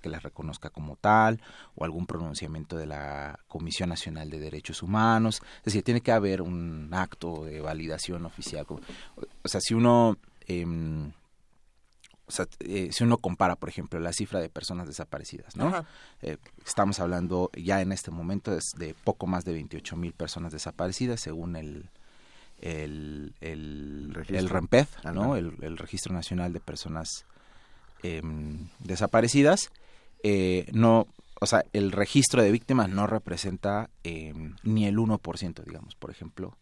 [0.00, 1.40] que las reconozca como tal
[1.74, 6.42] o algún pronunciamiento de la Comisión Nacional de Derechos Humanos, es decir, tiene que haber
[6.42, 8.66] un acto de validación oficial.
[8.68, 10.16] O sea, si uno
[10.46, 10.64] eh,
[12.28, 15.86] o sea, eh, si uno compara, por ejemplo, la cifra de personas desaparecidas, ¿no?
[16.20, 16.36] Eh,
[16.66, 21.20] estamos hablando ya en este momento de, de poco más de 28 mil personas desaparecidas
[21.20, 21.88] según el
[22.60, 25.36] el, el, el REMPED, ¿no?
[25.36, 27.24] El, el, Registro Nacional de Personas
[28.02, 28.20] eh,
[28.80, 29.70] Desaparecidas.
[30.72, 31.06] no,
[31.40, 36.56] o sea, el registro de víctimas no representa em, ni el 1%, digamos, por ejemplo,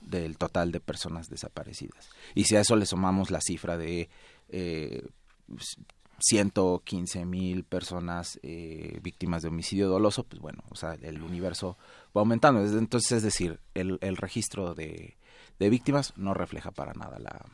[0.00, 2.08] del total de personas desaparecidas.
[2.34, 4.08] Y si a eso le sumamos la cifra de
[4.48, 5.06] eh,
[6.20, 11.78] 115 mil personas eh, víctimas de homicidio doloso, pues bueno, o sea, el universo
[12.16, 12.60] va aumentando.
[12.60, 15.16] Entonces, es decir, el, el registro de,
[15.58, 17.44] de, víctimas no refleja para nada la,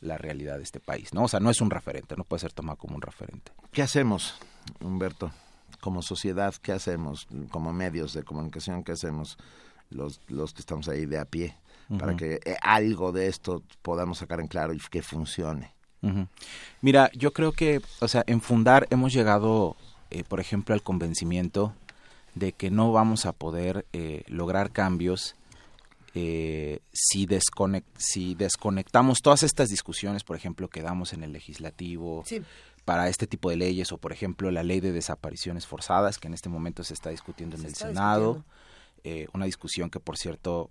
[0.00, 1.24] la, realidad de este país, ¿no?
[1.24, 3.52] O sea, no es un referente, no puede ser tomado como un referente.
[3.72, 4.38] ¿Qué hacemos,
[4.80, 5.32] Humberto?
[5.80, 7.26] Como sociedad, ¿qué hacemos?
[7.50, 9.38] Como medios de comunicación, ¿qué hacemos
[9.88, 11.56] los, los que estamos ahí de a pie?
[11.88, 11.98] Uh -huh.
[11.98, 15.74] Para que eh, algo de esto podamos sacar en claro y que funcione.
[16.02, 16.28] Uh -huh.
[16.80, 19.76] Mira, yo creo que, o sea, en Fundar hemos llegado,
[20.10, 21.72] eh, por ejemplo, al convencimiento
[22.34, 25.36] de que no vamos a poder eh, lograr cambios
[26.14, 32.22] eh, si, desconect si desconectamos todas estas discusiones, por ejemplo, que damos en el legislativo
[32.26, 32.42] sí.
[32.84, 36.34] para este tipo de leyes, o por ejemplo la ley de desapariciones forzadas, que en
[36.34, 38.44] este momento se está discutiendo en el Senado,
[39.04, 40.70] eh, una discusión que, por cierto,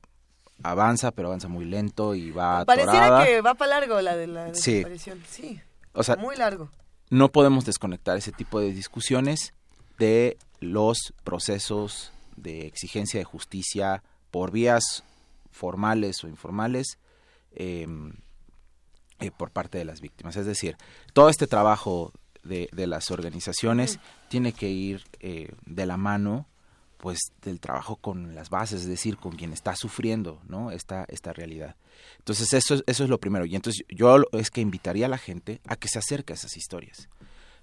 [0.64, 3.26] avanza, pero avanza muy lento y va Pareciera atorada.
[3.26, 5.22] que va para largo la de la desaparición.
[5.30, 5.60] Sí.
[5.94, 6.70] O sea, muy largo.
[7.10, 9.54] No podemos desconectar ese tipo de discusiones
[9.98, 15.04] de los procesos de exigencia de justicia por vías
[15.52, 16.98] formales o informales
[17.54, 17.86] eh,
[19.20, 20.38] eh, por parte de las víctimas.
[20.38, 20.78] Es decir,
[21.14, 22.14] todo este trabajo
[22.44, 26.48] de, de las organizaciones tiene que ir eh, de la mano
[27.02, 30.72] pues del trabajo con las bases, es decir, con quien está sufriendo, ¿no?
[30.72, 31.76] Esta esta realidad.
[32.20, 35.60] Entonces eso eso es lo primero y entonces yo es que invitaría a la gente
[35.68, 37.10] a que se acerque a esas historias.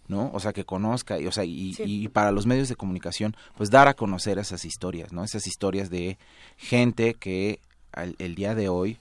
[0.09, 0.31] ¿no?
[0.32, 1.82] O sea, que conozca, y, o sea, y, Sí.
[1.85, 5.23] y para los medios de comunicación, pues dar a conocer esas historias, ¿no?
[5.23, 6.16] Esas historias de
[6.56, 7.60] gente que
[7.93, 8.98] al- el día de hoy,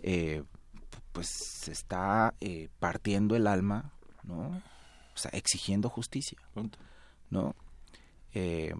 [0.00, 0.42] eh,
[1.12, 3.92] pues se está eh, partiendo el alma,
[4.24, 4.48] ¿no?
[5.14, 6.38] O sea, exigiendo justicia,
[7.30, 7.54] ¿no?
[8.34, 8.74] Eh,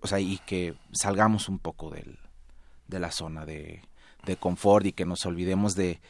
[0.00, 2.18] o sea, y que salgamos un poco del,
[2.88, 3.82] de la zona de,
[4.24, 6.00] de confort y que nos olvidemos de,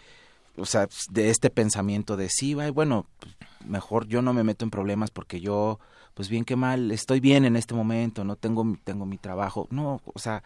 [0.57, 3.35] o sea, de este pensamiento de sí, bueno, pues,
[3.65, 5.78] mejor yo no me meto en problemas porque yo,
[6.15, 9.66] pues bien que mal, estoy bien en este momento, no tengo, tengo mi trabajo.
[9.70, 10.43] No, o sea,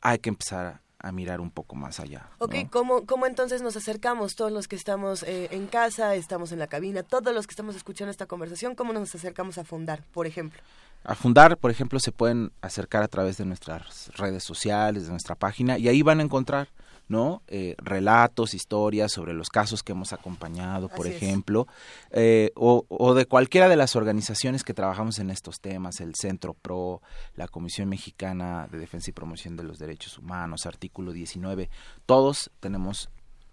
[0.00, 2.28] hay que empezar a, mirar un poco más allá.
[2.38, 2.54] Ok.
[2.70, 6.66] ¿cómo, ¿cómo entonces nos acercamos todos los que estamos eh, en casa, estamos en la
[6.66, 10.60] cabina, todos los que estamos escuchando esta conversación, cómo nos acercamos a fundar, por ejemplo?
[11.04, 15.34] A Fundar, por ejemplo, se pueden acercar a través de nuestras redes sociales, de nuestra
[15.34, 16.68] página, y ahí van a encontrar,
[17.08, 17.42] ¿no?
[17.48, 21.66] Eh, relatos, historias sobre los casos que hemos acompañado, por Así ejemplo,
[22.10, 26.52] eh, o, o de cualquiera de las organizaciones que trabajamos en estos temas, el Centro
[26.52, 27.00] PRO,
[27.36, 31.70] la Comisión Mexicana de Defensa y Promoción de los Derechos Humanos, Artículo 19,
[32.04, 33.08] todos tenemos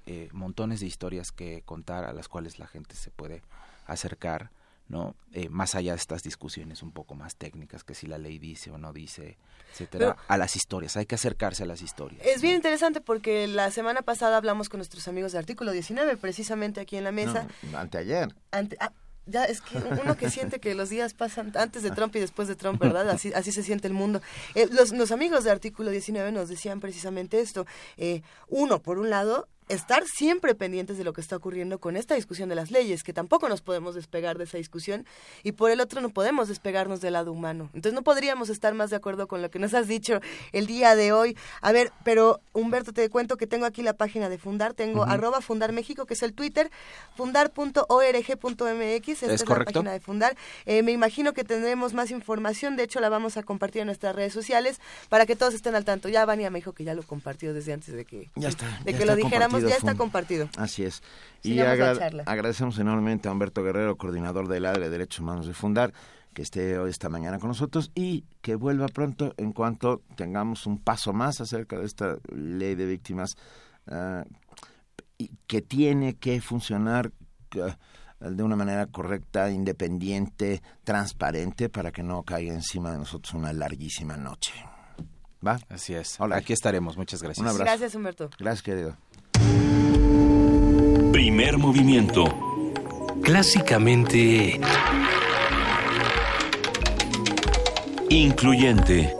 [0.08, 3.42] eh, montones de historias que contar a las cuales la gente se puede
[3.88, 4.52] acercar.
[4.88, 5.16] ¿No?
[5.32, 8.72] Eh, más allá de estas discusiones un poco más técnicas, que si la ley dice
[8.72, 9.38] o no dice,
[9.72, 12.26] etcétera, a las historias, hay que acercarse a las historias.
[12.26, 16.82] Es bien interesante porque la semana pasada hablamos con nuestros amigos de Artículo 19, precisamente
[16.82, 17.48] aquí en la mesa.
[17.74, 18.34] anteayer.
[18.52, 18.92] Ante, ah,
[19.26, 22.48] ya es que uno que siente que los días pasan antes de Trump y después
[22.48, 23.10] de Trump, ¿verdad?
[23.10, 24.22] Así, así se siente el mundo.
[24.54, 27.66] Eh, los, los, amigos de Artículo 19 nos decían precisamente esto.
[27.98, 32.16] Eh, uno, por un lado, estar siempre pendientes de lo que está ocurriendo con esta
[32.16, 35.06] discusión de las leyes, que tampoco nos podemos despegar de esa discusión,
[35.44, 37.70] y por el otro no podemos despegarnos del lado humano.
[37.74, 40.20] Entonces no podríamos estar más de acuerdo con lo que nos has dicho
[40.52, 41.38] el día de hoy.
[41.62, 45.42] A ver, pero Humberto, te cuento que tengo aquí la página de Fundar, tengo arroba
[45.42, 46.70] Fundar México, que es el Twitter,
[47.16, 50.38] fundar.org.mx, esta es, la página de Fundar.
[50.66, 54.16] Eh, me imagino que tendremos más información, de hecho la vamos a compartir en nuestras
[54.16, 54.80] redes sociales
[55.10, 56.10] para que todos estén al tanto.
[56.10, 58.94] Ya Vania me dijo que ya lo compartió desde antes de que, ya está, de
[58.94, 60.50] que lo dijéramos ya está compartido.
[60.58, 61.02] Así es.
[61.44, 65.94] Y agradecemos enormemente a Humberto Guerrero, coordinador del ADRE Derechos Humanos de Fundar,
[66.34, 70.80] que esté hoy esta mañana con nosotros y que vuelva pronto en cuanto tengamos un
[70.80, 73.38] paso más acerca de esta ley de víctimas
[73.88, 74.24] uh,
[75.18, 77.12] y que tiene que funcionar
[77.56, 77.72] uh,
[78.20, 84.18] de una manera correcta, independiente, transparente, para que no caiga encima de nosotros una larguísima
[84.18, 84.54] noche.
[85.46, 85.60] ¿Va?
[85.70, 86.20] Así es.
[86.20, 86.38] Hola.
[86.38, 86.98] Aquí estaremos.
[86.98, 87.42] Muchas gracias.
[87.42, 87.64] Un abrazo.
[87.64, 88.30] Gracias, Humberto.
[88.40, 88.98] Gracias, querido.
[91.16, 92.26] Primer movimiento.
[93.24, 94.60] Clásicamente...
[98.10, 99.16] Incluyente.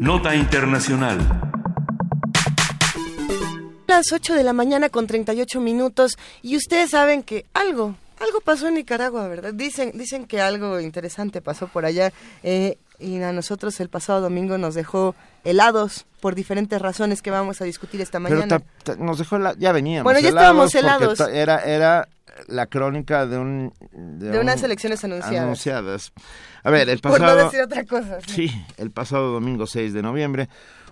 [0.00, 1.20] Nota Internacional.
[3.86, 8.66] Las 8 de la mañana con 38 minutos y ustedes saben que algo, algo pasó
[8.66, 9.54] en Nicaragua, ¿verdad?
[9.54, 12.12] Dicen, dicen que algo interesante pasó por allá.
[12.42, 15.14] Eh, y a nosotros el pasado domingo nos dejó
[15.44, 18.60] helados por diferentes razones que vamos a discutir esta mañana.
[18.84, 20.04] Pero nos dejó ya veníamos.
[20.04, 21.20] Bueno, ya estábamos helados.
[21.20, 22.08] Era era
[22.46, 25.42] la crónica de un de, unas elecciones anunciadas.
[25.42, 26.12] anunciadas.
[26.62, 28.18] A ver, el pasado Por no decir otra cosa.
[28.26, 30.48] Sí, el pasado domingo 6 de noviembre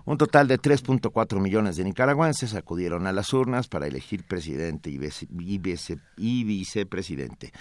[0.09, 4.97] un total de 3.4 millones de nicaragüenses acudieron a las urnas para elegir presidente y,
[4.97, 7.53] vice, y vicepresidente.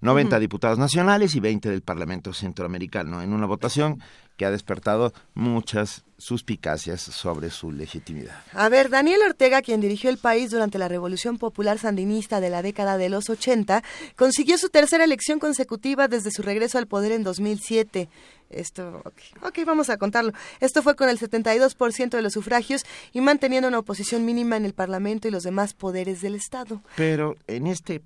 [0.00, 4.02] 90 diputados nacionales y 20 del Parlamento Centroamericano en una votación
[4.40, 8.42] que ha despertado muchas suspicacias sobre su legitimidad.
[8.54, 12.62] A ver, Daniel Ortega, quien dirigió el país durante la Revolución Popular Sandinista de la
[12.62, 13.84] década de los 80,
[14.16, 18.08] consiguió su tercera elección consecutiva desde su regreso al poder en 2007.
[18.48, 19.02] Esto,
[19.42, 20.32] ok, vamos a contarlo.
[20.60, 24.72] Esto fue con el 72% de los sufragios y manteniendo una oposición mínima en el
[24.72, 26.80] Parlamento y los demás poderes del Estado.
[26.96, 28.02] Pero en este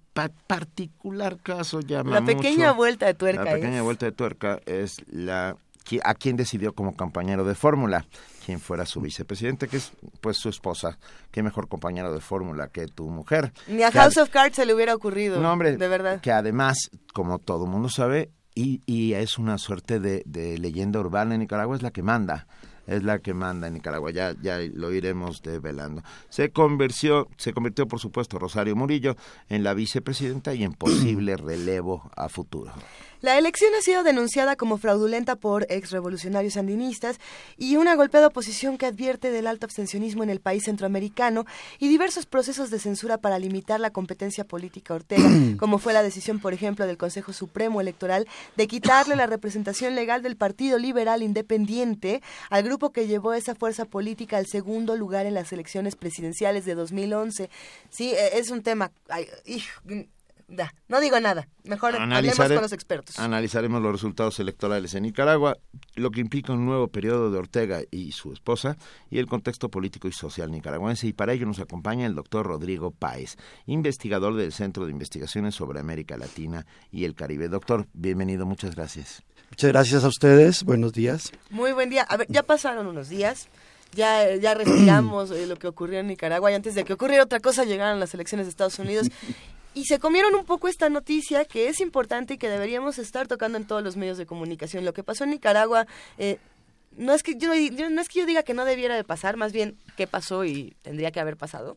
[0.48, 3.44] particular caso llama La pequeña vuelta de tuerca.
[3.44, 5.56] La pequeña vuelta de tuerca es la
[6.02, 8.06] a quien decidió como compañero de fórmula,
[8.44, 10.98] quien fuera su vicepresidente, que es pues su esposa.
[11.30, 13.52] Qué mejor compañero de fórmula que tu mujer.
[13.68, 15.40] Ni a House of Cards se le hubiera ocurrido.
[15.40, 16.20] No, hombre, de verdad.
[16.20, 21.34] Que además, como todo mundo sabe, y, y es una suerte de, de leyenda urbana
[21.34, 22.46] en Nicaragua, es la que manda
[22.86, 26.02] es la que manda en Nicaragua, ya, ya lo iremos develando.
[26.28, 29.16] Se convirtió, se convirtió, por supuesto, Rosario Murillo
[29.48, 32.72] en la vicepresidenta y en posible relevo a futuro.
[33.24, 37.18] La elección ha sido denunciada como fraudulenta por ex revolucionarios sandinistas
[37.56, 41.46] y una golpeada oposición que advierte del alto abstencionismo en el país centroamericano
[41.78, 45.26] y diversos procesos de censura para limitar la competencia política Ortega,
[45.58, 48.28] como fue la decisión, por ejemplo, del Consejo Supremo Electoral
[48.58, 52.20] de quitarle la representación legal del Partido Liberal Independiente
[52.50, 56.74] al grupo que llevó esa fuerza política al segundo lugar en las elecciones presidenciales de
[56.74, 57.48] 2011.
[57.88, 58.92] Sí, e, es un tema
[60.88, 61.48] no digo nada.
[61.64, 63.18] Mejor hablemos con los expertos.
[63.18, 65.56] Analizaremos los resultados electorales en Nicaragua,
[65.94, 68.76] lo que implica un nuevo periodo de Ortega y su esposa
[69.10, 71.06] y el contexto político y social nicaragüense.
[71.06, 75.80] Y para ello nos acompaña el doctor Rodrigo Páez, investigador del Centro de Investigaciones sobre
[75.80, 77.48] América Latina y el Caribe.
[77.48, 79.22] Doctor, bienvenido, muchas gracias.
[79.50, 80.64] Muchas gracias a ustedes.
[80.64, 81.32] Buenos días.
[81.50, 82.02] Muy buen día.
[82.02, 83.48] A ver, ya pasaron unos días
[83.94, 87.40] ya, ya respiramos eh, lo que ocurrió en Nicaragua y antes de que ocurriera otra
[87.40, 89.08] cosa llegaron las elecciones de Estados Unidos
[89.74, 93.58] y se comieron un poco esta noticia que es importante y que deberíamos estar tocando
[93.58, 94.84] en todos los medios de comunicación.
[94.84, 95.86] Lo que pasó en Nicaragua,
[96.16, 96.38] eh,
[96.96, 99.52] no, es que yo, no es que yo diga que no debiera de pasar, más
[99.52, 101.76] bien qué pasó y tendría que haber pasado.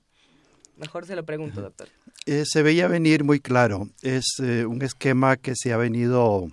[0.78, 1.90] Mejor se lo pregunto, doctor.
[2.28, 3.90] Eh, se veía venir muy claro.
[4.04, 6.50] Es eh, un esquema que se ha venido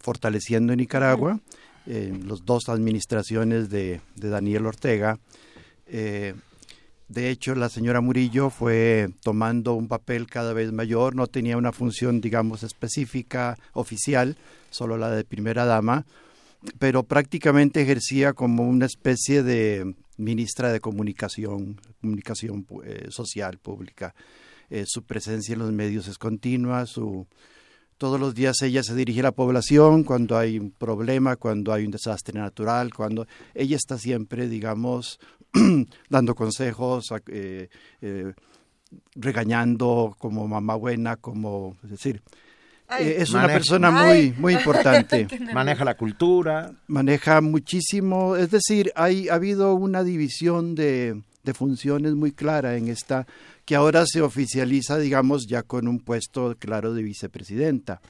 [0.00, 1.38] fortaleciendo en Nicaragua.
[1.86, 5.18] en las dos administraciones de, de Daniel Ortega.
[7.08, 11.72] De hecho, la señora Murillo fue tomando un papel cada vez mayor, no tenía una
[11.72, 14.36] función, digamos, específica, oficial,
[14.70, 16.04] solo la de primera dama,
[16.78, 22.66] pero prácticamente ejercía como una especie de ministra de Comunicación, Comunicación
[23.08, 24.14] Social Pública.
[24.84, 27.26] su presencia en los medios es continua, su
[27.98, 31.84] todos los días ella se dirige a la población cuando hay un problema, cuando hay
[31.84, 35.18] un desastre natural, cuando ella está siempre, digamos,
[36.08, 37.68] dando consejos, eh,
[38.00, 38.32] eh,
[39.14, 42.22] regañando como mamá buena, como, es decir,
[42.98, 45.26] eh, es una persona muy, muy importante.
[45.52, 46.72] Maneja la cultura.
[46.86, 52.88] Maneja muchísimo, es decir, hay, ha habido una división de, de funciones muy clara en
[52.88, 53.26] esta
[53.64, 58.00] que ahora se oficializa, digamos, ya con un puesto claro de vicepresidenta,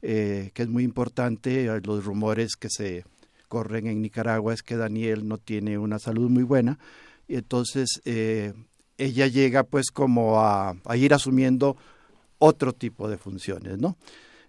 [0.00, 1.68] eh, que es muy importante.
[1.84, 3.04] Los rumores que se
[3.54, 6.80] corren en Nicaragua es que Daniel no tiene una salud muy buena,
[7.28, 8.52] y entonces eh,
[8.98, 11.76] ella llega pues como a, ir asumiendo
[12.40, 13.96] otro tipo de funciones, ¿no?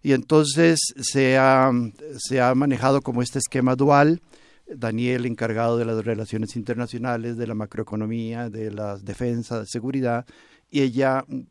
[0.02, 1.72] Y entonces se ha,
[2.18, 4.22] se ha manejado como este esquema dual,
[4.68, 10.26] Daniel encargado de las relaciones internacionales, de la macroeconomía, de la defensa, de seguridad,
[10.72, 11.42] y ella mm,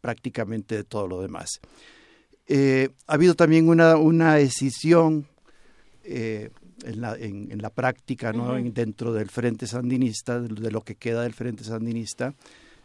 [0.00, 1.60] prácticamente de todo lo demás.
[2.48, 5.28] Eh, ha habido también una, una decisión
[6.04, 6.50] eh,
[6.84, 8.54] en, la, en, la, práctica, ¿no?
[8.54, 12.34] dentro del Frente Sandinista, de, lo que queda del Frente Sandinista,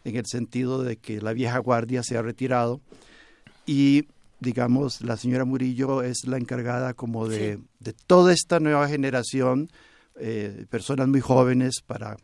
[0.04, 2.82] en el sentido de que la vieja guardia se ha retirado
[3.66, 4.06] y
[4.40, 9.70] digamos, la señora Murillo es la encargada como de, de toda esta nueva generación,
[10.20, 12.18] eh, personas muy jóvenes para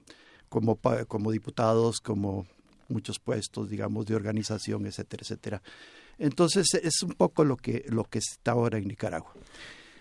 [0.50, 2.46] como, como diputados, como
[2.88, 5.62] muchos puestos, digamos, de organización, etcétera, etcétera.
[6.20, 9.34] Entonces es un poco lo que, lo que está ahora en Nicaragua.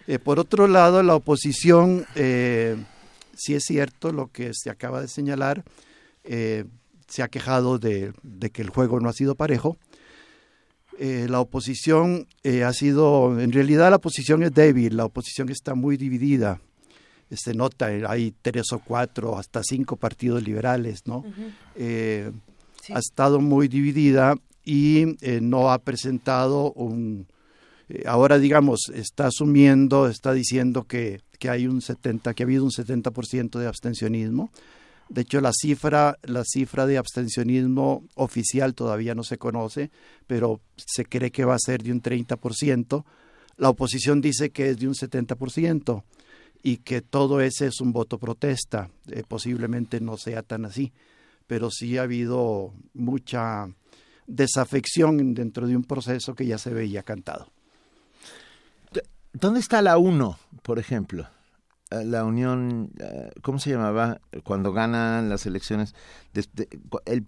[0.06, 2.76] Eh, por otro lado, la oposición, eh,
[3.34, 5.64] sí es cierto lo que se acaba de señalar,
[6.24, 6.64] eh,
[7.06, 9.76] se ha quejado de, de, que el juego no ha sido parejo,
[10.98, 12.26] eh, la oposición
[12.64, 16.60] ha sido, en realidad la oposición es débil, la oposición está muy dividida.
[17.30, 21.24] Se nota, hay tres o cuatro, hasta cinco partidos liberales, ¿no?
[21.78, 24.34] Ha estado muy dividida
[24.64, 27.26] y no ha presentado un...
[28.06, 32.70] ahora, digamos, está asumiendo, está diciendo que, que hay un 70, que ha habido un
[32.70, 34.50] 70% de abstencionismo
[35.12, 39.90] de hecho, la cifra, la cifra de abstencionismo oficial todavía no se conoce,
[40.26, 43.04] pero se cree que va a ser de un 30%.
[43.58, 46.02] La oposición dice que es de un 70%
[46.62, 48.88] y que todo ese es un voto protesta.
[49.08, 50.94] Eh, posiblemente no sea tan así,
[51.46, 53.68] pero sí ha habido mucha
[54.26, 57.51] desafección dentro de un proceso que ya se veía cantado.
[59.32, 61.26] ¿Dónde está la UNO, por ejemplo?
[61.90, 64.20] Eh, la Unión, eh, ¿cómo se llamaba?
[64.44, 65.94] Cuando ganan las elecciones,
[67.04, 67.24] el,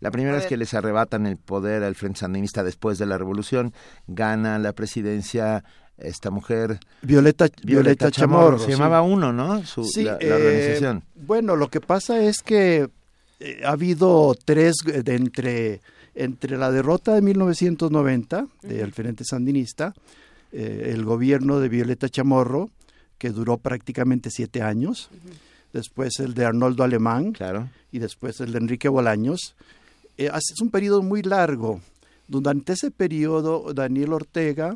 [0.00, 3.72] la primera vez que les arrebatan el poder al Frente Sandinista después de la revolución,
[4.06, 5.64] gana la presidencia
[5.98, 11.04] esta mujer Violeta Violeta, Chamorro, se llamaba uno no sí, la, eh, organización.
[11.14, 12.88] bueno lo que pasa es que
[13.62, 15.80] ha habido tres de entre
[16.14, 19.94] entre la derrota de 1990 del Frente Sandinista
[20.52, 22.70] el gobierno de Violeta Chamorro
[23.22, 25.08] que duró prácticamente siete años,
[25.72, 27.70] después el de Arnoldo Alemán claro.
[27.92, 29.54] y después el de Enrique Bolaños.
[30.18, 31.80] Eh, es un periodo muy largo.
[32.26, 34.74] Durante ese periodo, Daniel Ortega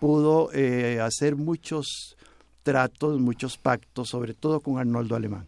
[0.00, 2.16] pudo eh, hacer muchos
[2.64, 5.46] tratos, muchos pactos, sobre todo con Arnoldo Alemán,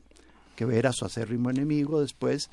[0.55, 2.01] que era su acérrimo enemigo.
[2.01, 2.49] Después,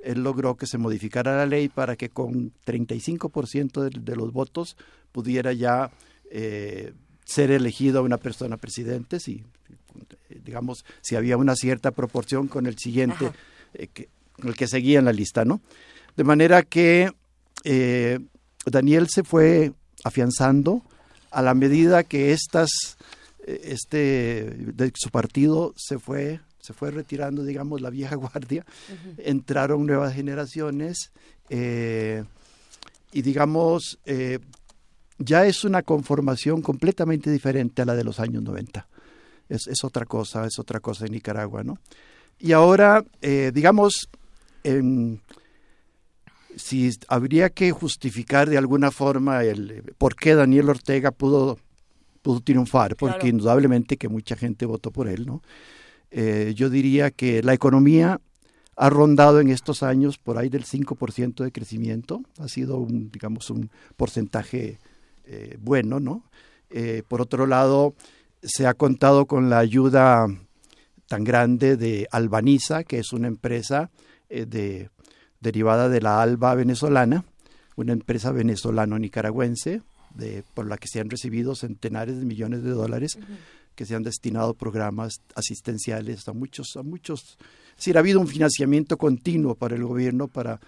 [0.00, 4.76] él logró que se modificara la ley para que con 35% de, de los votos
[5.10, 5.90] pudiera ya
[6.30, 6.92] eh,
[7.24, 9.44] ser elegido una persona presidente, si
[10.44, 13.30] digamos, si había una cierta proporción con el siguiente,
[13.74, 15.60] eh, que, con el que seguía en la lista, ¿no?
[16.16, 17.10] De manera que
[17.64, 18.18] eh,
[18.64, 19.72] Daniel se fue
[20.04, 20.82] afianzando
[21.30, 22.70] a la medida que estas,
[23.46, 28.64] este, de su partido se fue, se fue retirando, digamos, la vieja guardia,
[29.18, 31.12] entraron nuevas generaciones
[31.50, 33.98] y, digamos,
[35.18, 38.86] ya es una conformación completamente diferente a la de los años 90.
[39.48, 41.78] Es, es otra cosa, es otra cosa en Nicaragua, ¿no?
[42.38, 44.08] Y ahora, eh, digamos,
[46.56, 51.58] si habría que justificar de alguna forma el por qué Daniel Ortega pudo,
[52.22, 55.42] pudo triunfar, porque indudablemente que mucha gente votó por él, ¿no?
[56.10, 58.20] Eh, yo diría que la economía
[58.76, 63.50] ha rondado en estos años por ahí del 5% de crecimiento, ha sido un, digamos,
[63.50, 64.78] un porcentaje
[65.30, 66.24] eh, bueno, ¿no?
[66.70, 67.94] Eh, por otro lado,
[68.42, 70.26] se ha contado con la ayuda
[71.06, 73.90] tan grande de Albaniza, que es una empresa
[74.30, 74.88] eh, de,
[75.40, 77.26] derivada de la ALBA venezolana,
[77.76, 79.82] una empresa venezolano-nicaragüense,
[80.54, 83.18] por la que se han recibido centenares de millones de dólares,
[83.74, 87.36] que se han destinado programas asistenciales a muchos, a muchos.
[87.70, 90.58] Es decir, ha habido un financiamiento continuo para el gobierno para,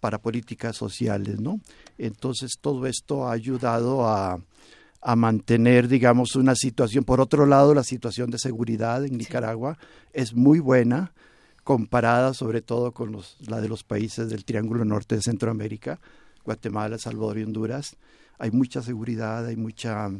[0.00, 1.60] para políticas sociales, ¿no?
[1.96, 4.40] Entonces todo esto ha ayudado a,
[5.00, 7.04] a mantener, digamos, una situación.
[7.04, 9.78] Por otro lado, la situación de seguridad en Nicaragua
[10.12, 11.12] es muy buena,
[11.64, 16.00] comparada sobre todo con los, la de los países del Triángulo Norte de Centroamérica,
[16.44, 17.96] Guatemala, El Salvador y Honduras.
[18.38, 20.10] Hay mucha seguridad, hay mucha,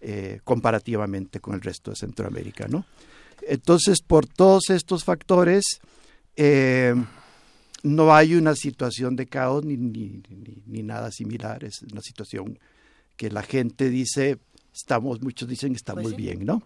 [0.00, 2.86] eh, comparativamente con el resto de Centroamérica, ¿no?
[3.42, 5.80] Entonces, por todos estos factores,
[6.36, 6.94] eh,
[7.84, 12.58] no hay una situación de caos ni, ni, ni, ni nada similar, es una situación
[13.16, 14.38] que la gente dice,
[14.72, 16.22] estamos, muchos dicen estamos Pues sí.
[16.22, 16.62] bien, ¿no?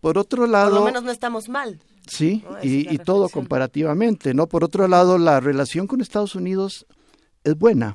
[0.00, 0.70] Por otro lado...
[0.70, 1.78] Por lo menos no estamos mal.
[2.08, 4.46] Sí, y, y todo comparativamente, ¿no?
[4.46, 6.86] Por otro lado, la relación con Estados Unidos
[7.44, 7.94] es buena.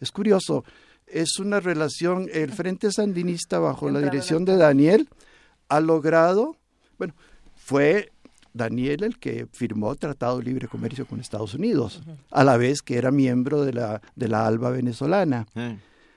[0.00, 0.64] Es curioso.
[1.06, 5.08] Es una relación, el Frente Sandinista bajo la dirección de Daniel
[5.68, 6.56] ha logrado,
[6.98, 7.14] bueno,
[7.54, 8.10] fue
[8.58, 12.98] Daniel el que firmó Tratado de Libre Comercio con Estados Unidos, a la vez que
[12.98, 15.46] era miembro de la, de la ALBA venezolana.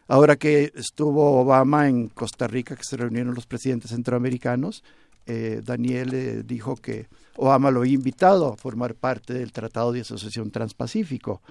[0.09, 4.83] Ahora que estuvo Obama en Costa Rica, que se reunieron los presidentes centroamericanos,
[5.25, 7.07] eh, Daniel eh, dijo que
[7.37, 11.41] Obama lo había invitado a formar parte del Tratado de Asociación Transpacífico.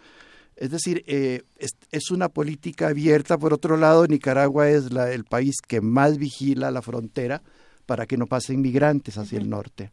[0.57, 3.39] Es decir, eh, es, es una política abierta.
[3.39, 7.41] Por otro lado, Nicaragua es la- el país que más vigila la frontera
[7.87, 9.91] para que no pasen migrantes hacia el norte.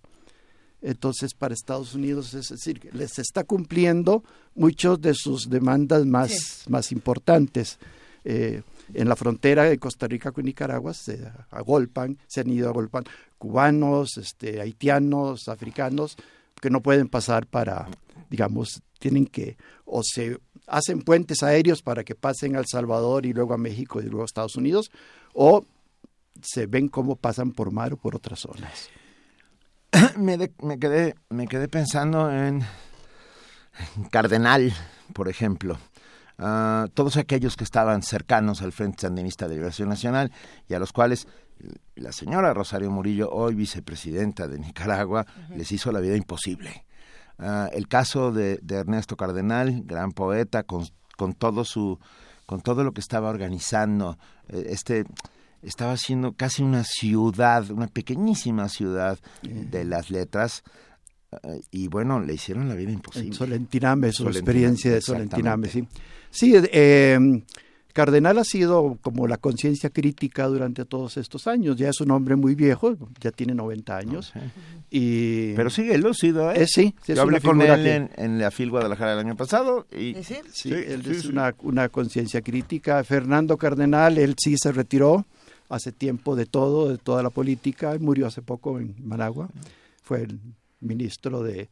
[0.81, 4.23] Entonces, para Estados Unidos, es decir, les está cumpliendo
[4.55, 7.79] muchas de sus demandas más, más importantes.
[8.23, 8.61] Eh,
[8.93, 14.17] en la frontera de Costa Rica con Nicaragua se agolpan, se han ido agolpando cubanos,
[14.17, 16.15] este, haitianos, africanos,
[16.61, 17.87] que no pueden pasar para,
[18.29, 23.33] digamos, tienen que, o se hacen puentes aéreos para que pasen a El Salvador y
[23.33, 24.91] luego a México y luego a Estados Unidos,
[25.33, 25.65] o
[26.41, 28.89] se ven cómo pasan por mar o por otras zonas.
[30.17, 32.63] me, de- me quedé me quedé pensando en,
[33.95, 34.73] en Cardenal,
[35.13, 35.77] por ejemplo.
[36.39, 40.31] Ah, todos aquellos que estaban cercanos al Frente Sandinista de Liberación Nacional
[40.69, 41.27] y a los cuales
[41.95, 46.85] la señora Rosario Murillo, hoy vicepresidenta de Nicaragua, les hizo la vida imposible.
[47.39, 50.85] Ah, el caso de, de Ernesto Cardenal, gran poeta, con,
[51.17, 51.99] con todo su
[52.45, 55.03] con todo lo que estaba organizando, eh, este
[55.61, 60.63] estaba haciendo casi una ciudad, una pequeñísima ciudad de las letras,
[61.43, 63.27] eh, y bueno, le hicieron la vida imposible.
[63.27, 65.01] En Solentiname, su Solentiname, experiencia de.
[65.01, 65.87] Solentiname, sí.
[66.29, 67.43] Sí, eh,
[67.93, 71.77] Cardenal ha sido como la conciencia crítica durante todos estos años.
[71.77, 74.33] Ya es un hombre muy viejo, ya tiene 90 años.
[74.91, 76.61] y Pero sigue lúcido, ¿eh?
[76.63, 79.19] Eh, sí, sí, es Yo hablé con él que- en, en la FIL Guadalajara el
[79.19, 80.15] año pasado y...
[80.53, 83.03] Sí, él es una, una conciencia crítica.
[83.03, 85.25] Fernando Cardenal, él sí se retiró
[85.69, 89.49] hace tiempo de todo, de toda la política, murió hace poco en Managua,
[90.03, 90.39] fue el
[90.79, 91.69] ministro de,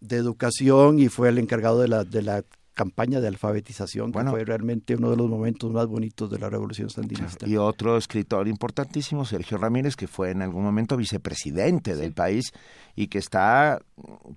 [0.00, 2.44] de Educación y fue el encargado de la, de la
[2.82, 6.90] campaña de alfabetización, que fue realmente uno de los momentos más bonitos de la revolución
[6.90, 7.46] sandinista.
[7.46, 12.52] Y otro escritor importantísimo, Sergio Ramírez, que fue en algún momento vicepresidente del país
[12.96, 13.80] y que está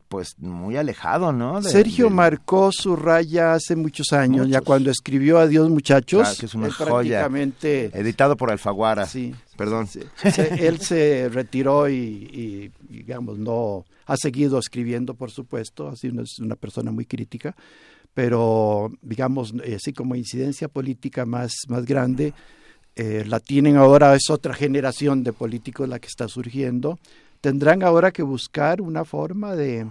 [0.08, 1.60] pues muy alejado, ¿no?
[1.62, 4.66] De- Sergio de- marcó su raya hace muchos años, ya Muchos.
[4.68, 6.86] cuando escribió Adiós muchachos, Claro, que es una joya.
[7.20, 9.06] prácticamente Editado por Alfaguara.
[9.08, 9.34] Sí.
[9.58, 9.88] Perdón.
[9.88, 10.06] se-
[10.68, 16.38] él se retiró y, y, digamos, no ha seguido escribiendo, por supuesto, así no es
[16.40, 17.56] una persona muy crítica,
[18.16, 22.34] pero, digamos, eh, así como incidencia política más, más grande,
[22.96, 26.98] eh, la tienen ahora, es otra generación de políticos la que está surgiendo,
[27.42, 29.86] tendrán ahora que buscar una forma de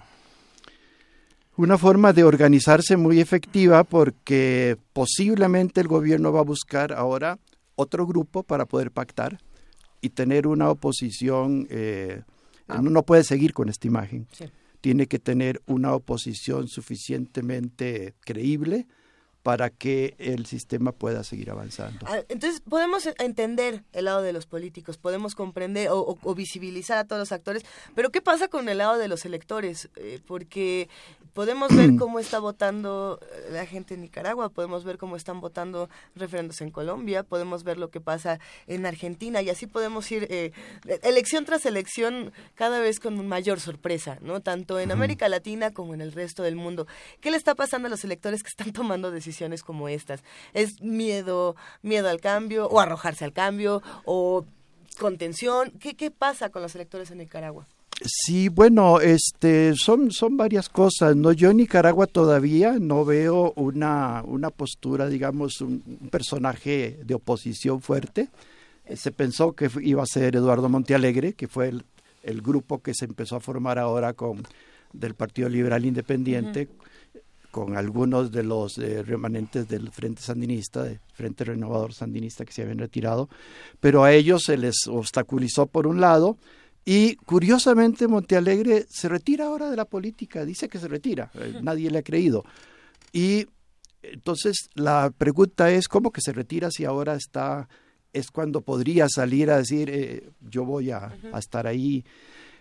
[1.56, 7.38] una forma de organizarse muy efectiva porque posiblemente el gobierno va a buscar ahora
[7.76, 9.38] otro grupo para poder pactar
[10.00, 11.68] y tener una oposición.
[11.70, 12.22] eh,
[12.66, 14.26] no, no puede seguir con esta imagen.
[14.32, 14.46] Sí.
[14.84, 18.86] Tiene que tener una oposición suficientemente creíble
[19.44, 22.06] para que el sistema pueda seguir avanzando.
[22.08, 26.96] Ah, Entonces, podemos entender el lado de los políticos, podemos comprender o, o- o visibilizar
[26.96, 27.62] a todos los actores,
[27.94, 29.90] pero ¿qué pasa con el lado de los electores?
[29.96, 30.88] Eh, porque
[31.34, 35.90] podemos ver cómo está votando eh, la gente en Nicaragua, podemos ver cómo están votando
[36.16, 40.52] referendos en Colombia, podemos ver lo que pasa en Argentina y así podemos ir eh,
[41.02, 44.40] elección tras elección cada vez con mayor sorpresa, ¿no?
[44.40, 46.86] Tanto en América Latina como en el resto del mundo.
[47.20, 50.22] ¿Qué le está pasando a los electores que están tomando decisiones como estas?
[50.52, 54.44] ¿Es miedo, miedo al cambio o arrojarse al cambio o
[54.98, 55.72] contención?
[55.80, 57.66] ¿Qué, qué pasa con los electores en Nicaragua?
[58.04, 61.30] Sí, bueno, este, son, son varias cosas, ¿no?
[61.30, 67.80] Yo en Nicaragua todavía no veo una, una postura, digamos, un, un personaje de oposición
[67.80, 68.28] fuerte.
[68.86, 71.84] eh, se pensó que iba a ser Eduardo Montealegre, que fue el,
[72.24, 74.42] el grupo que se empezó a formar ahora con
[74.92, 76.68] del Partido Liberal Independiente,
[77.54, 82.62] con algunos de los eh, remanentes del Frente Sandinista, del Frente Renovador Sandinista que se
[82.62, 83.28] habían retirado,
[83.78, 86.36] pero a ellos se les obstaculizó por un lado
[86.84, 91.92] y curiosamente Montealegre se retira ahora de la política, dice que se retira, eh, nadie
[91.92, 92.44] le ha creído.
[93.12, 93.46] Y
[94.02, 97.68] entonces la pregunta es cómo que se retira si ahora está
[98.12, 102.04] es cuando podría salir a decir eh, yo voy a, a estar ahí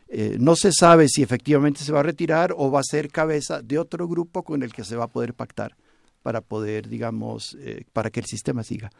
[0.07, 3.61] eh, no se sabe si efectivamente se va a retirar o va a ser cabeza
[3.61, 5.75] de otro grupo con el que se va a poder pactar
[6.21, 8.91] para poder, digamos, eh, para que el sistema siga.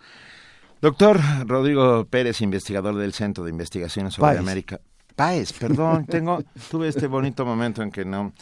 [0.82, 4.40] Doctor Rodrigo Pérez, investigador del Centro de Investigaciones sobre Páez.
[4.40, 4.82] América.
[5.16, 8.34] Páez, perdón, tengo, tuve este bonito momento en que no.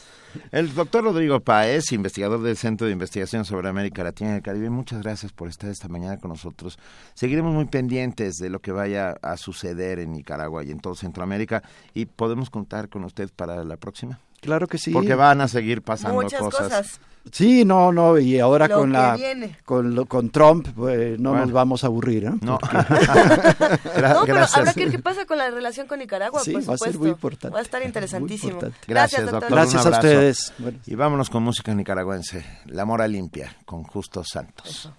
[0.52, 4.69] El doctor Rodrigo Páez, investigador del Centro de Investigación sobre América Latina y el Caribe,
[4.69, 6.80] muchas gracias por estar esta mañana con nosotros.
[7.14, 11.61] Seguiremos muy pendientes de lo que vaya a suceder en Nicaragua y en todo Centroamérica
[11.93, 14.19] y podemos contar con usted para la próxima.
[14.39, 14.91] Claro que sí.
[14.91, 16.99] Porque van a seguir pasando Muchas cosas.
[17.31, 19.57] Sí, no, no, y ahora Lo con la viene.
[19.64, 21.45] con, lo- con Trump pues, no Bueno.
[21.45, 22.31] nos vamos a aburrir, ¿eh?
[22.41, 22.57] No.
[22.57, 22.77] Porque-
[24.02, 26.73] No, pero habrá que ver qué pasa con la relación con Nicaragua, Sí, por va
[26.73, 26.99] a ser supuesto.
[26.99, 27.53] muy importante.
[27.53, 28.53] Va a estar interesantísimo.
[28.53, 28.77] importante.
[28.88, 29.41] Gracias, doctor.
[29.41, 29.57] doctor.
[29.57, 30.53] Gracias a ustedes.
[30.57, 30.80] Bueno.
[30.88, 32.43] Y vámonos con música nicaragüense.
[32.65, 34.89] La Mora Limpia, con Justo Santos.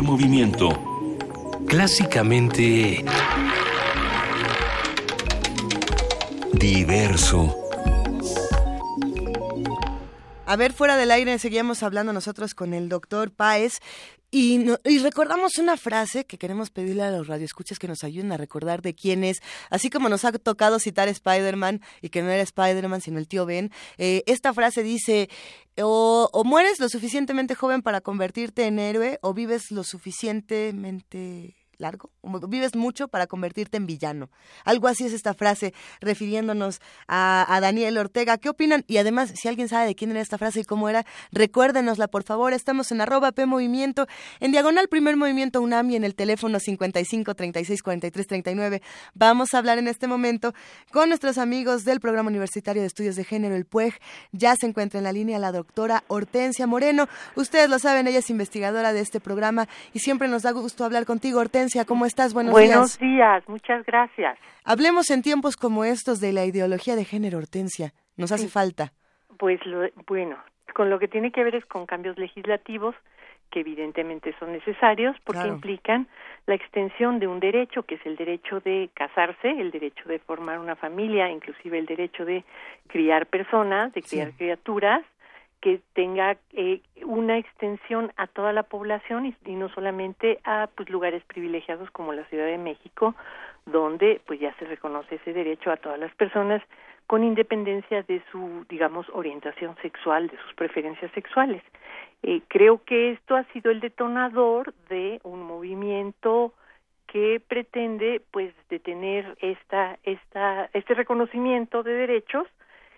[0.00, 0.70] Primer movimiento.
[1.66, 3.04] Clásicamente
[6.54, 7.54] diverso.
[10.46, 13.80] A ver, fuera del aire seguíamos hablando nosotros con el doctor Páez
[14.30, 18.30] y, no- y recordamos una frase que queremos pedirle a los radioescuchas que nos ayuden
[18.32, 19.38] a recordar de quién es.
[19.70, 23.46] Así como nos ha tocado citar Spider-Man y que no era Spider-Man sino el tío
[23.46, 25.28] Ben, eh, esta frase dice,
[25.82, 32.10] o, o mueres lo suficientemente joven para convertirte en héroe o vives lo suficientemente largo,
[32.48, 34.30] vives mucho para convertirte en villano.
[34.64, 38.38] Algo así es esta frase, refiriéndonos a, Daniel Ortega.
[38.38, 38.84] ¿Qué opinan?
[38.86, 42.24] Y además, si alguien sabe de quién era esta frase y cómo era, recuérdenosla, por
[42.24, 42.52] favor.
[42.52, 44.06] Estamos en arroba P Movimiento,
[44.40, 48.82] en diagonal Primer Movimiento UNAM y en el teléfono 55 36 43 39.
[49.14, 50.54] Vamos a hablar en este momento
[50.92, 53.94] con nuestros amigos del Programa Universitario de Estudios de Género, el PUEG.
[54.32, 57.08] Ya se encuentra en la línea la doctora Hortensia Moreno.
[57.36, 61.06] Ustedes lo saben, ella es investigadora de este programa y siempre nos da gusto hablar
[61.06, 61.69] contigo, Hortensia.
[61.86, 62.34] ¿Cómo estás?
[62.34, 63.12] Buenos, Buenos días.
[63.12, 64.38] días, muchas gracias.
[64.64, 67.92] Hablemos en tiempos como estos de la ideología de género, Hortensia.
[68.16, 68.92] Nos hace falta.
[69.38, 70.36] Pues lo- bueno,
[70.74, 72.94] con lo que tiene que ver es con cambios legislativos
[73.50, 75.54] que evidentemente son necesarios porque Claro.
[75.54, 76.06] implican
[76.46, 80.58] la extensión de un derecho que es el derecho de casarse, el derecho de formar
[80.60, 82.44] una familia, inclusive el derecho de
[82.88, 84.36] criar personas, de criar Sí.
[84.36, 85.02] criaturas,
[85.60, 91.22] que tenga eh, una extensión a toda la población y, no solamente a pues lugares
[91.24, 93.14] privilegiados como la Ciudad de México,
[93.66, 96.62] donde pues ya se reconoce ese derecho a todas las personas
[97.06, 101.62] con independencia de su digamos orientación sexual, de sus preferencias sexuales.
[102.22, 106.54] Eh, creo que esto ha sido el detonador de un movimiento
[107.06, 112.46] que pretende pues detener esta esta este reconocimiento de derechos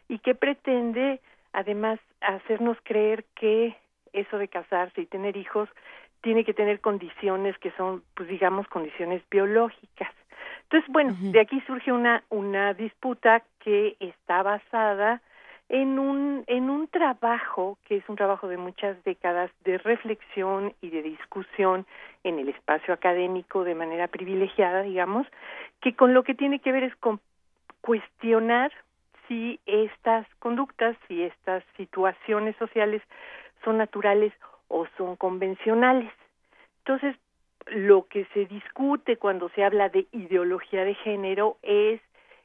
[0.08, 1.20] y que pretende
[1.52, 3.76] además hacernos creer que
[4.12, 5.68] eso de casarse y tener hijos
[6.22, 10.12] tiene que tener condiciones que son pues digamos condiciones biológicas.
[10.64, 15.20] Entonces, bueno, de aquí surge una, una disputa que está basada
[15.68, 20.90] en un, en un trabajo que es un trabajo de muchas décadas de reflexión y
[20.90, 21.86] de discusión
[22.24, 25.26] en el espacio académico de manera privilegiada, digamos,
[25.80, 27.20] que con lo que tiene que ver es con
[27.80, 28.70] cuestionar
[29.28, 33.02] si estas conductas, si estas situaciones sociales
[33.64, 34.32] son naturales
[34.68, 36.12] o son convencionales.
[36.78, 37.16] Entonces,
[37.66, 42.00] lo que se discute cuando se habla de ideología de género es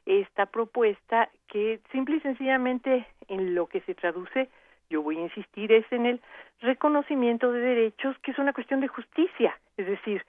[0.06, 4.48] esta propuesta que simple y sencillamente en lo que se traduce,
[4.90, 6.20] yo voy a insistir, es en el
[6.60, 9.58] reconocimiento de derechos, que es una cuestión de justicia.
[9.76, 10.24] Es decir,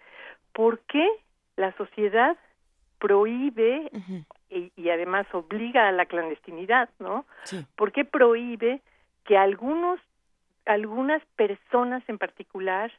[0.53, 1.07] ¿por qué
[1.55, 2.35] la sociedad
[2.99, 3.89] prohíbe
[4.49, 7.25] y, y, además obliga a la clandestinidad, ¿no?
[7.75, 8.81] ¿Por qué prohíbe
[9.25, 9.99] que algunos,
[10.65, 12.91] algunas personas en particular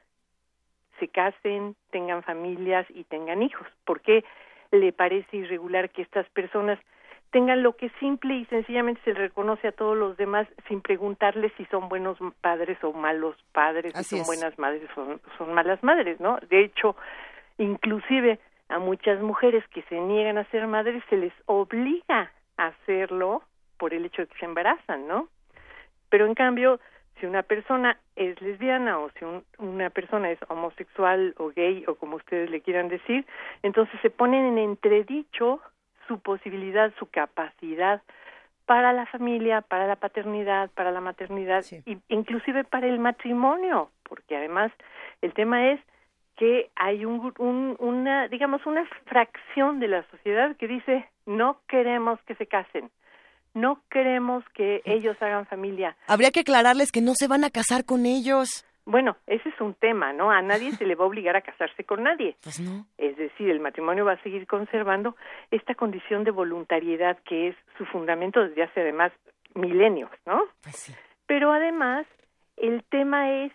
[0.99, 3.67] se casen, tengan familias y tengan hijos?
[3.85, 4.25] ¿Por qué
[4.71, 6.79] le parece irregular que estas personas
[7.31, 11.65] tengan lo que simple y sencillamente se reconoce a todos los demás sin preguntarles si
[11.67, 16.39] son buenos padres o malos padres, si son buenas madres o son malas madres, ¿no?
[16.49, 16.97] De hecho,
[17.59, 18.41] inclusive
[18.71, 23.43] a muchas mujeres que se niegan a ser madres se les obliga a hacerlo
[23.77, 25.29] por el hecho de que se embarazan, ¿no?
[26.09, 26.81] Pero en cambio,
[27.19, 29.25] si una persona es lesbiana o si
[29.59, 33.27] una persona es homosexual o gay o como ustedes le quieran decir,
[33.63, 35.61] entonces se ponen en entredicho
[36.07, 38.03] su posibilidad, su capacidad
[38.67, 44.37] para la familia, para la paternidad, para la maternidad, e inclusive para el matrimonio, porque
[44.37, 44.71] además
[45.23, 45.81] el tema es
[46.41, 47.35] que hay un,
[47.79, 52.91] una, digamos, una fracción de la sociedad que dice no queremos que se casen,
[53.53, 55.99] no queremos que ellos hagan familia.
[56.07, 58.67] Habría que aclararles que no se van a casar con ellos.
[58.87, 60.31] Bueno, ese es un tema, ¿no?
[60.31, 62.37] A nadie se le va a obligar a casarse con nadie.
[62.43, 62.87] Pues no.
[62.97, 65.17] Es decir, el matrimonio va a seguir conservando
[65.51, 69.13] esta condición de voluntariedad que es su fundamento desde hace además
[69.55, 70.41] milenios, ¿no?
[70.63, 70.95] Pues sí.
[71.27, 72.07] Pero además,
[72.57, 73.53] el tema es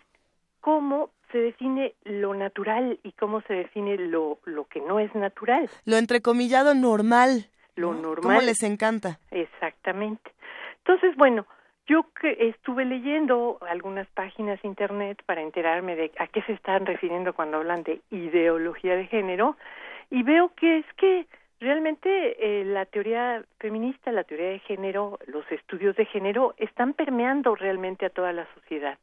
[0.61, 5.69] cómo se define lo natural y cómo se define lo, lo que no es natural.
[5.83, 7.47] Lo entrecomillado normal.
[7.75, 8.37] Lo normal.
[8.37, 9.19] ¿Cómo les encanta?
[9.31, 10.31] Exactamente.
[10.77, 11.45] Entonces, bueno,
[11.87, 17.33] yo que estuve leyendo algunas páginas internet para enterarme de a qué se están refiriendo
[17.33, 19.57] cuando hablan de ideología de género
[20.09, 21.27] y veo que es que
[21.59, 27.55] realmente eh, la teoría feminista, la teoría de género, los estudios de género están permeando
[27.55, 28.97] realmente a toda la sociedad.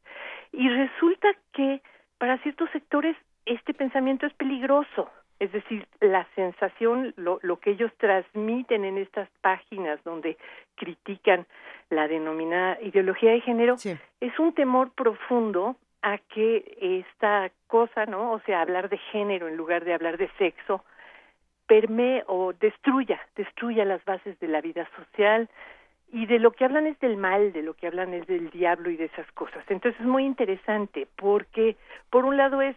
[0.51, 1.83] Y resulta que
[2.23, 5.11] para ciertos sectores este pensamiento es peligroso.
[5.41, 10.37] Es decir, la sensación, lo, lo que ellos transmiten en estas páginas donde
[10.75, 11.45] critican
[11.89, 18.31] la denominada ideología de género, es un temor profundo a que esta cosa, ¿no?
[18.31, 20.85] O sea, hablar de género en lugar de hablar de sexo,
[21.67, 25.49] permee o destruya, destruya las bases de la vida social
[26.13, 28.91] y de lo que hablan es del mal, de lo que hablan es del diablo
[28.91, 29.63] y de esas cosas.
[29.67, 31.75] Entonces es muy interesante porque
[32.11, 32.75] por un lado es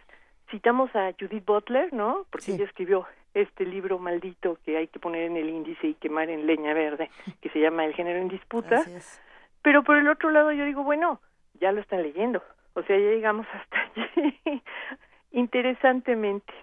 [0.49, 2.25] citamos a Judith Butler, ¿no?
[2.31, 3.05] Porque ella escribió
[3.35, 7.11] este libro maldito que hay que poner en el índice y quemar en leña verde,
[7.41, 8.83] que se llama El género en disputa.
[9.61, 11.21] Pero por el otro lado yo digo, bueno,
[11.59, 12.41] ya lo están leyendo.
[12.73, 14.39] O sea, ya llegamos hasta allí
[15.31, 16.53] interesantemente.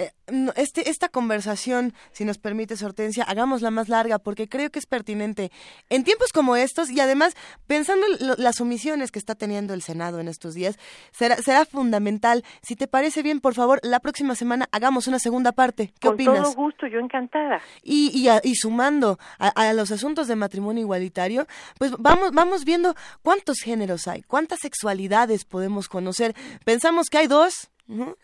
[0.00, 0.12] Eh,
[0.56, 5.50] este, esta conversación, si nos permite, Hortensia, hagámosla más larga porque creo que es pertinente
[5.90, 7.36] en tiempos como estos y además
[7.66, 10.78] pensando en las omisiones que está teniendo el Senado en estos días,
[11.10, 12.44] será, será fundamental.
[12.62, 15.92] Si te parece bien, por favor, la próxima semana hagamos una segunda parte.
[16.00, 16.34] ¿Qué opinas?
[16.34, 17.60] Con todo gusto, yo encantada.
[17.82, 21.46] Y, y, y sumando a, a, los asuntos de matrimonio igualitario,
[21.78, 26.34] pues vamos, vamos viendo cuántos géneros hay, cuántas sexualidades podemos conocer.
[26.64, 27.70] Pensamos que hay dos,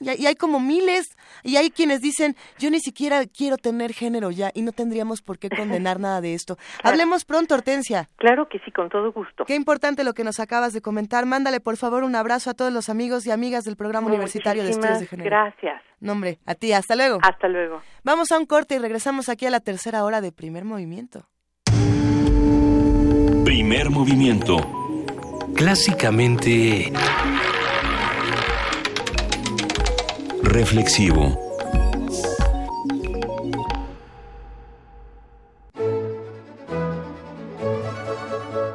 [0.01, 4.51] y, hay como miles, y hay quienes dicen, yo ni siquiera quiero tener género ya,
[4.55, 6.57] y no tendríamos por qué condenar nada de esto.
[6.83, 8.09] Hablemos pronto, Hortensia.
[8.17, 9.45] Claro que sí, con todo gusto.
[9.45, 11.27] Qué importante lo que nos acabas de comentar.
[11.27, 14.71] Mándale, por favor, un abrazo a todos los amigos y amigas del Programa Universitario de
[14.71, 15.31] Estudios de Género.
[15.31, 15.83] Gracias.
[16.01, 17.19] Nombre, a ti, hasta luego.
[17.23, 17.83] Hasta luego.
[18.05, 21.27] Vamos a un corte y regresamos aquí a la tercera hora de Primer Movimiento.
[23.45, 24.57] Primer Movimiento.
[25.55, 26.93] Clásicamente
[30.57, 31.39] reflexivo.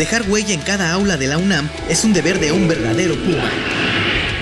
[0.00, 3.50] Dejar huella en cada aula de la UNAM es un deber de un verdadero Puma.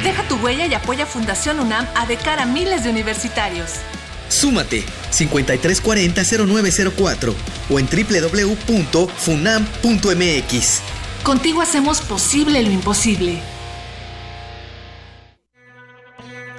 [0.04, 3.72] Deja tu huella y apoya Fundación UNAM a de cara a miles de universitarios.
[4.28, 7.34] Súmate 5340-0904
[7.70, 10.80] o en www.funam.mx.
[11.24, 13.42] Contigo hacemos posible lo imposible.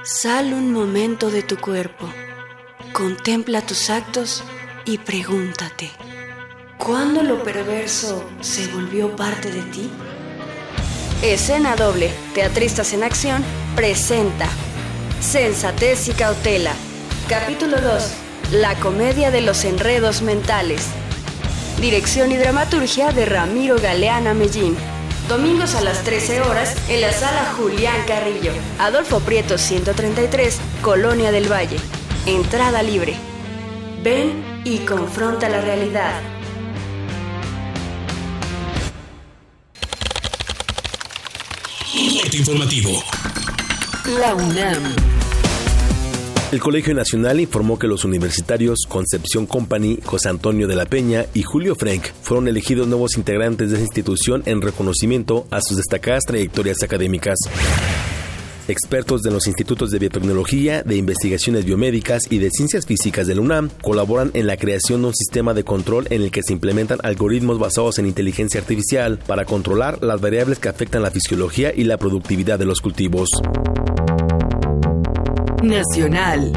[0.03, 2.09] Sal un momento de tu cuerpo,
[2.91, 4.43] contempla tus actos
[4.83, 5.89] y pregúntate.
[6.79, 9.91] ¿Cuándo lo perverso se volvió parte de ti?
[11.21, 13.43] Escena doble, Teatristas en Acción,
[13.75, 14.47] presenta
[15.19, 16.71] Sensatez y Cautela.
[17.27, 18.11] Capítulo 2.
[18.53, 20.85] La comedia de los enredos mentales.
[21.81, 24.77] Dirección y dramaturgia de Ramiro Galeana Mellín.
[25.27, 28.53] Domingos a las 13 horas en la sala Julián Carrillo.
[28.79, 31.77] Adolfo Prieto 133, Colonia del Valle.
[32.25, 33.15] Entrada libre.
[34.01, 36.38] Ven y confronta la realidad.
[42.37, 43.03] Informativo.
[44.19, 44.95] La UNAM.
[46.51, 51.43] El Colegio Nacional informó que los universitarios Concepción Company, José Antonio de la Peña y
[51.43, 56.81] Julio Frank fueron elegidos nuevos integrantes de esa institución en reconocimiento a sus destacadas trayectorias
[56.83, 57.37] académicas.
[58.69, 63.41] Expertos de los institutos de biotecnología, de investigaciones biomédicas y de ciencias físicas de la
[63.41, 66.99] UNAM colaboran en la creación de un sistema de control en el que se implementan
[67.01, 71.97] algoritmos basados en inteligencia artificial para controlar las variables que afectan la fisiología y la
[71.97, 73.29] productividad de los cultivos.
[75.63, 76.53] Nacional.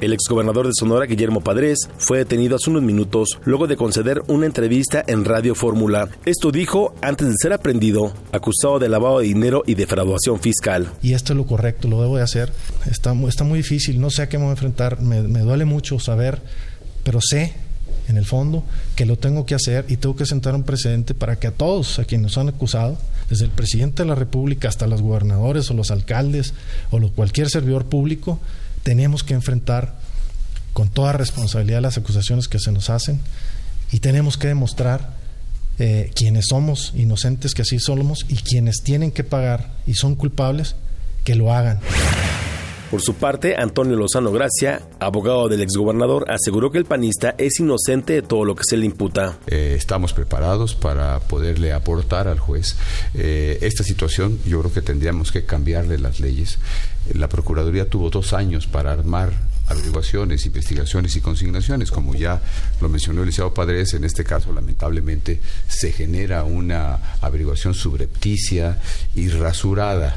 [0.00, 4.46] El exgobernador de Sonora, Guillermo Padres, fue detenido hace unos minutos luego de conceder una
[4.46, 6.08] entrevista en Radio Fórmula.
[6.24, 10.92] Esto dijo antes de ser aprendido, acusado de lavado de dinero y defraudación fiscal.
[11.02, 12.52] Y esto es lo correcto, lo debo de hacer.
[12.88, 15.98] Está, está muy difícil, no sé a qué me voy a enfrentar, me, duele mucho
[15.98, 16.40] saber,
[17.02, 17.54] pero sé
[18.06, 18.62] en el fondo
[18.94, 21.98] que lo tengo que hacer y tengo que sentar un precedente para que a todos
[21.98, 22.96] a quienes nos han acusado,
[23.28, 26.54] desde el presidente de la República hasta los gobernadores o los alcaldes
[26.92, 28.38] o cualquier servidor público,
[28.88, 29.96] tenemos que enfrentar
[30.72, 33.20] con toda responsabilidad las acusaciones que se nos hacen
[33.92, 35.10] y tenemos que demostrar
[35.78, 40.74] eh, quienes somos inocentes, que así somos, y quienes tienen que pagar y son culpables,
[41.22, 41.80] que lo hagan.
[42.90, 48.14] Por su parte, Antonio Lozano Gracia, abogado del exgobernador, aseguró que el panista es inocente
[48.14, 49.36] de todo lo que se le imputa.
[49.46, 52.76] Eh, estamos preparados para poderle aportar al juez
[53.12, 54.38] eh, esta situación.
[54.46, 56.58] Yo creo que tendríamos que cambiarle las leyes.
[57.12, 59.32] La Procuraduría tuvo dos años para armar
[59.66, 61.90] averiguaciones, investigaciones y consignaciones.
[61.90, 62.40] Como ya
[62.80, 68.78] lo mencionó el licenciado Padres, en este caso lamentablemente se genera una averiguación subrepticia
[69.14, 70.16] y rasurada.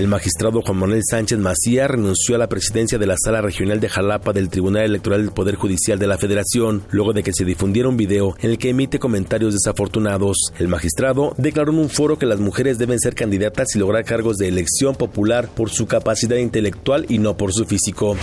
[0.00, 3.90] El magistrado Juan Manuel Sánchez Macía renunció a la presidencia de la Sala Regional de
[3.90, 7.86] Jalapa del Tribunal Electoral del Poder Judicial de la Federación, luego de que se difundiera
[7.86, 10.54] un video en el que emite comentarios desafortunados.
[10.58, 14.38] El magistrado declaró en un foro que las mujeres deben ser candidatas y lograr cargos
[14.38, 18.16] de elección popular por su capacidad intelectual y no por su físico.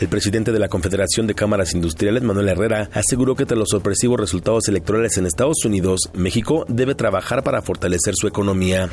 [0.00, 4.20] El presidente de la Confederación de Cámaras Industriales, Manuel Herrera, aseguró que tras los sorpresivos
[4.20, 8.88] resultados electorales en Estados Unidos, México debe trabajar para fortalecer su economía.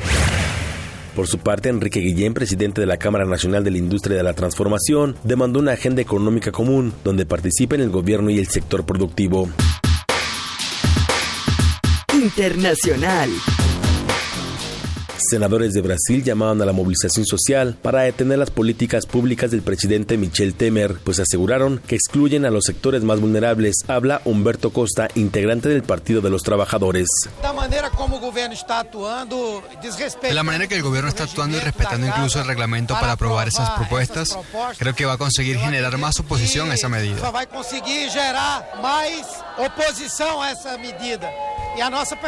[1.18, 4.34] Por su parte, Enrique Guillén, presidente de la Cámara Nacional de la Industria de la
[4.34, 9.48] Transformación, demandó una agenda económica común donde participen el gobierno y el sector productivo.
[12.14, 13.30] Internacional.
[15.28, 20.16] Senadores de Brasil llamaron a la movilización social para detener las políticas públicas del presidente
[20.16, 23.76] Michel Temer, pues aseguraron que excluyen a los sectores más vulnerables.
[23.88, 27.08] Habla Humberto Costa, integrante del Partido de los Trabajadores.
[27.42, 29.62] La manera como el gobierno está actuando,
[30.22, 33.48] de la manera que el gobierno está actuando y respetando incluso el reglamento para aprobar
[33.48, 34.36] esas propuestas,
[34.78, 37.30] creo que va a conseguir generar más oposición a esa medida.
[37.30, 41.30] Va a conseguir generar más oposición a esa medida.
[41.78, 42.20] Nuestra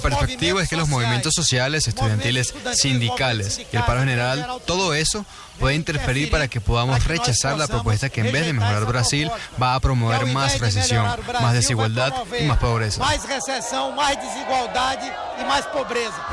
[0.00, 5.24] perspectiva es que los movimientos sociales, estudiantiles, sindicales y el paro general, todo eso
[5.58, 9.30] puede interferir para que podamos rechazar la propuesta que en vez de mejorar Brasil
[9.60, 11.06] va a promover más recesión,
[11.40, 13.00] más desigualdad y más pobreza.
[13.00, 14.98] Más recesión, más desigualdad
[15.40, 16.26] y más pobreza.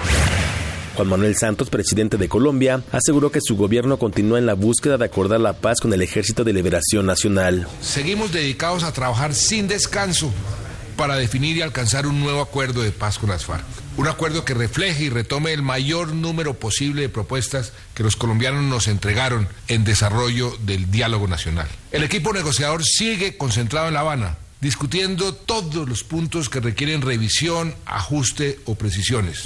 [0.95, 5.05] Juan Manuel Santos, presidente de Colombia, aseguró que su gobierno continúa en la búsqueda de
[5.05, 7.67] acordar la paz con el Ejército de Liberación Nacional.
[7.81, 10.31] Seguimos dedicados a trabajar sin descanso
[10.95, 13.82] para definir y alcanzar un nuevo acuerdo de paz con las FARC.
[13.95, 18.63] Un acuerdo que refleje y retome el mayor número posible de propuestas que los colombianos
[18.63, 21.67] nos entregaron en desarrollo del diálogo nacional.
[21.91, 27.75] El equipo negociador sigue concentrado en La Habana, discutiendo todos los puntos que requieren revisión,
[27.85, 29.43] ajuste o precisiones.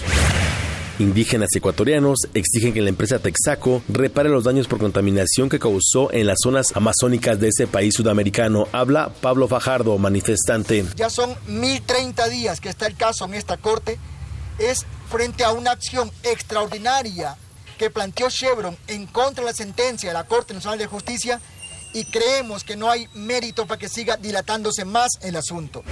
[0.99, 6.25] Indígenas ecuatorianos exigen que la empresa Texaco repare los daños por contaminación que causó en
[6.25, 8.67] las zonas amazónicas de ese país sudamericano.
[8.71, 10.85] Habla Pablo Fajardo, manifestante.
[10.95, 13.99] Ya son 1030 días que está el caso en esta corte.
[14.59, 17.37] Es frente a una acción extraordinaria
[17.77, 21.39] que planteó Chevron en contra de la sentencia de la Corte Nacional de Justicia
[21.93, 25.83] y creemos que no hay mérito para que siga dilatándose más el asunto.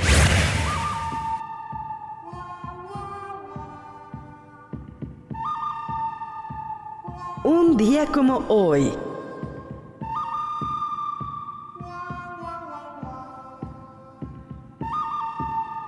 [7.43, 8.91] Un día como hoy.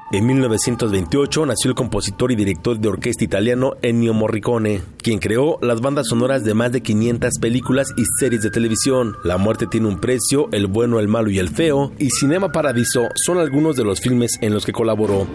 [0.09, 5.81] En 1928 nació el compositor y director de orquesta italiano Ennio Morricone, quien creó las
[5.81, 9.17] bandas sonoras de más de 500 películas y series de televisión.
[9.25, 13.09] La muerte tiene un precio, El bueno, el malo y el feo, y Cinema Paradiso
[13.15, 15.27] son algunos de los filmes en los que colaboró.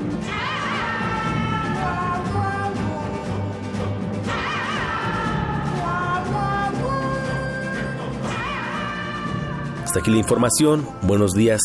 [9.84, 10.88] Hasta aquí la información.
[11.02, 11.60] Buenos días.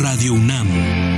[0.00, 1.17] Radio UNAM.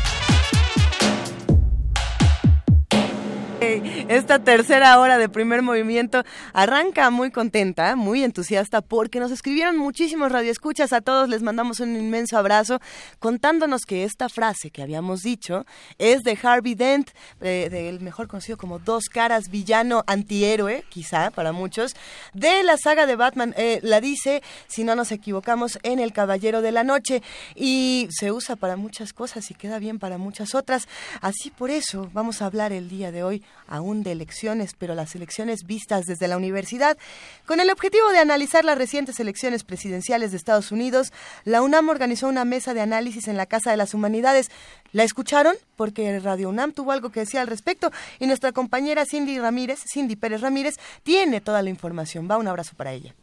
[4.09, 6.23] Esta tercera hora de primer movimiento
[6.53, 10.93] arranca muy contenta, muy entusiasta, porque nos escribieron muchísimos radioescuchas.
[10.93, 12.79] A todos les mandamos un inmenso abrazo,
[13.19, 15.65] contándonos que esta frase que habíamos dicho
[15.97, 21.95] es de Harvey Dent, del mejor conocido como Dos Caras, villano antihéroe, quizá para muchos,
[22.33, 23.53] de la saga de Batman.
[23.57, 27.21] Eh, la dice, si no nos equivocamos, en El Caballero de la Noche.
[27.55, 30.87] Y se usa para muchas cosas y queda bien para muchas otras.
[31.21, 35.15] Así por eso vamos a hablar el día de hoy aún de elecciones, pero las
[35.15, 36.97] elecciones vistas desde la universidad.
[37.45, 41.11] Con el objetivo de analizar las recientes elecciones presidenciales de Estados Unidos,
[41.45, 44.51] la UNAM organizó una mesa de análisis en la Casa de las Humanidades.
[44.91, 45.55] ¿La escucharon?
[45.77, 50.15] Porque Radio UNAM tuvo algo que decir al respecto y nuestra compañera Cindy Ramírez, Cindy
[50.15, 52.27] Pérez Ramírez, tiene toda la información.
[52.29, 53.15] Va un abrazo para ella.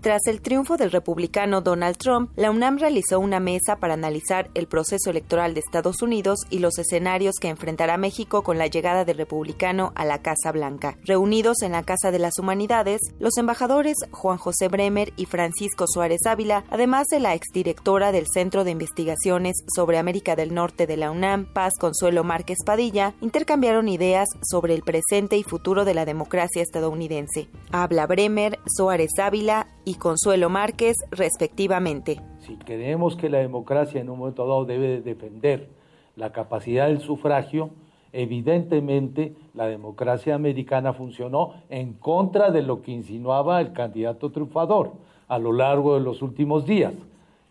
[0.00, 4.68] Tras el triunfo del republicano Donald Trump, la UNAM realizó una mesa para analizar el
[4.68, 9.18] proceso electoral de Estados Unidos y los escenarios que enfrentará México con la llegada del
[9.18, 10.96] republicano a la Casa Blanca.
[11.04, 16.26] Reunidos en la Casa de las Humanidades, los embajadores Juan José Bremer y Francisco Suárez
[16.26, 21.10] Ávila, además de la exdirectora del Centro de Investigaciones sobre América del Norte de la
[21.10, 26.62] UNAM, Paz Consuelo Márquez Padilla, intercambiaron ideas sobre el presente y futuro de la democracia
[26.62, 27.48] estadounidense.
[27.72, 32.20] Habla Bremer, Suárez Ávila y Consuelo Márquez, respectivamente.
[32.40, 35.70] Si creemos que la democracia en un momento dado debe defender
[36.14, 37.70] la capacidad del sufragio,
[38.12, 44.92] evidentemente la democracia americana funcionó en contra de lo que insinuaba el candidato triunfador
[45.26, 46.92] a lo largo de los últimos días.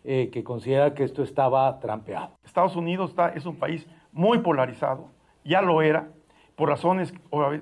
[0.04, 2.30] eh, que considera que esto estaba trampeado.
[2.42, 5.08] Estados Unidos está, es un país muy polarizado,
[5.44, 6.08] ya lo era,
[6.56, 7.12] por razones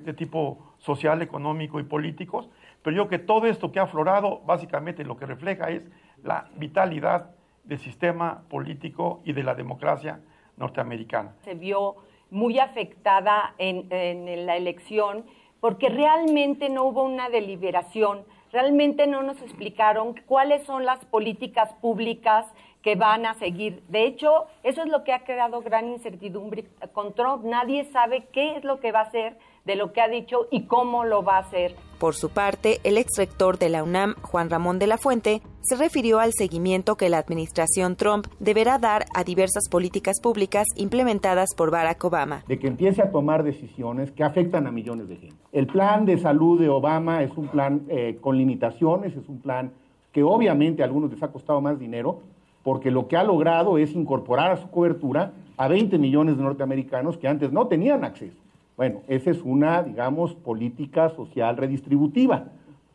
[0.04, 2.48] de tipo social, económico y políticos,
[2.86, 5.82] pero yo que todo esto que ha aflorado básicamente lo que refleja es
[6.22, 7.34] la vitalidad
[7.64, 10.20] del sistema político y de la democracia
[10.56, 11.34] norteamericana.
[11.42, 11.96] Se vio
[12.30, 15.24] muy afectada en, en la elección
[15.58, 22.46] porque realmente no hubo una deliberación, realmente no nos explicaron cuáles son las políticas públicas
[22.82, 23.82] que van a seguir.
[23.88, 27.44] De hecho, eso es lo que ha creado gran incertidumbre con Trump.
[27.44, 30.62] Nadie sabe qué es lo que va a hacer de lo que ha dicho y
[30.62, 31.74] cómo lo va a hacer.
[31.98, 35.76] Por su parte, el ex rector de la UNAM, Juan Ramón de la Fuente, se
[35.76, 41.70] refirió al seguimiento que la administración Trump deberá dar a diversas políticas públicas implementadas por
[41.70, 42.44] Barack Obama.
[42.46, 45.36] De que empiece a tomar decisiones que afectan a millones de gente.
[45.52, 49.72] El plan de salud de Obama es un plan eh, con limitaciones, es un plan
[50.12, 52.20] que obviamente a algunos les ha costado más dinero,
[52.62, 57.16] porque lo que ha logrado es incorporar a su cobertura a 20 millones de norteamericanos
[57.16, 58.45] que antes no tenían acceso.
[58.76, 62.48] Bueno, esa es una, digamos, política social redistributiva.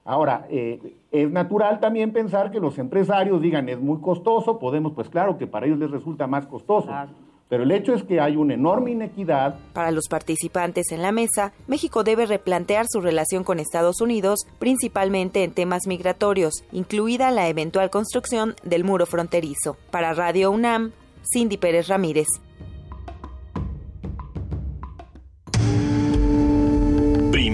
[0.03, 5.09] Ahora, eh, es natural también pensar que los empresarios digan, es muy costoso, podemos, pues
[5.09, 6.89] claro que para ellos les resulta más costoso.
[7.49, 9.55] Pero el hecho es que hay una enorme inequidad.
[9.73, 15.43] Para los participantes en la mesa, México debe replantear su relación con Estados Unidos, principalmente
[15.43, 19.75] en temas migratorios, incluida la eventual construcción del muro fronterizo.
[19.91, 20.93] Para Radio UNAM,
[21.23, 22.27] Cindy Pérez Ramírez.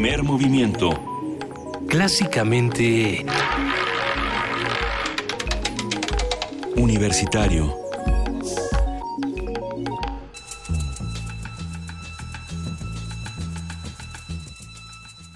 [0.08, 0.90] Primer movimiento.
[1.90, 3.26] Clásicamente...
[6.78, 7.76] Universitario.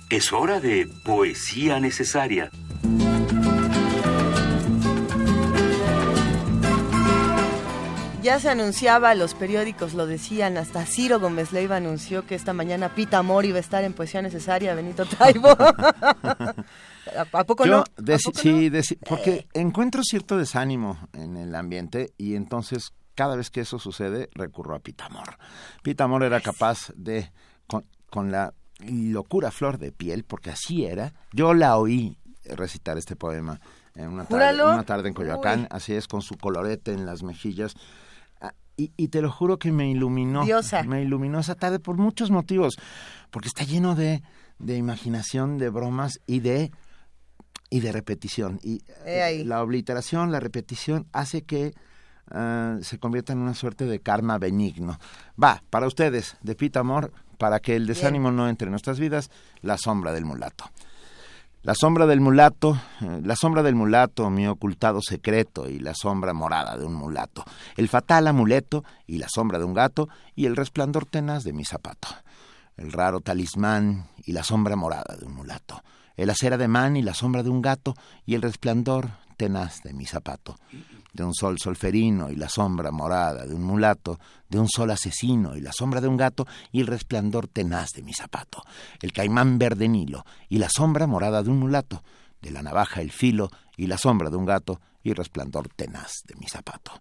[0.09, 2.49] Es hora de poesía necesaria.
[8.21, 12.93] Ya se anunciaba, los periódicos lo decían, hasta Ciro Gómez Leiva anunció que esta mañana
[12.93, 15.49] Pita Amor iba a estar en Poesía Necesaria, Benito Taibo.
[17.33, 17.83] ¿A poco no?
[18.43, 18.71] sí,
[19.07, 24.75] porque encuentro cierto desánimo en el ambiente y entonces cada vez que eso sucede recurro
[24.75, 25.37] a Pita Amor.
[25.81, 27.31] Pita Amor era capaz de,
[27.65, 28.53] con, la
[28.87, 33.59] locura flor de piel, porque así era, yo la oí recitar este poema
[33.95, 37.75] en una tarde, una tarde en Coyoacán, así es, con su colorete en las mejillas.
[38.95, 40.43] Y, te lo juro que me iluminó.
[40.87, 42.77] Me iluminó esa tarde por muchos motivos.
[43.29, 44.23] Porque está lleno de,
[44.59, 46.71] de imaginación, de bromas y de
[47.71, 48.59] y de repetición.
[48.61, 51.73] Y eh, la obliteración, la repetición hace que
[52.29, 54.99] ah, se convierta en una suerte de karma benigno.
[55.41, 59.31] Va, para ustedes, de Pita Amor, para que el desánimo no entre en nuestras vidas,
[59.61, 60.65] la sombra del mulato.
[61.63, 66.33] La sombra del mulato, eh, la sombra del mulato, mi ocultado secreto, y la sombra
[66.33, 67.45] morada de un mulato,
[67.77, 71.63] el fatal amuleto, y la sombra de un gato, y el resplandor tenaz de mi
[71.63, 72.07] zapato,
[72.77, 75.83] el raro talismán, y la sombra morada de un mulato,
[76.17, 77.93] el acera de man, y la sombra de un gato,
[78.25, 80.55] y el resplandor tenaz de mi zapato,
[81.13, 84.19] de un sol solferino y la sombra morada de un mulato,
[84.49, 88.03] de un sol asesino y la sombra de un gato y el resplandor tenaz de
[88.03, 88.63] mi zapato,
[89.01, 92.03] el caimán verde nilo y la sombra morada de un mulato,
[92.41, 96.23] de la navaja el filo y la sombra de un gato y el resplandor tenaz
[96.27, 96.91] de mi zapato.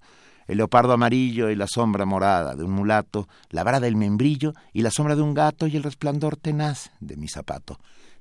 [0.47, 4.83] El leopardo amarillo y la sombra morada de un mulato, la vara del membrillo y
[4.83, 7.79] la sombra de un gato y el resplandor tenaz de mi zapato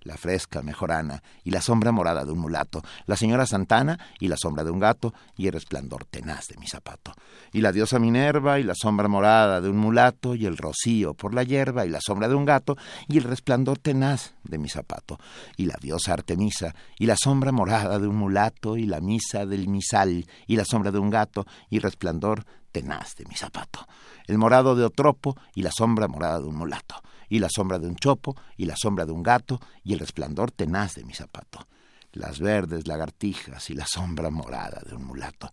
[0.10, 4.38] la fresca mejorana y la sombra morada de un mulato, la señora Santana y la
[4.38, 7.14] sombra de un gato y el resplandor tenaz de mi zapato,
[7.54, 11.36] y la diosa Minerva y la sombra morada de un mulato y el rocío por
[11.36, 12.76] la hierba y la sombra de un gato
[13.08, 15.20] y el resplandor tenaz de mi zapato,
[15.58, 19.68] y la diosa Artemisa y la sombra morada de un mulato y la misa del
[19.68, 23.88] misal y la sombra de un gato y resplandor tenaz de mi zapato,
[24.26, 26.96] el morado de Otropo y la sombra morada de un mulato
[27.30, 30.52] y la sombra de un chopo, y la sombra de un gato, y el resplandor
[30.52, 31.68] tenaz de mi zapato,
[32.14, 35.52] las verdes lagartijas y la sombra morada de un mulato,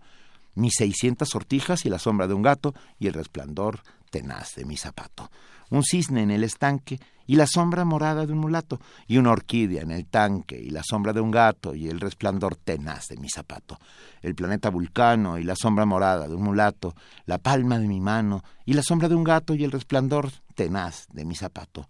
[0.55, 4.77] mis seiscientas sortijas y la sombra de un gato, y el resplandor tenaz de mi
[4.77, 5.31] zapato,
[5.71, 9.83] un cisne en el estanque y la sombra morada de un mulato, y una orquídea
[9.83, 13.29] en el tanque y la sombra de un gato y el resplandor tenaz de mi
[13.29, 13.79] zapato,
[14.23, 16.95] el planeta Vulcano y la sombra morada de un mulato,
[17.27, 21.07] la palma de mi mano y la sombra de un gato y el resplandor tenaz
[21.13, 21.87] de mi zapato,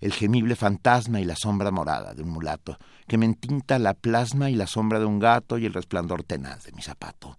[0.00, 4.50] el gemible fantasma y la sombra morada de un mulato, que me entinta la plasma
[4.50, 7.38] y la sombra de un gato y el resplandor tenaz de mi zapato,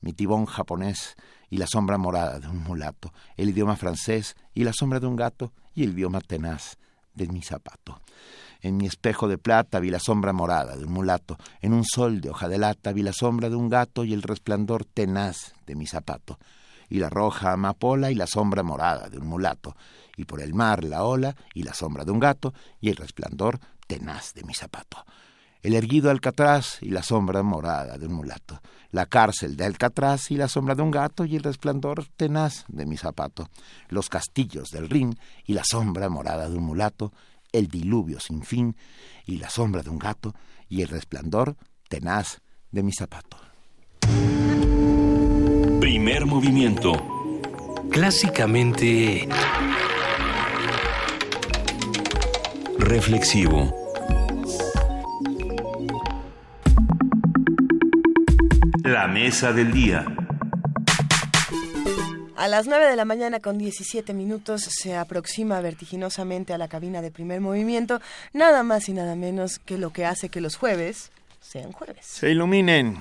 [0.00, 1.16] mi tibón japonés
[1.48, 5.16] y la sombra morada de un mulato, el idioma francés y la sombra de un
[5.16, 6.76] gato y el idioma tenaz
[7.14, 8.00] de mi zapato.
[8.60, 12.20] En mi espejo de plata vi la sombra morada de un mulato, en un sol
[12.20, 15.74] de hoja de lata vi la sombra de un gato y el resplandor tenaz de
[15.74, 16.38] mi zapato,
[16.88, 19.76] y la roja amapola y la sombra morada de un mulato,
[20.16, 23.58] y por el mar la ola y la sombra de un gato y el resplandor
[23.86, 25.04] tenaz de mi zapato
[25.62, 28.60] el erguido Alcatraz y la sombra morada de un mulato,
[28.90, 32.84] la cárcel de Alcatraz y la sombra de un gato y el resplandor tenaz de
[32.84, 33.48] mi zapato,
[33.88, 35.16] los castillos del Rin
[35.46, 37.12] y la sombra morada de un mulato,
[37.52, 38.76] el diluvio sin fin
[39.26, 40.34] y la sombra de un gato
[40.68, 41.56] y el resplandor
[41.88, 42.40] tenaz
[42.70, 43.36] de mi zapato.
[45.80, 46.92] Primer movimiento.
[47.90, 49.28] Clásicamente
[52.78, 53.81] reflexivo.
[58.84, 60.04] La mesa del día.
[62.36, 67.00] A las 9 de la mañana con 17 minutos se aproxima vertiginosamente a la cabina
[67.00, 68.00] de primer movimiento,
[68.32, 72.04] nada más y nada menos que lo que hace que los jueves sean jueves.
[72.04, 72.96] Se iluminen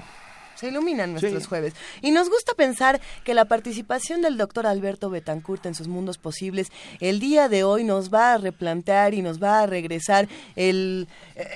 [0.61, 1.73] se iluminan nuestros jueves.
[2.03, 6.71] Y nos gusta pensar que la participación del doctor Alberto Betancourt en sus mundos posibles
[6.99, 11.07] el día de hoy nos va a replantear y nos va a regresar el,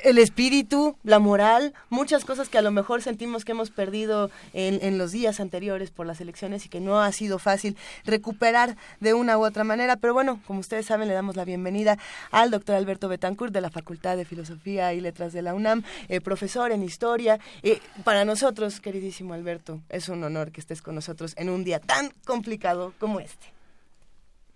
[0.04, 4.80] el espíritu, la moral, muchas cosas que a lo mejor sentimos que hemos perdido en,
[4.82, 9.14] en los días anteriores por las elecciones y que no ha sido fácil recuperar de
[9.14, 9.98] una u otra manera.
[9.98, 12.00] Pero bueno, como ustedes saben, le damos la bienvenida
[12.32, 16.22] al doctor Alberto Betancourt de la Facultad de Filosofía y Letras de la UNAM, eh,
[16.22, 17.40] profesor en historia.
[17.62, 19.82] Eh, para nosotros, queridos queridísimo Alberto.
[19.90, 23.48] Es un honor que estés con nosotros en un día tan complicado como este.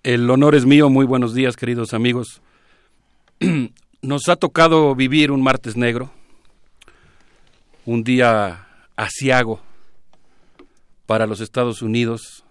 [0.01, 0.89] El honor es mío.
[0.89, 2.41] Muy buenos días, queridos amigos.
[4.01, 6.09] Nos ha tocado vivir un martes negro,
[7.85, 9.59] un día asiago
[11.05, 12.45] para los Estados Unidos,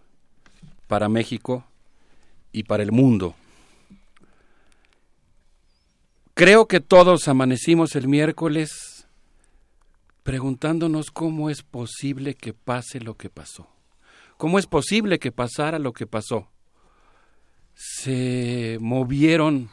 [0.89, 1.65] para México
[2.53, 3.35] y para el mundo.
[6.35, 8.98] Creo que todos amanecimos el miércoles
[10.29, 13.67] preguntándonos cómo es posible que pase lo que pasó.
[14.37, 16.51] ¿Cómo es posible que pasara lo que pasó?
[17.73, 19.71] Se movieron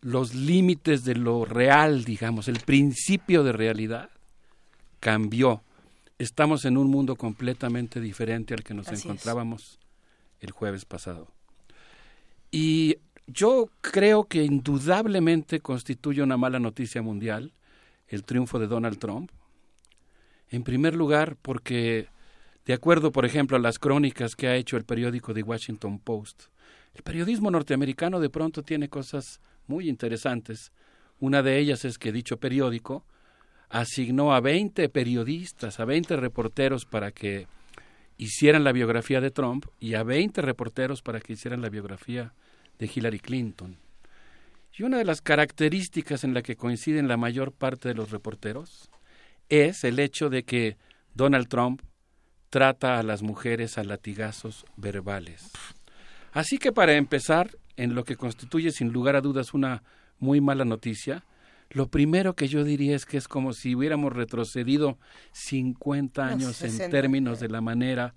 [0.00, 4.10] los límites de lo real, digamos, el principio de realidad
[4.98, 5.62] cambió.
[6.18, 9.78] Estamos en un mundo completamente diferente al que nos encontrábamos
[10.40, 11.28] el jueves pasado.
[12.50, 12.96] Y
[13.28, 17.52] yo creo que indudablemente constituye una mala noticia mundial
[18.10, 19.30] el triunfo de Donald Trump?
[20.50, 22.08] En primer lugar, porque,
[22.66, 26.44] de acuerdo, por ejemplo, a las crónicas que ha hecho el periódico The Washington Post,
[26.94, 30.72] el periodismo norteamericano de pronto tiene cosas muy interesantes.
[31.20, 33.04] Una de ellas es que dicho periódico
[33.68, 37.46] asignó a 20 periodistas, a 20 reporteros para que
[38.16, 42.34] hicieran la biografía de Trump y a 20 reporteros para que hicieran la biografía
[42.78, 43.76] de Hillary Clinton.
[44.76, 48.90] Y una de las características en la que coinciden la mayor parte de los reporteros
[49.48, 50.76] es el hecho de que
[51.14, 51.82] Donald Trump
[52.50, 55.50] trata a las mujeres a latigazos verbales.
[56.32, 59.82] Así que para empezar, en lo que constituye sin lugar a dudas una
[60.18, 61.24] muy mala noticia,
[61.70, 64.98] lo primero que yo diría es que es como si hubiéramos retrocedido
[65.32, 68.12] 50 años en términos de la manera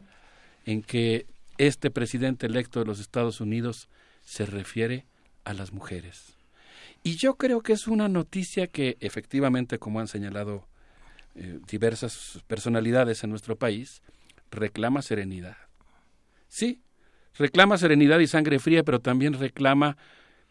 [0.66, 1.28] en que
[1.58, 3.90] este presidente electo de los Estados Unidos
[4.22, 5.06] se refiere
[5.46, 6.36] a las mujeres.
[7.04, 10.68] Y yo creo que es una noticia que efectivamente, como han señalado
[11.36, 14.02] eh, diversas personalidades en nuestro país,
[14.52, 15.58] reclama serenidad.
[16.48, 16.82] Sí,
[17.36, 19.98] reclama serenidad y sangre fría, pero también reclama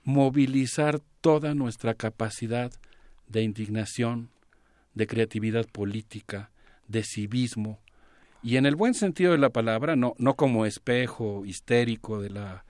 [0.04, 2.72] movilizar toda nuestra capacidad
[3.28, 4.30] de indignación,
[4.94, 6.50] de creatividad política,
[6.88, 7.80] de civismo,
[8.42, 12.64] y en el buen sentido de la palabra, no, no como espejo histérico de la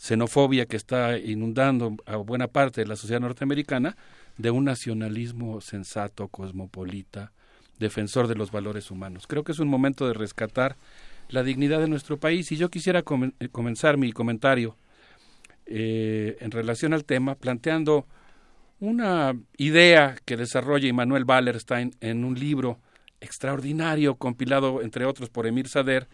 [0.00, 3.98] xenofobia que está inundando a buena parte de la sociedad norteamericana,
[4.38, 7.32] de un nacionalismo sensato, cosmopolita,
[7.78, 9.26] defensor de los valores humanos.
[9.26, 10.76] Creo que es un momento de rescatar
[11.28, 13.00] la dignidad de nuestro país y yo quisiera
[13.40, 14.74] eh, comenzar mi comentario
[15.66, 18.06] eh, en relación al tema planteando
[18.80, 22.80] una idea que desarrolla Immanuel Wallerstein en un libro
[23.20, 26.08] extraordinario compilado entre otros por Emir Sader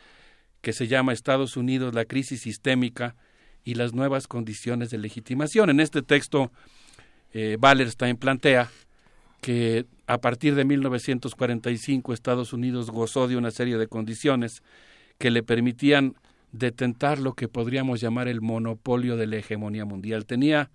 [0.61, 3.15] que se llama Estados Unidos, la crisis sistémica
[3.67, 5.69] y las nuevas condiciones de legitimación.
[5.69, 6.53] En este texto,
[7.35, 8.71] eh, Wallerstein plantea
[9.41, 14.63] que a partir de 1945 Estados Unidos gozó de una serie de condiciones
[15.19, 16.15] que le permitían
[16.53, 20.27] detentar lo que podríamos llamar el monopolio de la hegemonía mundial.
[20.27, 20.71] Tenía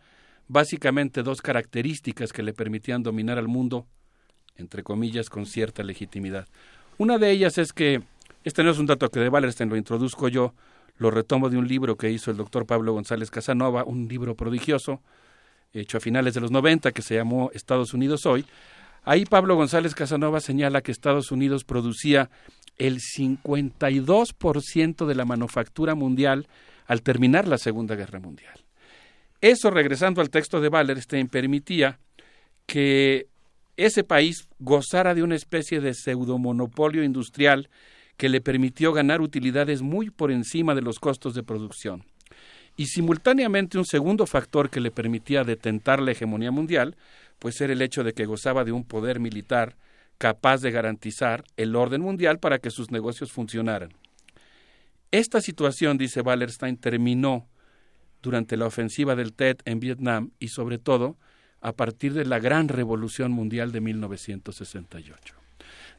[0.49, 3.88] básicamente dos características que le permitían dominar al mundo,
[4.57, 6.45] entre comillas, con cierta legitimidad.
[6.98, 8.01] Una de ellas es que,
[8.43, 10.53] este no es un dato que de Wallerstein lo introduzco yo,
[10.98, 15.02] lo retomo de un libro que hizo el doctor Pablo González Casanova, un libro prodigioso,
[15.74, 18.45] hecho a finales de los 90, que se llamó Estados Unidos Hoy,
[19.03, 22.30] ahí Pablo González Casanova señala que Estados Unidos producía
[22.78, 26.48] el 52% de la manufactura mundial
[26.88, 28.66] al terminar la Segunda Guerra Mundial.
[29.40, 32.00] Eso, regresando al texto de Wallerstein, permitía
[32.66, 33.28] que
[33.78, 37.70] ese país gozara de una especie de pseudomonopolio industrial
[38.17, 42.03] que le permitió ganar utilidades muy por encima de los costos de producción.
[42.77, 46.95] Y simultáneamente un segundo factor que le permitía detentar la hegemonía mundial,
[47.40, 49.75] pues era el hecho de que gozaba de un poder militar
[50.17, 53.91] capaz de garantizar el orden mundial para que sus negocios funcionaran.
[55.11, 57.48] Esta situación, dice Wallerstein, terminó
[58.22, 61.17] durante la ofensiva del TED en Vietnam y sobre todo
[61.59, 65.41] a partir de la gran revolución mundial de 1968.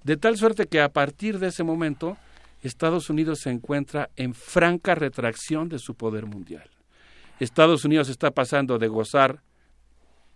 [0.05, 2.17] De tal suerte que a partir de ese momento
[2.63, 6.71] Estados Unidos se encuentra en franca retracción de su poder mundial.
[7.41, 9.43] Estados Unidos está pasando de gozar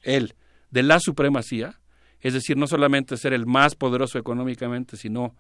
[0.02, 0.34] él
[0.70, 1.78] de la supremacía,
[2.20, 5.34] es decir, no solamente ser el más poderoso económicamente, sino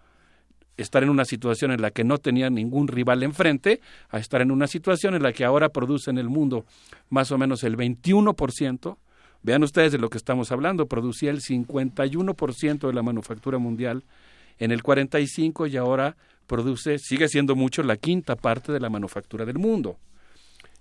[0.76, 3.80] estar en una situación en la que no tenía ningún rival enfrente,
[4.10, 6.66] a estar en una situación en la que ahora produce en el mundo
[7.08, 8.96] más o menos el 21%.
[9.46, 14.02] Vean ustedes de lo que estamos hablando, producía el 51% de la manufactura mundial
[14.58, 16.16] en el 45 y ahora
[16.48, 19.98] produce, sigue siendo mucho, la quinta parte de la manufactura del mundo.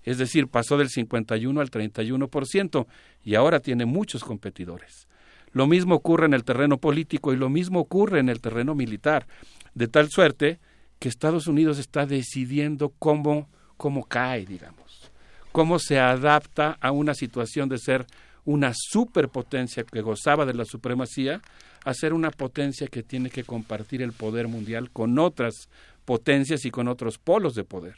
[0.02, 2.88] Es decir, pasó del 51 al 31%
[3.24, 5.08] y ahora tiene muchos competidores.
[5.52, 9.28] Lo mismo ocurre en el terreno político y lo mismo ocurre en el terreno militar
[9.76, 10.60] de tal suerte
[10.98, 15.12] que Estados Unidos está decidiendo cómo, cómo cae, digamos,
[15.52, 18.08] cómo se adapta a una situación de ser
[18.46, 21.42] una superpotencia que gozaba de la supremacía
[21.84, 25.70] a ser una potencia que tiene que compartir el poder mundial con otras
[26.06, 27.96] potencias y con otros polos de poder.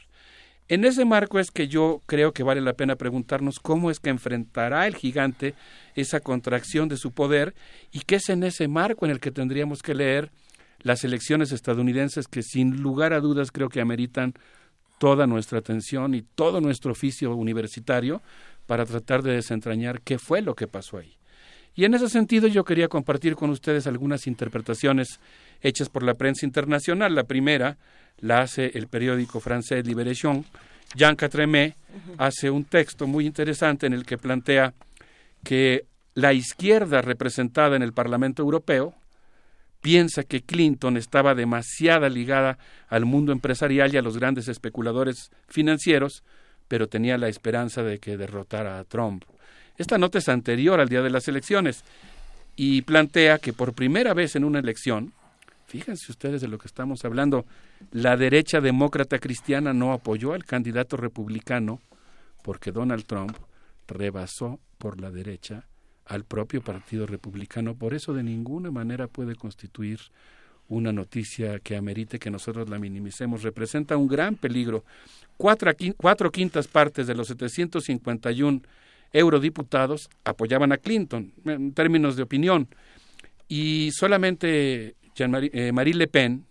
[0.69, 4.09] En ese marco es que yo creo que vale la pena preguntarnos cómo es que
[4.09, 5.53] enfrentará el gigante
[5.95, 7.55] esa contracción de su poder
[7.91, 10.29] y qué es en ese marco en el que tendríamos que leer
[10.79, 14.33] las elecciones estadounidenses que sin lugar a dudas creo que ameritan
[14.97, 18.21] toda nuestra atención y todo nuestro oficio universitario
[18.67, 21.17] para tratar de desentrañar qué fue lo que pasó ahí.
[21.73, 25.19] Y en ese sentido yo quería compartir con ustedes algunas interpretaciones
[25.61, 27.15] hechas por la prensa internacional.
[27.15, 27.77] La primera
[28.19, 30.45] la hace el periódico francés Libération.
[30.95, 31.75] Jean Catremé
[32.17, 34.73] hace un texto muy interesante en el que plantea
[35.43, 38.95] que la izquierda representada en el Parlamento Europeo,
[39.81, 46.23] piensa que Clinton estaba demasiado ligada al mundo empresarial y a los grandes especuladores financieros,
[46.67, 49.23] pero tenía la esperanza de que derrotara a Trump.
[49.77, 51.83] Esta nota es anterior al día de las elecciones
[52.55, 55.13] y plantea que por primera vez en una elección,
[55.67, 57.45] fíjense ustedes de lo que estamos hablando,
[57.91, 61.79] la derecha demócrata cristiana no apoyó al candidato republicano
[62.41, 63.37] porque Donald Trump
[63.87, 65.67] rebasó por la derecha
[66.05, 67.75] al propio Partido Republicano.
[67.75, 69.99] Por eso de ninguna manera puede constituir
[70.69, 73.43] una noticia que amerite que nosotros la minimicemos.
[73.43, 74.83] Representa un gran peligro.
[75.37, 78.61] Cuatro, cuatro quintas partes de los 751
[79.13, 82.67] eurodiputados apoyaban a Clinton en términos de opinión
[83.47, 86.45] y solamente Jean-Marie eh, Le Pen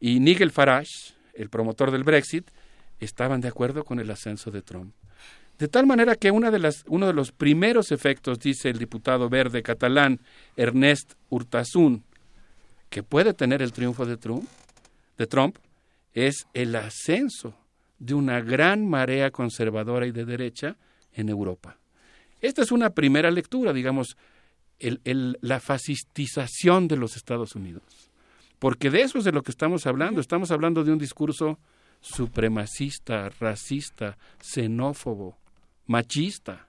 [0.00, 2.50] y Nigel Farage, el promotor del Brexit,
[3.00, 4.94] estaban de acuerdo con el ascenso de Trump.
[5.58, 9.28] De tal manera que una de las, uno de los primeros efectos, dice el diputado
[9.28, 10.20] verde catalán
[10.56, 12.04] Ernest Urtasun,
[12.90, 14.48] que puede tener el triunfo de Trump,
[15.16, 15.58] de Trump
[16.14, 17.54] es el ascenso
[17.98, 20.76] de una gran marea conservadora y de derecha
[21.12, 21.76] en Europa.
[22.40, 24.16] Esta es una primera lectura, digamos,
[24.80, 28.10] la fascistización de los Estados Unidos.
[28.58, 30.20] Porque de eso es de lo que estamos hablando.
[30.20, 31.58] Estamos hablando de un discurso
[32.00, 35.36] supremacista, racista, xenófobo,
[35.86, 36.66] machista.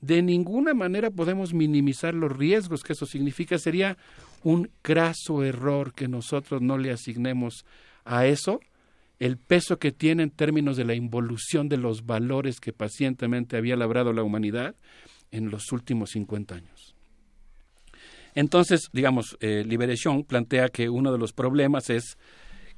[0.00, 3.58] De ninguna manera podemos minimizar los riesgos que eso significa.
[3.58, 3.96] Sería
[4.44, 7.64] un graso error que nosotros no le asignemos
[8.04, 8.60] a eso
[9.18, 13.76] el peso que tiene en términos de la involución de los valores que pacientemente había
[13.76, 14.74] labrado la humanidad
[15.30, 16.94] en los últimos 50 años.
[18.34, 22.18] Entonces, digamos, eh, Liberation plantea que uno de los problemas es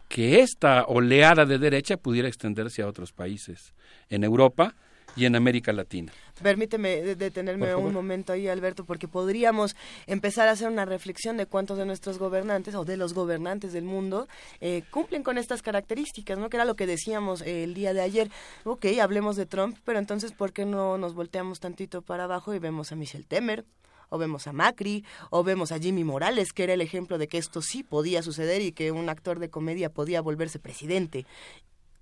[0.08, 3.74] que esta oleada de derecha pudiera extenderse a otros países.
[4.08, 4.76] En Europa,
[5.16, 6.12] y en América Latina.
[6.42, 9.74] Permíteme detenerme un momento ahí, Alberto, porque podríamos
[10.06, 13.84] empezar a hacer una reflexión de cuántos de nuestros gobernantes o de los gobernantes del
[13.84, 14.28] mundo
[14.60, 16.50] eh, cumplen con estas características, ¿no?
[16.50, 18.30] Que era lo que decíamos eh, el día de ayer.
[18.64, 22.58] Ok, hablemos de Trump, pero entonces, ¿por qué no nos volteamos tantito para abajo y
[22.58, 23.64] vemos a Michel Temer?
[24.08, 27.38] o vemos a Macri, o vemos a Jimmy Morales, que era el ejemplo de que
[27.38, 31.26] esto sí podía suceder y que un actor de comedia podía volverse presidente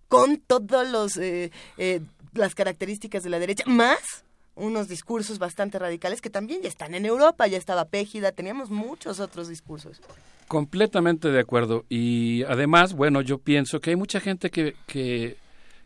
[0.08, 2.00] con todos los eh, eh,
[2.33, 4.24] las características de la derecha, más
[4.57, 9.20] unos discursos bastante radicales que también ya están en Europa, ya estaba Pégida, teníamos muchos
[9.20, 10.00] otros discursos.
[10.47, 11.84] Completamente de acuerdo.
[11.89, 15.36] Y además, bueno, yo pienso que hay mucha gente que, que,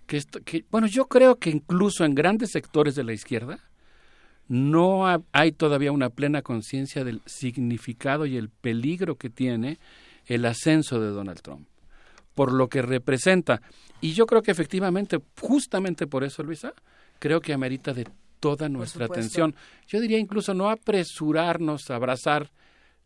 [0.07, 3.61] que, que bueno, yo creo que incluso en grandes sectores de la izquierda
[4.49, 9.79] no hay todavía una plena conciencia del significado y el peligro que tiene
[10.27, 11.69] el ascenso de Donald Trump,
[12.39, 13.61] por lo que representa.
[14.01, 16.73] Y yo creo que efectivamente, justamente por eso, Luisa,
[17.19, 18.07] creo que amerita de
[18.39, 19.57] toda nuestra atención.
[19.89, 22.53] Yo diría incluso no apresurarnos a abrazar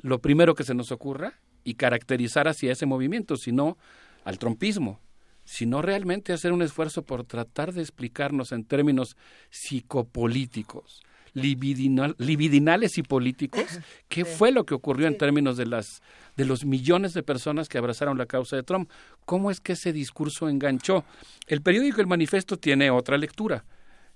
[0.03, 3.79] lo primero que se nos ocurra y caracterizar hacia ese movimiento, sino
[4.25, 5.01] al trompismo,
[5.45, 9.17] sino realmente hacer un esfuerzo por tratar de explicarnos en términos
[9.49, 11.01] psicopolíticos,
[11.35, 16.03] libidinales y políticos, qué fue lo que ocurrió en términos de las
[16.37, 18.91] de los millones de personas que abrazaron la causa de Trump.
[19.25, 21.05] ¿Cómo es que ese discurso enganchó?
[21.47, 23.65] El periódico El Manifesto tiene otra lectura.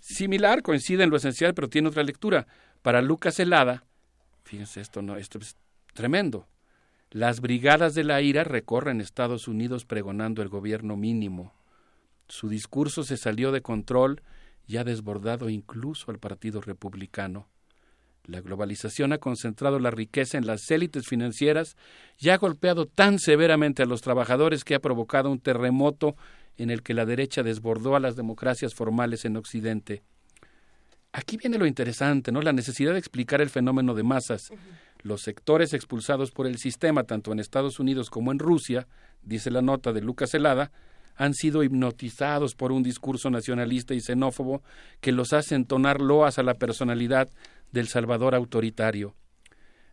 [0.00, 2.46] Similar, coincide en lo esencial, pero tiene otra lectura.
[2.82, 3.84] Para Lucas Helada,
[4.44, 5.56] fíjense esto, no, esto es
[5.92, 6.46] tremendo.
[7.10, 11.54] Las brigadas de la ira recorren Estados Unidos pregonando el gobierno mínimo.
[12.28, 14.22] Su discurso se salió de control
[14.66, 17.48] y ha desbordado incluso al Partido Republicano.
[18.24, 21.76] La globalización ha concentrado la riqueza en las élites financieras
[22.18, 26.16] y ha golpeado tan severamente a los trabajadores que ha provocado un terremoto
[26.56, 30.02] en el que la derecha desbordó a las democracias formales en Occidente.
[31.12, 32.42] Aquí viene lo interesante, ¿no?
[32.42, 34.50] La necesidad de explicar el fenómeno de masas.
[35.02, 38.88] Los sectores expulsados por el sistema, tanto en Estados Unidos como en Rusia,
[39.22, 40.72] dice la nota de Lucas Helada,
[41.16, 44.62] han sido hipnotizados por un discurso nacionalista y xenófobo
[45.00, 47.30] que los hace entonar loas a la personalidad
[47.72, 49.14] del Salvador autoritario.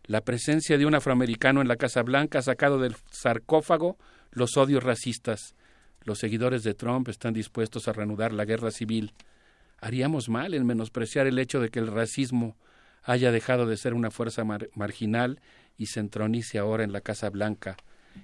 [0.04, 3.96] La presencia de un afroamericano en la Casa Blanca ha sacado del sarcófago
[4.32, 5.54] los odios racistas.
[6.02, 9.14] Los seguidores de Trump están dispuestos a reanudar la guerra civil.
[9.80, 12.56] Haríamos mal en menospreciar el hecho de que el racismo
[13.02, 14.44] haya dejado de ser una fuerza
[14.74, 15.40] marginal
[15.78, 17.76] y se entronice ahora en la Casa Blanca.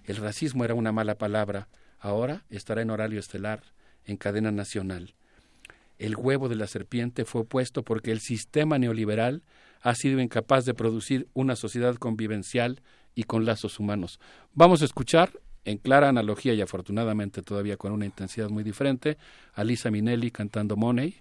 [0.04, 1.68] El racismo era una mala palabra,
[2.00, 3.62] ahora estará en horario estelar,
[4.06, 5.14] en cadena nacional.
[5.98, 9.42] El huevo de la serpiente fue puesto porque el sistema neoliberal
[9.82, 12.80] ha sido incapaz de producir una sociedad convivencial
[13.14, 14.18] y con lazos humanos.
[14.54, 15.30] Vamos a escuchar,
[15.64, 19.18] en clara analogía y afortunadamente todavía con una intensidad muy diferente,
[19.54, 21.16] a Lisa Minelli cantando Money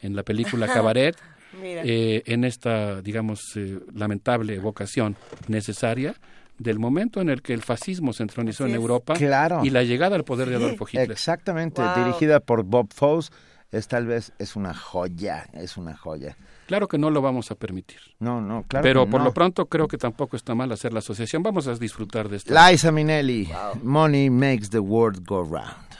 [0.00, 1.16] en la película Cabaret,
[1.62, 5.16] eh, en esta, digamos, eh, lamentable evocación
[5.48, 6.14] necesaria
[6.58, 9.14] del momento en el que el fascismo se entronizó en Europa
[9.62, 11.10] y la llegada al poder de Adolfo Hitler.
[11.10, 13.30] Exactamente, dirigida por Bob Fosse,
[13.70, 16.36] es tal vez es una joya, es una joya.
[16.66, 17.98] Claro que no lo vamos a permitir.
[18.18, 18.82] No, no, claro.
[18.82, 19.26] Pero que por no.
[19.26, 21.42] lo pronto creo que tampoco está mal hacer la asociación.
[21.42, 22.54] Vamos a disfrutar de esto.
[22.54, 23.50] Liza Minnelli,
[23.82, 25.91] Money makes the world go round.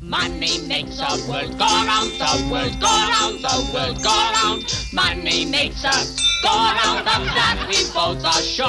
[0.00, 4.64] Money makes the world go round, the world go round, the world go round.
[4.92, 8.68] Money makes us go round, of that we both are sure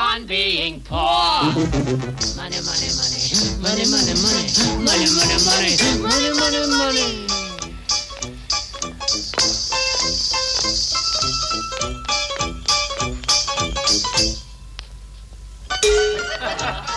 [0.00, 1.42] on being poor.
[2.36, 3.18] Money, money, money,
[3.60, 4.46] money, money, money, money,
[4.78, 5.02] money,
[5.42, 7.26] money, money, money, money.
[16.40, 16.96] Money,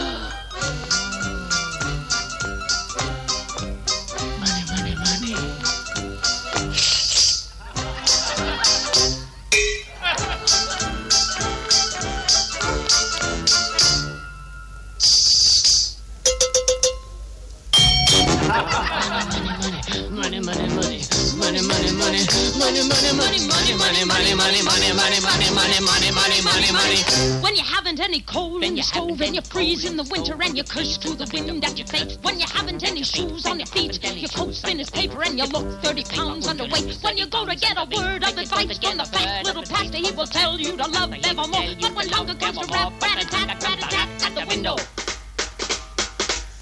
[24.05, 27.41] money, money, money, money, money, money, money, money, money, money, money.
[27.41, 30.57] When you haven't any coal in your stove and you freeze in the winter and
[30.57, 32.17] you curse to the wind at your face.
[32.21, 35.45] When you haven't any shoes on your feet, your coat's thin as paper and you
[35.45, 37.03] look 30 pounds underweight.
[37.03, 40.11] When you go to get a word of advice from the fat little pastor, he
[40.11, 41.75] will tell you to love evermore.
[41.81, 44.75] But when hunger comes to rap, rat-a-tat, rat-a-tat at the window.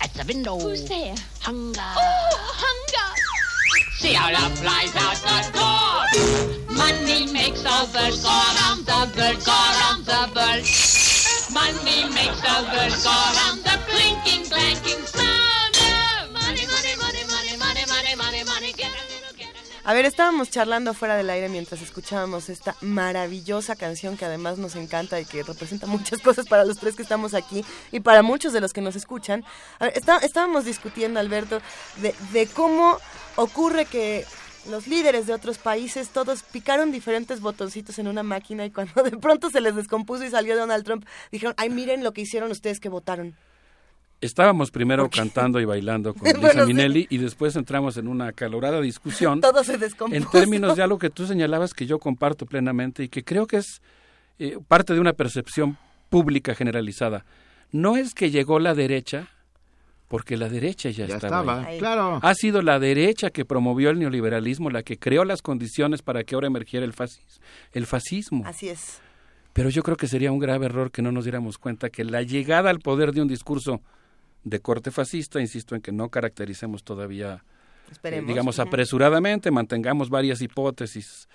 [0.01, 0.59] At the window.
[0.59, 1.15] Who's there?
[1.41, 1.79] Hunger.
[1.79, 2.88] Oh, hunger!
[3.99, 6.75] See how love flies out the door.
[6.75, 10.65] Money makes the world go round, the world go round, the world.
[11.51, 15.75] Money makes the world go round, the clinking, clanking sound
[16.31, 18.71] money, money, money, money, money, money, money, money.
[18.73, 19.47] Get a little, get
[19.85, 24.57] a A ver, estábamos charlando fuera del aire mientras escuchábamos esta maravillosa canción que además
[24.57, 28.21] nos encanta y que representa muchas cosas para los tres que estamos aquí y para
[28.21, 29.43] muchos de los que nos escuchan.
[29.79, 31.61] A ver, está- estábamos discutiendo, Alberto,
[31.97, 32.97] de, de cómo
[33.39, 34.25] ocurre que
[34.69, 39.11] los líderes de otros países, todos picaron diferentes botoncitos en una máquina y cuando de
[39.17, 42.79] pronto se les descompuso y salió Donald Trump, dijeron, ay, miren lo que hicieron ustedes
[42.79, 43.35] que votaron.
[44.21, 46.73] Estábamos primero cantando y bailando con Lisa Bueno, sí.
[46.73, 50.21] Minelli y después entramos en una acalorada discusión Todo se descompuso.
[50.21, 53.57] en términos de algo que tú señalabas que yo comparto plenamente y que creo que
[53.57, 53.81] es
[54.39, 55.77] eh, parte de una percepción
[56.09, 57.23] pública generalizada.
[57.71, 59.29] No es que llegó la derecha,
[60.09, 61.79] porque la derecha ya, Ya estaba, estaba, ahí.
[61.79, 62.19] claro.
[62.21, 66.35] Ha sido la derecha que promovió el neoliberalismo, la que creó las condiciones para que
[66.35, 67.39] ahora emergiera el, fascis-
[67.71, 68.43] el fascismo.
[68.45, 68.99] Así es.
[69.53, 72.21] Pero yo creo que sería un grave error que no nos diéramos cuenta que la
[72.23, 73.81] llegada al poder de un discurso
[74.43, 77.43] de corte fascista, insisto en que no caractericemos todavía,
[78.03, 81.27] eh, digamos, apresuradamente, mantengamos varias hipótesis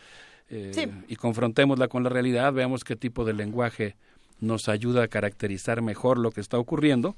[0.51, 0.91] eh, Sí.
[1.09, 3.97] y confrontémosla con la realidad, veamos qué tipo de lenguaje
[4.41, 7.17] nos ayuda a caracterizar mejor lo que está ocurriendo,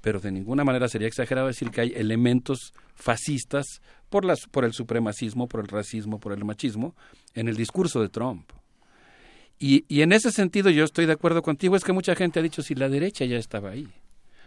[0.00, 4.72] pero de ninguna manera sería exagerado decir que hay elementos fascistas por, las, por el
[4.72, 6.94] supremacismo, por el racismo, por el machismo
[7.34, 8.50] en el discurso de Trump.
[9.58, 12.42] Y, y en ese sentido yo estoy de acuerdo contigo, es que mucha gente ha
[12.42, 13.88] dicho si la derecha ya estaba ahí.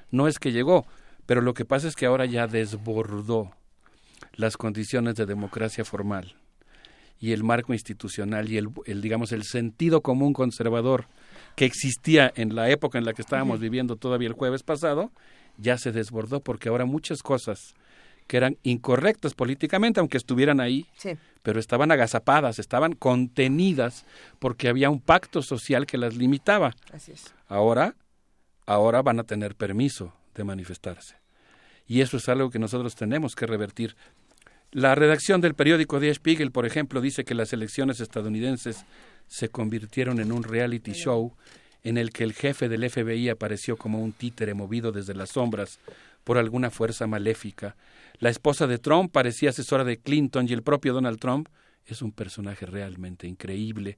[0.09, 0.85] No es que llegó,
[1.25, 3.51] pero lo que pasa es que ahora ya desbordó
[4.35, 6.35] las condiciones de democracia formal
[7.19, 11.07] y el marco institucional y el, el, digamos el sentido común conservador
[11.55, 15.11] que existía en la época en la que estábamos viviendo todavía el jueves pasado
[15.57, 17.73] ya se desbordó porque ahora muchas cosas
[18.27, 21.17] que eran incorrectas políticamente aunque estuvieran ahí Sí.
[21.41, 24.05] pero estaban agazapadas, estaban contenidas
[24.39, 26.73] porque había un pacto social que las limitaba.
[26.91, 27.33] Así es.
[27.47, 27.95] Ahora,
[28.65, 31.17] ahora van a tener permiso de manifestarse.
[31.85, 33.95] Y eso es algo que nosotros tenemos que revertir.
[34.71, 38.85] La redacción del periódico Die Spiegel, por ejemplo, dice que las elecciones estadounidenses
[39.27, 41.35] se convirtieron en un reality show
[41.83, 45.79] en el que el jefe del FBI apareció como un títere movido desde las sombras
[46.23, 47.75] por alguna fuerza maléfica.
[48.19, 51.49] La esposa de Trump parecía asesora de Clinton y el propio Donald Trump
[51.85, 53.97] es un personaje realmente increíble.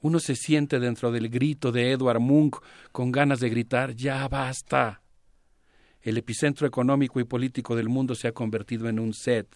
[0.00, 2.56] Uno se siente dentro del grito de Edward Munch
[2.92, 5.02] con ganas de gritar ya basta.
[6.00, 9.48] El epicentro económico y político del mundo se ha convertido en un set.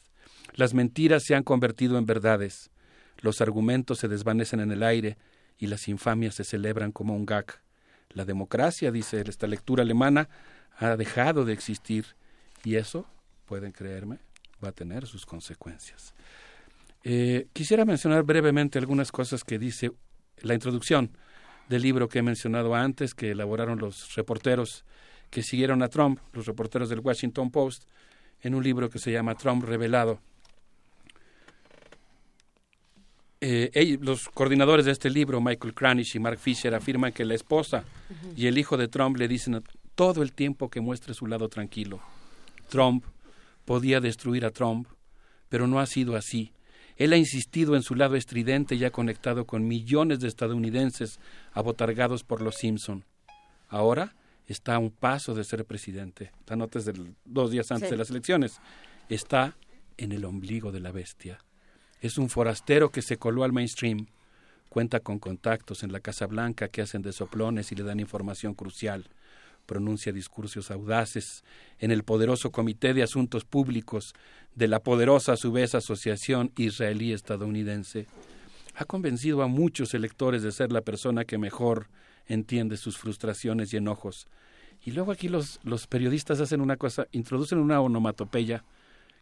[0.54, 2.70] Las mentiras se han convertido en verdades.
[3.18, 5.16] Los argumentos se desvanecen en el aire
[5.58, 7.62] y las infamias se celebran como un gag.
[8.10, 10.28] La democracia, dice esta lectura alemana,
[10.76, 12.06] ha dejado de existir
[12.64, 13.06] y eso,
[13.46, 14.18] pueden creerme,
[14.62, 16.14] va a tener sus consecuencias.
[17.02, 19.92] Eh, quisiera mencionar brevemente algunas cosas que dice
[20.42, 21.16] la introducción
[21.68, 24.84] del libro que he mencionado antes, que elaboraron los reporteros
[25.30, 27.84] que siguieron a Trump, los reporteros del Washington Post,
[28.42, 30.20] en un libro que se llama Trump Revelado.
[33.40, 37.34] Eh, ellos- los coordinadores de este libro, Michael Kranish y Mark Fisher, afirman que la
[37.34, 37.84] esposa
[38.36, 39.62] y el hijo de Trump le dicen
[39.94, 42.00] todo el tiempo que muestre su lado tranquilo.
[42.68, 43.04] Trump
[43.64, 44.88] podía destruir a Trump,
[45.48, 46.52] pero no ha sido así.
[46.96, 51.18] Él ha insistido en su lado estridente y ha conectado con millones de estadounidenses
[51.52, 53.04] abotargados por los Simpson.
[53.68, 54.14] Ahora
[54.46, 56.30] está a un paso de ser presidente.
[56.40, 57.92] Esta nota es del- dos días antes Sí.
[57.94, 58.60] de las elecciones.
[59.08, 59.56] Está
[59.96, 61.38] en el ombligo de la bestia.
[62.00, 64.06] Es un forastero que se coló al mainstream.
[64.70, 68.54] Cuenta con contactos en la Casa Blanca que hacen de soplones y le dan información
[68.54, 69.04] crucial.
[69.66, 71.44] Pronuncia discursos audaces
[71.78, 74.14] en el poderoso Comité de Asuntos Públicos
[74.54, 78.06] de la poderosa, a su vez, Asociación Israelí-Estadounidense.
[78.74, 81.88] Ha convencido a muchos electores de ser la persona que mejor
[82.26, 84.26] entiende sus frustraciones y enojos.
[84.82, 88.64] Y luego aquí los, los periodistas hacen una cosa, introducen una onomatopeya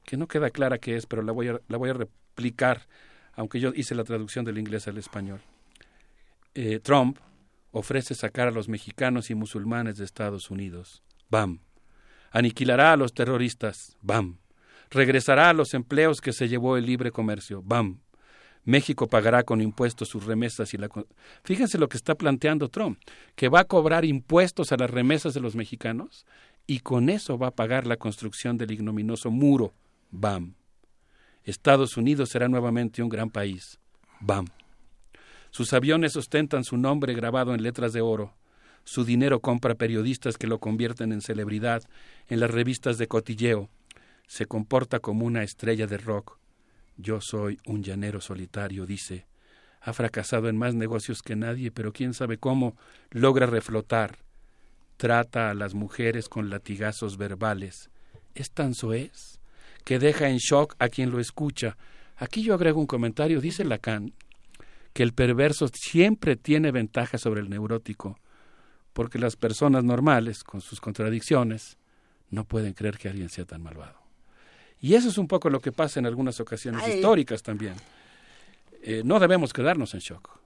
[0.05, 1.95] que no queda clara qué es, pero la voy a, la voy a
[3.35, 5.41] aunque yo hice la traducción del inglés al español.
[6.55, 7.19] Eh, Trump
[7.71, 11.03] ofrece sacar a los mexicanos y musulmanes de Estados Unidos.
[11.31, 11.61] ¡Bam!
[12.31, 13.97] Aniquilará a los terroristas.
[14.03, 14.39] ¡Bam!
[14.91, 17.63] Regresará a los empleos que se llevó el libre comercio.
[17.63, 18.01] ¡Bam!
[18.65, 20.91] México pagará con impuestos sus remesas y la...
[21.43, 22.99] Fíjense lo que está planteando Trump,
[23.35, 26.27] que va a cobrar impuestos a las remesas de los mexicanos
[26.67, 29.73] y con eso va a pagar la construcción del ignominioso muro.
[30.11, 30.55] ¡Bam!
[31.49, 33.79] Estados Unidos será nuevamente un gran país.
[34.21, 34.49] ¡Bam!
[35.49, 38.35] Sus aviones ostentan su nombre grabado en letras de oro.
[38.85, 41.83] Su dinero compra periodistas que lo convierten en celebridad
[42.29, 43.71] en las revistas de cotilleo.
[44.27, 46.39] Se comporta como una estrella de rock.
[46.99, 49.27] Yo soy un llanero solitario, dice.
[49.81, 52.77] Ha fracasado en más negocios que nadie, pero quién sabe cómo
[53.09, 54.19] logra reflotar.
[54.99, 57.89] Trata a las mujeres con latigazos verbales.
[58.35, 59.38] Es tan soez
[59.89, 61.79] que deja en shock a quien lo escucha.
[62.19, 64.13] Aquí yo agrego un comentario, dice Lacan,
[64.93, 68.19] que el perverso siempre tiene ventaja sobre el neurótico,
[68.93, 71.79] porque las personas normales, con sus contradicciones,
[72.29, 73.97] no pueden creer que alguien sea tan malvado.
[74.79, 76.97] Y eso es un poco lo que pasa en algunas ocasiones Ay.
[76.97, 77.73] históricas también.
[78.83, 80.39] Eh, no debemos quedarnos en shock.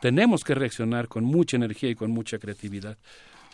[0.00, 2.96] Tenemos que reaccionar con mucha energía y con mucha creatividad.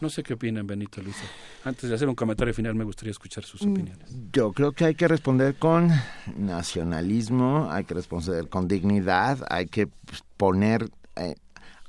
[0.01, 1.25] No sé qué opinan, Benito Luisa.
[1.65, 3.73] Antes de hacer un comentario final, me gustaría escuchar sus Mm.
[3.73, 4.17] opiniones.
[4.33, 5.91] Yo creo que hay que responder con
[6.37, 11.35] nacionalismo, hay que responder con dignidad, hay que pues, poner eh,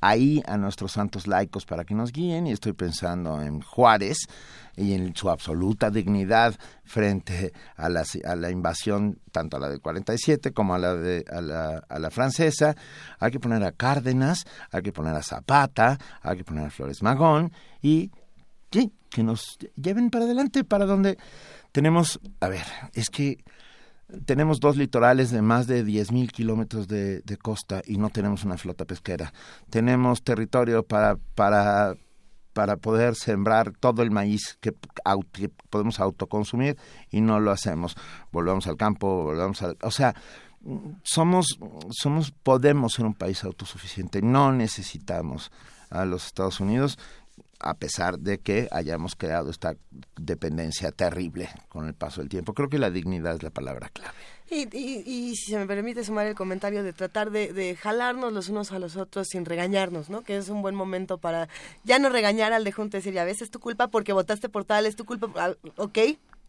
[0.01, 4.17] ahí a nuestros santos laicos para que nos guíen y estoy pensando en Juárez
[4.75, 9.80] y en su absoluta dignidad frente a la, a la invasión tanto a la del
[9.80, 12.75] 47 como a la, de, a, la, a la francesa.
[13.19, 17.03] Hay que poner a Cárdenas, hay que poner a Zapata, hay que poner a Flores
[17.03, 17.51] Magón
[17.82, 18.11] y
[18.72, 21.18] sí, que nos lleven para adelante, para donde
[21.72, 23.43] tenemos, a ver, es que
[24.26, 28.85] tenemos dos litorales de más de 10.000 kilómetros de, costa y no tenemos una flota
[28.85, 29.34] pesquera.
[29.69, 31.95] Tenemos territorio para, para,
[32.53, 34.74] para poder sembrar todo el maíz que,
[35.69, 36.77] podemos autoconsumir
[37.10, 37.95] y no lo hacemos.
[38.32, 39.77] Volvemos al campo, volvemos al...
[39.82, 40.14] O sea,
[41.03, 41.58] somos,
[41.90, 45.51] somos, podemos ser un país autosuficiente, no necesitamos
[45.90, 47.00] a los Estados Unidos
[47.64, 49.75] a pesar de que hayamos creado esta
[50.17, 52.53] dependencia terrible con el paso del tiempo.
[52.53, 54.15] Creo que la dignidad es la palabra clave.
[54.49, 58.49] Y, y- y si se me permite sumar el comentario de tratar de, jalarnos los
[58.49, 60.23] unos a los otros sin regañarnos, ¿no?
[60.23, 61.48] Que es un buen momento para
[61.85, 64.49] ya no regañar al de junta y decir, ya ves, es tu culpa porque votaste
[64.49, 65.98] por tal, es tu culpa, ah, ok,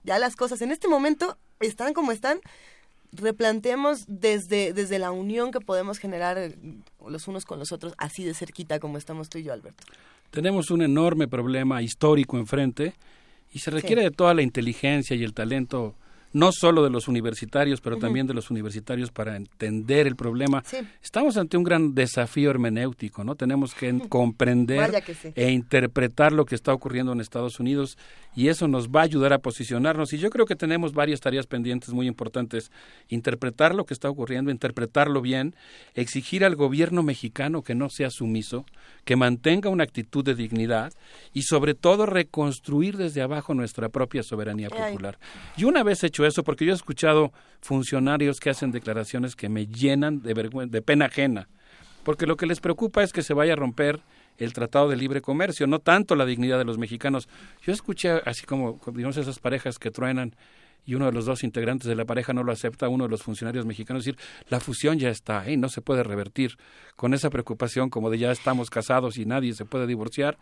[0.02, 2.40] ya las cosas en este momento están como están,
[3.12, 6.54] replanteemos desde, desde la unión que podemos generar
[7.06, 9.84] los unos con los otros, así de cerquita como estamos tú y yo, Alberto.
[10.32, 12.94] Tenemos un enorme problema histórico enfrente
[13.52, 14.08] y se requiere Sí.
[14.08, 15.94] de toda la inteligencia y el talento,
[16.32, 20.62] no solo de los universitarios, pero también de los universitarios para entender el problema.
[20.64, 20.78] Sí.
[21.02, 23.34] Estamos ante un gran desafío hermenéutico, ¿no?
[23.34, 25.28] Tenemos que en- comprender Vaya que sí.
[25.36, 27.98] e interpretar lo que está ocurriendo en Estados Unidos
[28.34, 30.14] y eso nos va a ayudar a posicionarnos.
[30.14, 32.72] Y yo creo que tenemos varias tareas pendientes muy importantes.
[33.10, 35.54] Interpretar lo que está ocurriendo, interpretarlo bien,
[35.94, 38.64] exigir al gobierno mexicano que no sea sumiso,
[39.04, 40.92] que mantenga una actitud de dignidad
[41.32, 45.18] y sobre todo reconstruir desde abajo nuestra propia soberanía popular.
[45.56, 49.66] Y una vez hecho eso, porque yo he escuchado funcionarios que hacen declaraciones que me
[49.66, 50.34] llenan de,
[50.68, 51.48] de pena ajena,
[52.04, 54.00] porque lo que les preocupa es que se vaya a romper
[54.38, 57.28] el Tratado de Libre Comercio, no tanto la dignidad de los mexicanos.
[57.62, 60.34] Yo escuché así como, digamos, esas parejas que truenan
[60.84, 63.22] y uno de los dos integrantes de la pareja no lo acepta, uno de los
[63.22, 66.56] funcionarios mexicanos decir, la fusión ya está ahí, no se puede revertir,
[66.96, 70.38] con esa preocupación como de ya estamos casados y nadie se puede divorciar.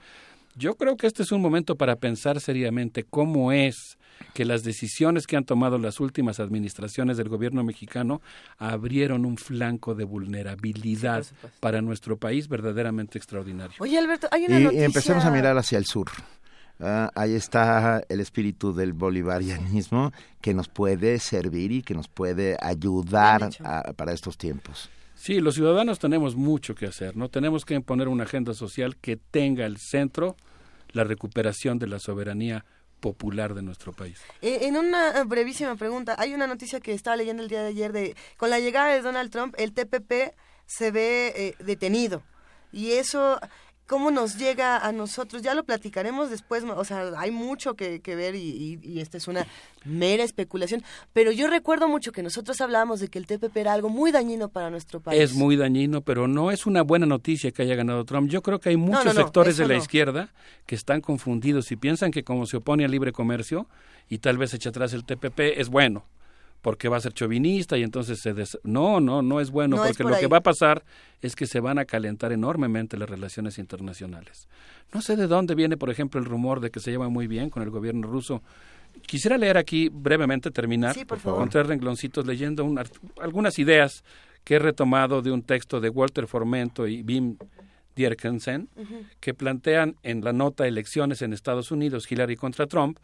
[0.56, 3.98] Yo creo que este es un momento para pensar seriamente cómo es
[4.34, 8.20] que las decisiones que han tomado las últimas administraciones del gobierno mexicano
[8.58, 11.24] abrieron un flanco de vulnerabilidad
[11.60, 13.76] para nuestro país verdaderamente extraordinario.
[13.78, 14.84] Oye, Alberto, hay una Y, y noticia...
[14.86, 16.08] empecemos a mirar hacia el sur.
[16.80, 22.56] Ah, ahí está el espíritu del bolivarianismo que nos puede servir y que nos puede
[22.60, 24.88] ayudar a- para estos tiempos.
[25.14, 27.28] Sí, los ciudadanos tenemos mucho que hacer, ¿no?
[27.28, 30.36] Tenemos que imponer una agenda social que tenga el centro
[30.92, 32.64] la recuperación de la soberanía
[33.00, 34.18] popular de nuestro país.
[34.42, 37.92] Eh, En una brevísima pregunta, hay una noticia que estaba leyendo el día de ayer
[37.92, 40.34] de con la llegada de Donald Trump, el TPP
[40.66, 42.22] se ve eh, detenido.
[42.72, 43.38] Y eso,
[43.90, 45.42] ¿cómo nos llega a nosotros?
[45.42, 49.16] Ya lo platicaremos después, o sea, hay mucho que, que ver y, y- y esta
[49.16, 49.44] es una
[49.84, 50.84] mera especulación.
[51.12, 54.48] Pero yo recuerdo mucho que nosotros hablábamos de que el TPP era algo muy dañino
[54.48, 55.20] para nuestro país.
[55.20, 58.30] Es muy dañino, pero no es una buena noticia que haya ganado Trump.
[58.30, 60.28] Yo creo que hay muchos no, no, sectores de la izquierda
[60.66, 63.66] que están confundidos y piensan que como se opone al libre comercio
[64.08, 66.04] y tal vez echa atrás el TPP es bueno,
[66.62, 68.34] porque va a ser chauvinista y entonces se...
[68.34, 70.22] des- No, no, no es bueno, No es porque por lo ahí.
[70.22, 70.84] que va a pasar
[71.22, 74.48] es que se van a calentar enormemente las relaciones internacionales.
[74.92, 77.48] No sé de dónde viene, por ejemplo, el rumor de que se lleva muy bien
[77.50, 78.42] con el gobierno ruso.
[79.06, 81.38] Quisiera leer aquí brevemente, terminar, Sí, por favor.
[81.40, 84.02] con tres rengloncitos, leyendo un art- algunas ideas
[84.44, 87.36] que he retomado de un texto de Walter Formento y Bim
[87.96, 88.68] Dierkensen,
[89.20, 92.98] que plantean en la nota Elecciones en Estados Unidos, Hillary contra Trump,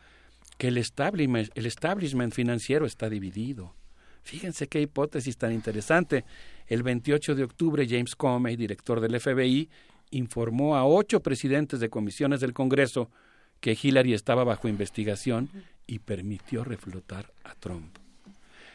[0.57, 3.75] que el establishment, financiero está dividido.
[4.23, 6.25] Fíjense qué hipótesis tan interesante.
[6.67, 9.69] El 28 de octubre, James Comey, director del FBI,
[10.11, 13.11] informó a ocho presidentes de comisiones del Congreso
[13.61, 15.49] que Hillary estaba bajo investigación
[15.87, 17.99] y permitió reflotar a Trump.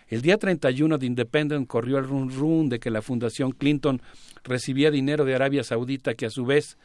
[0.07, 4.01] El día 31 de Independent corrió el run run de que la Fundación Clinton
[4.43, 6.77] recibía dinero de Arabia Saudita que a su vez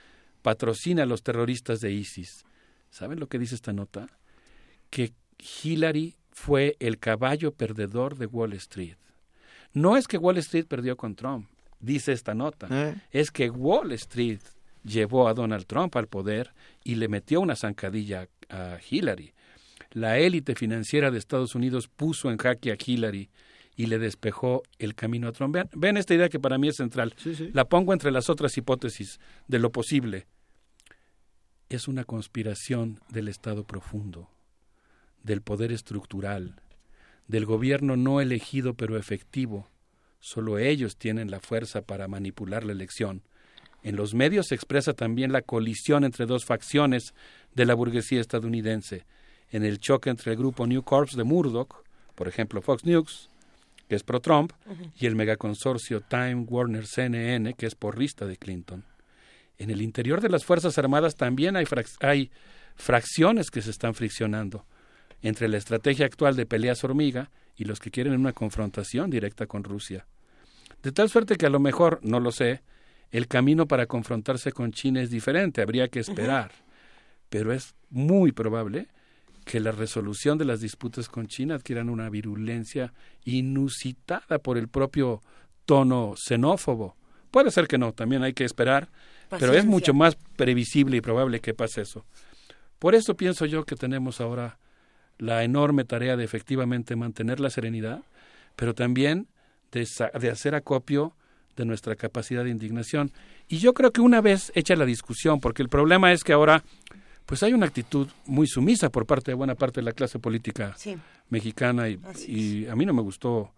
[0.43, 2.45] patrocina a los terroristas de ISIS.
[2.91, 4.07] ¿Saben lo que dice esta nota?
[4.91, 5.13] Que
[5.63, 8.97] Hillary fue el caballo perdedor de Wall Street.
[9.73, 11.49] No es que Wall Street perdió con Trump,
[11.81, 12.69] dice esta nota.
[12.71, 12.95] ¿Eh?
[13.11, 14.41] Es que Wall Street
[14.85, 19.35] llevó a Donald Trump al poder y le metió una zancadilla a Hillary.
[19.91, 23.31] la élite financiera de Estados Unidos puso en jaque a Hillary
[23.77, 25.55] y le despejó el camino a Trump.
[25.55, 27.15] Vean, vean esta idea que para mí es central.
[27.53, 30.27] La pongo entre las otras hipótesis de lo posible.
[31.69, 34.31] Es una conspiración del Estado profundo,
[35.27, 36.55] del poder estructural,
[37.27, 39.69] del gobierno no elegido pero efectivo.
[40.21, 43.23] Solo ellos tienen la fuerza para manipular la elección.
[43.83, 47.13] En los medios se expresa también la colisión entre dos facciones
[47.55, 49.05] de la burguesía estadounidense,
[49.51, 53.29] en el choque entre el grupo New Corps de Murdoch, por ejemplo Fox News,
[53.89, 54.53] que es pro-Trump,
[54.99, 58.85] y el megaconsorcio Time Warner CNN, que es porrista de Clinton.
[59.59, 61.67] En el interior de las Fuerzas Armadas también hay,
[62.01, 62.31] hay
[62.77, 64.65] fracciones que se están friccionando
[65.29, 69.65] entre la estrategia actual de peleas hormiga y los que quieren una confrontación directa con
[69.65, 70.07] Rusia.
[70.83, 72.63] De tal suerte que a lo mejor, no lo sé,
[73.11, 76.53] el camino para confrontarse con China es diferente, habría que esperar,
[77.29, 78.89] pero es muy probable
[79.45, 82.93] que la resolución de las disputas con China adquieran una virulencia
[83.25, 85.23] inusitada por el propio
[85.65, 86.97] tono xenófobo.
[87.31, 88.91] Puede ser que no, también hay que esperar,
[89.29, 92.05] pero es mucho más previsible y probable que pase eso.
[92.79, 94.59] Por eso pienso yo que tenemos ahora
[95.19, 98.03] la enorme tarea de efectivamente mantener la serenidad,
[98.55, 99.29] pero también
[99.73, 99.87] de,
[100.21, 101.15] de, hacer acopio
[101.57, 103.13] de nuestra capacidad de indignación.
[103.49, 106.63] Y yo creo que una vez hecha la discusión, porque el problema es que ahora
[107.27, 110.77] pues hay una actitud muy sumisa por parte de buena parte de la clase política
[111.29, 113.53] mexicana y, y a mí no me gustó,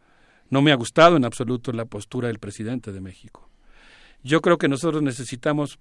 [0.48, 3.50] no me ha gustado en absoluto la postura del presidente de México.
[4.22, 5.78] Yo creo que nosotros necesitamos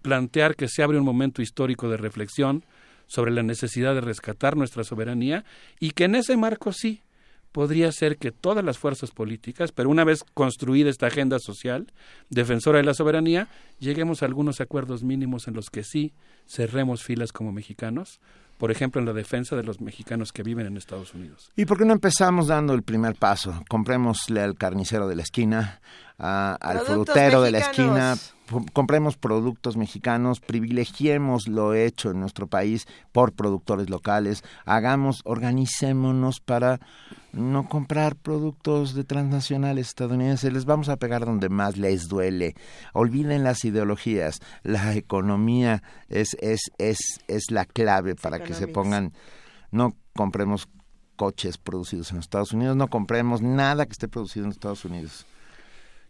[0.00, 2.64] plantear que se abre un momento histórico de reflexión
[3.08, 5.44] sobre la necesidad de rescatar nuestra soberanía
[5.80, 7.02] y que en ese marco sí
[7.50, 11.92] podría ser que todas las fuerzas políticas, pero una vez construida esta agenda social
[12.30, 13.48] defensora de la soberanía,
[13.80, 16.12] lleguemos a algunos acuerdos mínimos en los que sí
[16.46, 18.20] cerremos filas como mexicanos,
[18.58, 21.52] por ejemplo, en la defensa de los mexicanos que viven en Estados Unidos.
[21.54, 23.62] ¿Y por qué no empezamos dando el primer paso?
[23.68, 25.80] Comprémosle al carnicero de la esquina,
[26.18, 28.16] al frutero de la esquina,
[28.72, 36.80] compremos productos mexicanos, privilegiemos lo hecho en nuestro país por productores locales, hagamos, organicémonos para
[37.32, 42.54] no comprar productos de transnacionales estadounidenses, les vamos a pegar donde más les duele.
[42.94, 46.98] Olviden las ideologías, la economía es es es
[47.28, 49.12] es la clave para que se pongan.
[49.70, 50.68] No compremos
[51.16, 55.26] coches producidos en Estados Unidos, no compremos nada que esté producido en Estados Unidos.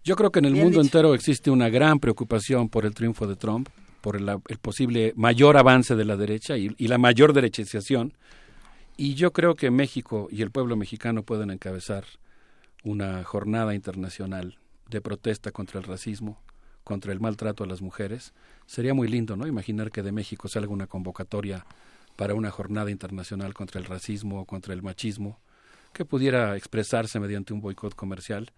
[0.09, 3.37] Yo creo que en el mundo entero existe una gran preocupación por el triunfo de
[3.37, 3.69] Trump,
[4.01, 8.15] por el, posible mayor avance de la derecha y, y, la mayor derechización.
[8.97, 12.05] Y yo creo que México y el pueblo mexicano pueden encabezar
[12.85, 14.57] una jornada internacional
[14.89, 16.41] de protesta contra el racismo,
[16.85, 18.33] contra el maltrato a las mujeres.
[18.65, 19.47] Sería muy lindo, ¿no?
[19.47, 21.67] Imaginar que de México salga una convocatoria
[22.17, 25.39] para una jornada internacional contra el racismo o contra el machismo,
[25.93, 28.53] que pudiera expresarse mediante un boicot comercial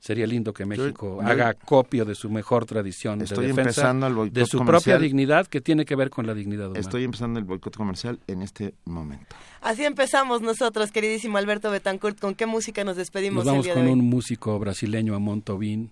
[0.00, 3.92] sería lindo que México haga copio de su mejor tradición de defensa
[4.30, 6.80] de su propia dignidad que tiene que ver con la dignidad humana.
[6.80, 9.34] Estoy empezando el boicot comercial en este momento.
[9.60, 12.18] Así empezamos nosotros, queridísimo Alberto Betancourt.
[12.20, 13.44] ¿Con qué música nos despedimos?
[13.44, 13.98] Nos vamos el día con de hoy?
[13.98, 15.90] un músico brasileño, Amon Tobin,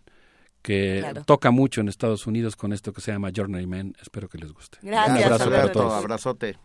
[0.62, 3.94] que toca mucho en Estados Unidos con esto que se llama Journeyman.
[4.00, 4.78] Espero que les guste.
[4.82, 5.92] Gracias, un abrazo para Alberto, todos.
[5.92, 6.58] abrazote.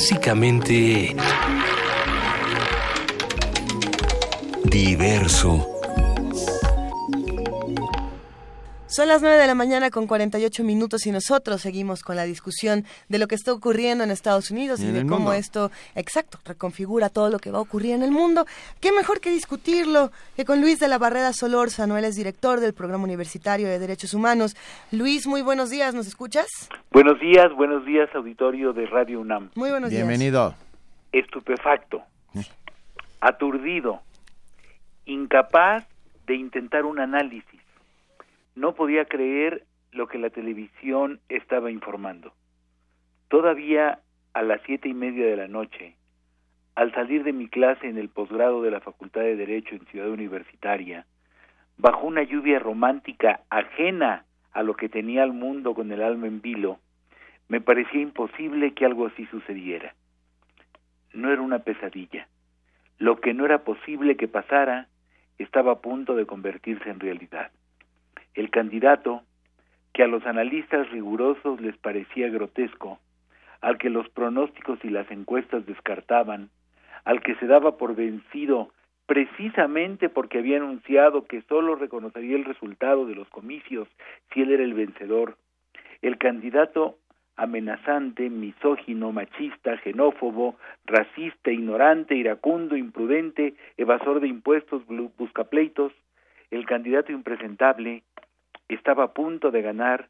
[0.00, 1.14] Clásicamente...
[4.64, 5.69] Diverso.
[9.00, 12.84] Son las 9 de la mañana con 48 minutos y nosotros seguimos con la discusión
[13.08, 15.32] de lo que está ocurriendo en Estados Unidos y, de cómo mundo.
[15.32, 18.44] esto, exacto, reconfigura todo lo que va a ocurrir en el mundo.
[18.78, 21.96] ¿Qué mejor que discutirlo que con Luis de la Barrera Solórzano?
[21.96, 24.54] Él es director del Programa Universitario de Derechos Humanos.
[24.92, 26.68] Luis, muy buenos días, ¿nos escuchas?
[26.90, 29.48] Buenos días, buenos días, auditorio de Radio UNAM.
[29.54, 30.54] Muy buenos Bienvenido.
[31.10, 32.02] Estupefacto,
[33.22, 34.02] aturdido,
[35.06, 35.86] incapaz
[36.26, 37.49] de intentar un análisis.
[38.54, 42.32] No podía creer lo que la televisión estaba informando.
[43.28, 44.00] Todavía
[44.34, 45.96] a las siete y media de la noche,
[46.74, 50.10] al salir de mi clase en el posgrado de la Facultad de Derecho en Ciudad
[50.10, 51.06] Universitaria,
[51.76, 56.40] bajo una lluvia romántica ajena a lo que tenía el mundo con el alma en
[56.40, 56.78] vilo,
[57.48, 59.94] me parecía imposible que algo así sucediera.
[61.12, 62.28] No era una pesadilla.
[62.98, 64.88] Lo que no era posible que pasara
[65.38, 67.50] estaba a punto de convertirse en realidad.
[68.34, 69.22] El candidato,
[69.92, 72.98] que a los analistas rigurosos les parecía grotesco,
[73.60, 76.50] al que los pronósticos y las encuestas descartaban,
[77.04, 78.72] al que se daba por vencido
[79.06, 83.88] precisamente porque había anunciado que sólo reconocería el resultado de los comicios
[84.32, 85.36] si él era el vencedor,
[86.00, 86.96] el candidato
[87.34, 94.82] amenazante, misógino, machista, xenófobo, racista, ignorante, iracundo, imprudente, evasor de impuestos,
[95.16, 95.92] buscapleitos,
[96.50, 98.02] el candidato impresentable
[98.74, 100.08] estaba a punto de ganar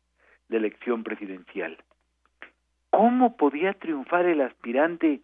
[0.48, 1.78] la elección presidencial.
[2.90, 5.20] ¿Cómo podía triunfar el aspirante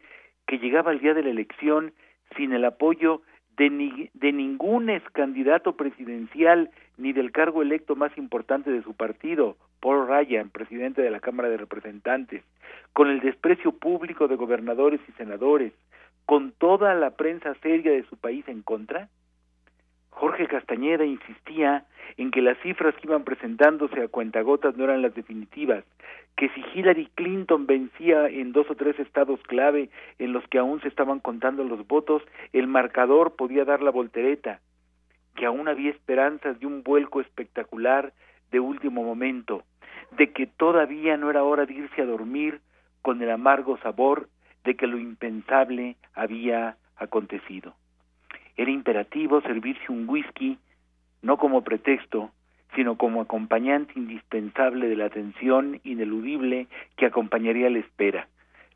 [0.46, 1.92] que llegaba al día de la elección
[2.36, 3.22] sin el apoyo
[3.56, 8.94] de, ni- de ningún ex candidato presidencial ni del cargo electo más importante de su
[8.94, 12.42] partido, Paul Ryan, presidente de la Cámara de Representantes,
[12.92, 15.72] con el desprecio público de gobernadores y senadores,
[16.24, 19.08] con toda la prensa seria de su país en contra?
[20.16, 21.84] Jorge Castañeda insistía
[22.16, 25.84] en que las cifras que iban presentándose a cuentagotas no eran las definitivas,
[26.38, 30.80] que si Hillary Clinton vencía en dos o tres estados clave en los que aún
[30.80, 32.22] se estaban contando los votos,
[32.54, 34.60] el marcador podía dar la voltereta,
[35.34, 38.14] que aún había esperanzas de un vuelco espectacular
[38.50, 39.64] de último momento,
[40.16, 42.60] de que todavía no era hora de irse a dormir
[43.02, 44.30] con el amargo sabor
[44.64, 47.74] de que lo impensable había acontecido.
[48.56, 50.58] Era imperativo servirse un whisky
[51.22, 52.30] no como pretexto,
[52.74, 58.28] sino como acompañante indispensable de la tensión ineludible que acompañaría la espera.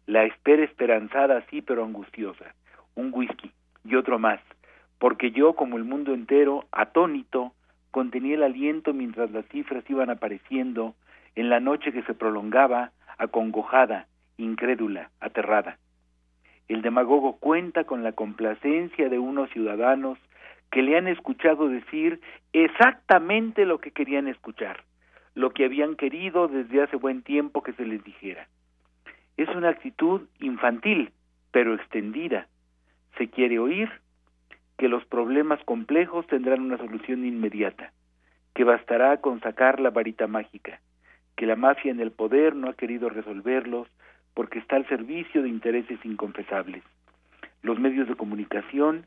[0.06, 2.54] La espera esperanzada, sí, pero angustiosa.
[2.94, 3.52] Un whisky
[3.84, 4.40] y otro más,
[4.98, 7.52] porque yo, como el mundo entero, atónito,
[7.90, 10.94] contenía el aliento mientras las cifras iban apareciendo
[11.34, 15.78] en la noche que se prolongaba, acongojada, incrédula, aterrada.
[16.70, 20.20] El demagogo cuenta con la complacencia de unos ciudadanos
[20.70, 22.20] que le han escuchado decir
[22.52, 24.84] exactamente lo que querían escuchar,
[25.34, 28.46] lo que habían querido desde hace buen tiempo que se les dijera.
[29.36, 31.10] Es una actitud infantil,
[31.50, 32.46] pero extendida.
[33.18, 33.90] Se quiere oír
[34.78, 37.90] que los problemas complejos tendrán una solución inmediata,
[38.54, 40.80] que bastará con sacar la varita mágica,
[41.34, 43.88] que la mafia en el poder no ha querido resolverlos
[44.34, 46.82] porque está al servicio de intereses inconfesables.
[47.62, 49.06] Los medios de comunicación,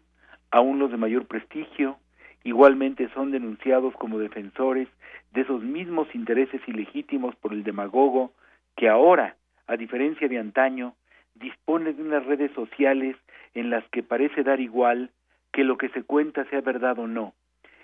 [0.52, 1.98] aun los de mayor prestigio,
[2.44, 4.88] igualmente son denunciados como defensores
[5.34, 8.34] de esos mismos intereses ilegítimos por el demagogo
[8.76, 9.36] que ahora,
[9.68, 10.94] a diferencia de antaño,
[11.36, 13.16] dispone de unas redes sociales
[13.54, 15.10] en las que parece dar igual
[15.52, 17.34] que lo que se cuenta sea verdad o no,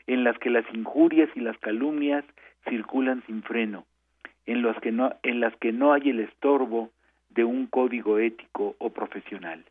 [0.07, 2.25] en las que las injurias y las calumnias
[2.67, 3.85] circulan sin freno,
[4.45, 6.91] en las que no, en las que no hay el estorbo
[7.39, 9.63] de un código ético o profesional.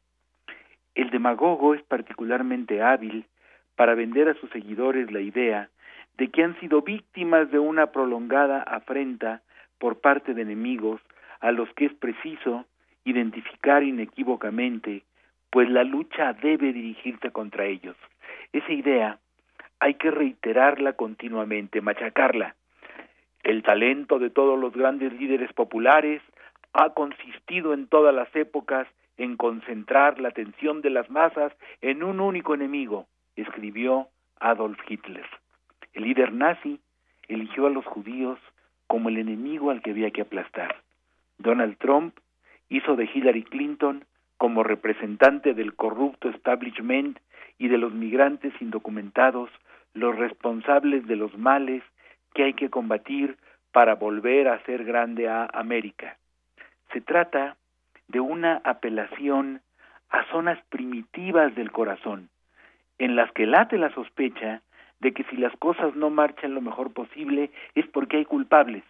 [0.95, 3.27] El demagogo es particularmente hábil
[3.77, 5.69] para vender a sus seguidores la idea
[6.17, 9.43] de que han sido víctimas de una prolongada afrenta
[9.77, 11.03] por parte de enemigos
[11.41, 12.65] a los que es preciso
[13.05, 15.03] identificar inequívocamente,
[15.51, 17.97] pues la lucha debe dirigirse contra ellos.
[18.55, 19.19] Esa idea
[19.79, 22.55] hay que reiterarla continuamente, machacarla.
[23.43, 26.23] El talento de todos los grandes líderes populares
[26.73, 32.21] ha consistido en todas las épocas en concentrar la atención de las masas en un
[32.21, 33.07] único enemigo,
[33.37, 35.27] escribió Adolf Hitler.
[35.93, 36.81] El líder nazi
[37.27, 38.39] eligió a los judíos
[38.87, 40.83] como el enemigo al que había que aplastar.
[41.39, 42.17] Donald Trump
[42.69, 44.05] hizo de Hillary Clinton
[44.37, 47.19] como representante del corrupto establishment
[47.59, 49.51] y de los migrantes indocumentados
[49.95, 51.83] los responsables de los males
[52.35, 53.37] que hay que combatir
[53.73, 56.17] para volver a ser grande a América.
[56.93, 57.57] Se trata
[58.09, 59.61] de una apelación
[60.11, 62.31] a zonas primitivas del corazón,
[62.99, 64.63] en las que late la sospecha
[65.01, 68.83] de que si las cosas no marchan lo mejor posible es porque hay culpables.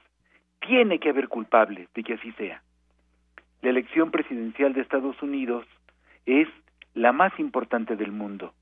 [0.60, 2.62] Tiene que haber culpables de que así sea.
[3.62, 5.66] La elección presidencial de Estados Unidos
[6.26, 6.48] es
[6.94, 8.54] la más importante del mundo.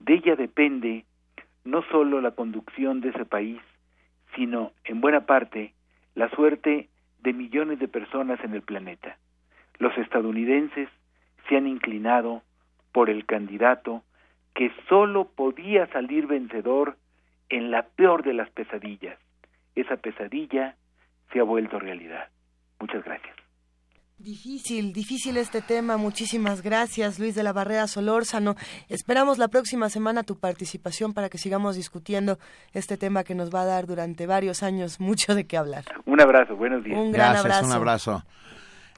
[0.00, 1.04] De ella depende
[1.64, 3.60] no solo la conducción de ese país,
[4.36, 5.72] sino, en buena parte,
[6.14, 6.88] la suerte
[7.24, 9.16] de millones de personas en el planeta.
[9.78, 10.88] Los estadounidenses
[11.48, 12.42] se han inclinado
[12.92, 14.02] por el candidato
[14.54, 16.96] que sólo podía salir vencedor
[17.48, 19.18] en la peor de las pesadillas.
[19.74, 20.76] Esa pesadilla
[21.32, 22.28] se ha vuelto realidad.
[22.78, 23.43] Muchas gracias.
[24.18, 25.96] Difícil, difícil este tema.
[25.96, 28.54] Muchísimas gracias, Luis de la Barrera Solórzano.
[28.88, 32.38] Esperamos la próxima semana tu participación para que sigamos discutiendo
[32.72, 35.84] este tema que nos va a dar durante varios años mucho de qué hablar.
[36.06, 36.96] Un abrazo, buenos días.
[36.96, 37.66] Un gran Gracias, abrazo.
[37.66, 38.24] un abrazo.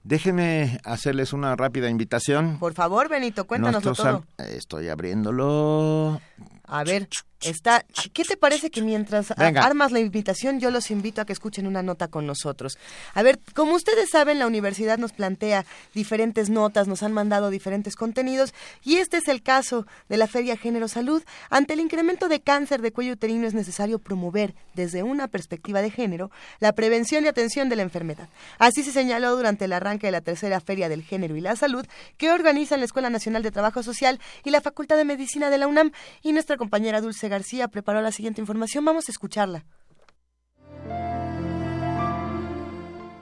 [0.04, 2.58] Déjenme hacerles una rápida invitación.
[2.60, 4.08] Por favor, Benito, Nuestros todo.
[4.08, 6.20] am- Estoy abriéndolo.
[6.68, 7.08] A ver,
[7.40, 7.84] está.
[8.12, 9.64] ¿Qué te parece que mientras Venga.
[9.64, 12.78] armas la invitación, yo los invito a que escuchen una nota con nosotros?
[13.14, 17.96] A ver, como ustedes saben, la universidad nos plantea diferentes notas, nos han mandado diferentes
[17.96, 21.22] contenidos, y este es el caso de la Feria Género Salud.
[21.50, 25.90] Ante el incremento de cáncer de cuello uterino es necesario promover, desde una perspectiva de
[25.90, 28.28] género, la prevención y atención de la enfermedad.
[28.58, 31.86] Así se señaló durante el arranque de la tercera Feria del Género y la Salud,
[32.16, 35.66] que organizan la Escuela Nacional de Trabajo Social y la Facultad de Medicina de la
[35.66, 35.92] UNAM.
[36.22, 38.84] Y nuestra compañera Dulce García preparó la siguiente información.
[38.84, 39.64] Vamos a escucharla.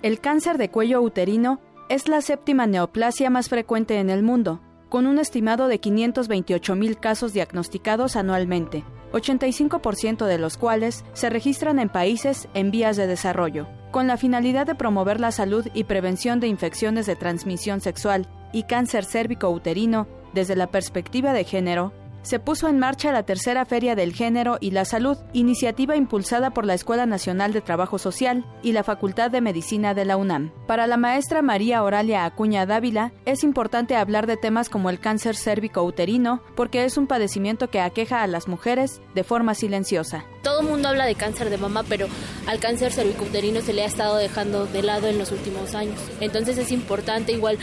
[0.03, 4.61] El cáncer de cuello uterino es la séptima neoplasia más frecuente en el mundo,
[4.91, 11.79] con un estimado de 528 mil casos diagnosticados anualmente, 85% de los cuales se registran
[11.79, 13.67] en países en vías de desarrollo.
[13.91, 18.65] Con la finalidad de promover la salud y prevención de infecciones de transmisión sexual y
[18.65, 21.93] cáncer cérvico-uterino desde la perspectiva de género,
[22.25, 26.65] se puso en marcha la tercera Feria del Género y la Salud, iniciativa impulsada por
[26.65, 30.51] la Escuela Nacional de Trabajo Social y la Facultad de Medicina de la UNAM.
[30.67, 35.37] Para la maestra María Oralia Acuña Dávila, es importante hablar de temas como el cáncer
[35.37, 40.25] cérvico-uterino, porque es un padecimiento que aqueja a las mujeres de forma silenciosa.
[40.43, 42.07] Todo el mundo habla de cáncer de mama, pero
[42.47, 46.01] al cáncer cervicouterino se le ha estado dejando de lado en los últimos años.
[46.21, 47.59] Entonces es importante igual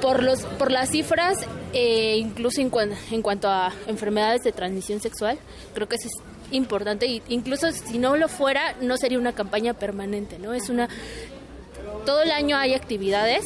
[0.00, 1.36] por los por las cifras,
[1.72, 5.38] eh, incluso en, cuan- en cuanto a enfermedades de transmisión sexual,
[5.74, 6.08] creo que es
[6.52, 10.52] importante y incluso si no lo fuera no sería una campaña permanente, ¿no?
[10.54, 10.88] Es una
[12.06, 13.44] todo el año hay actividades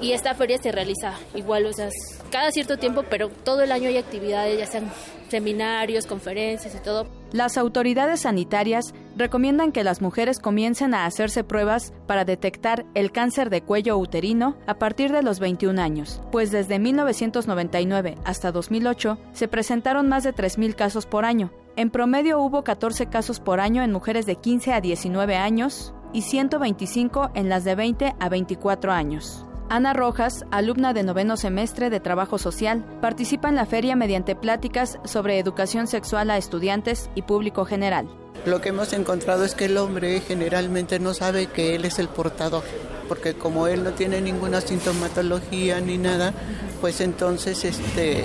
[0.00, 1.88] y esta feria se realiza igual, o sea,
[2.30, 4.90] cada cierto tiempo, pero todo el año hay actividades, ya sean
[5.28, 7.06] seminarios, conferencias y todo.
[7.32, 13.50] Las autoridades sanitarias recomiendan que las mujeres comiencen a hacerse pruebas para detectar el cáncer
[13.50, 19.48] de cuello uterino a partir de los 21 años, pues desde 1999 hasta 2008 se
[19.48, 21.52] presentaron más de 3.000 casos por año.
[21.76, 26.22] En promedio hubo 14 casos por año en mujeres de 15 a 19 años y
[26.22, 29.47] 125 en las de 20 a 24 años.
[29.70, 34.98] Ana Rojas, alumna de noveno semestre de Trabajo Social, participa en la feria mediante pláticas
[35.04, 38.08] sobre educación sexual a estudiantes y público general.
[38.46, 42.08] Lo que hemos encontrado es que el hombre generalmente no sabe que él es el
[42.08, 42.62] portador,
[43.08, 46.32] porque como él no tiene ninguna sintomatología ni nada,
[46.80, 48.24] pues entonces este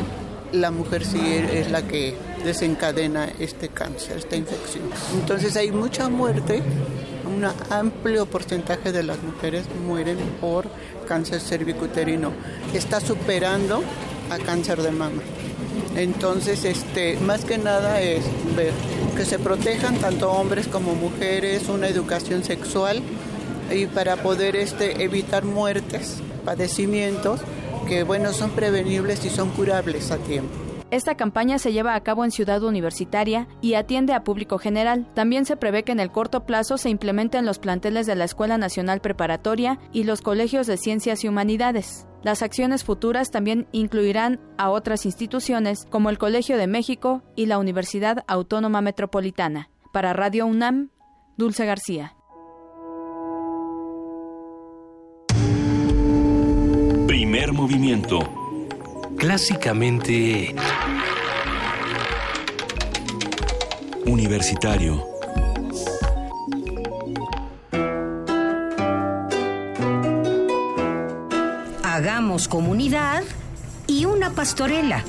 [0.53, 2.15] la mujer sí es la que
[2.45, 4.83] desencadena este cáncer, esta infección.
[5.15, 6.61] Entonces hay mucha muerte,
[7.25, 10.67] un amplio porcentaje de las mujeres mueren por
[11.05, 12.31] cáncer cervicuterino.
[12.73, 13.83] Está superando
[14.29, 15.21] a cáncer de mama.
[15.95, 18.23] Entonces, este, más que nada es
[18.55, 18.73] ver
[19.15, 23.01] que se protejan tanto hombres como mujeres, una educación sexual
[23.71, 27.41] y para poder este, evitar muertes, padecimientos
[27.87, 30.72] que bueno son prevenibles y son curables a tiempo.
[30.93, 35.07] Esta campaña se lleva a cabo en Ciudad Universitaria y atiende a público general.
[35.15, 38.25] También se prevé que en el corto plazo se implementen en los planteles de la
[38.25, 42.05] Escuela Nacional Preparatoria y los colegios de Ciencias y Humanidades.
[42.21, 47.57] Las acciones futuras también incluirán a otras instituciones como el Colegio de México y la
[47.57, 49.71] Universidad Autónoma Metropolitana.
[49.93, 50.91] Para Radio UNAM,
[51.37, 52.15] Dulce García.
[57.07, 58.42] Primer movimiento.
[59.17, 60.53] Clásicamente
[64.05, 65.05] Universitario.
[71.83, 73.23] Hagamos comunidad
[73.87, 75.03] y una pastorela.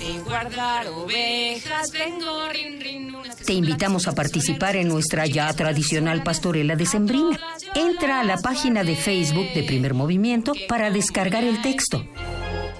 [3.44, 7.38] Te invitamos a participar en nuestra ya tradicional pastorela de Sembrina.
[7.74, 12.04] Entra a la página de Facebook de Primer Movimiento para descargar el texto.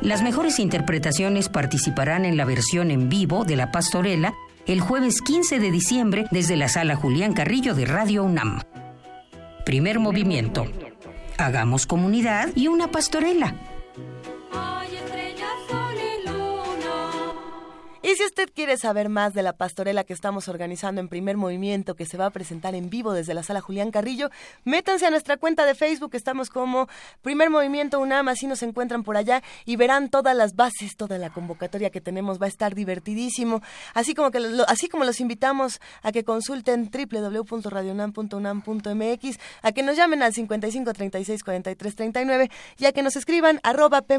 [0.00, 4.32] Las mejores interpretaciones participarán en la versión en vivo de La Pastorela
[4.68, 8.60] el jueves 15 de diciembre desde la sala Julián Carrillo de Radio UNAM.
[9.64, 10.66] Primer movimiento.
[11.38, 13.54] Hagamos comunidad y una pastorela.
[18.02, 21.96] Y si usted quiere saber más de la pastorela que estamos organizando en primer movimiento,
[21.96, 24.30] que se va a presentar en vivo desde la sala Julián Carrillo,
[24.64, 26.86] métanse a nuestra cuenta de Facebook, estamos como
[27.22, 31.30] primer movimiento UNAM, así nos encuentran por allá y verán todas las bases, toda la
[31.30, 33.62] convocatoria que tenemos, va a estar divertidísimo,
[33.94, 40.22] así como, que así como los invitamos a que consulten www.radionam.unam.mx, a que nos llamen
[40.22, 44.18] al 55 36 43 39 y a que nos escriban arroba P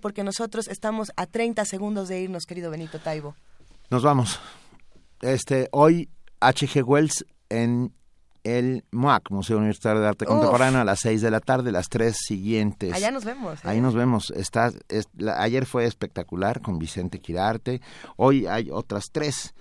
[0.00, 2.98] porque nosotros estamos a 30 segundos de irnos, querido Benito
[3.90, 4.40] Nos vamos.
[5.20, 6.08] Este, hoy
[6.40, 6.82] H.G.
[6.82, 7.92] Wells en
[8.42, 10.30] el MUAC, Museo Universitario de Arte Uf.
[10.32, 12.92] Contemporáneo, a las 6 de la tarde, las tres siguientes.
[12.92, 13.58] Allá nos vemos.
[13.64, 13.68] ¿eh?
[13.68, 14.30] Ahí nos vemos.
[14.32, 17.80] Está, es- la- ayer fue espectacular con Vicente Quirarte.
[18.16, 19.54] Hoy hay otras tres,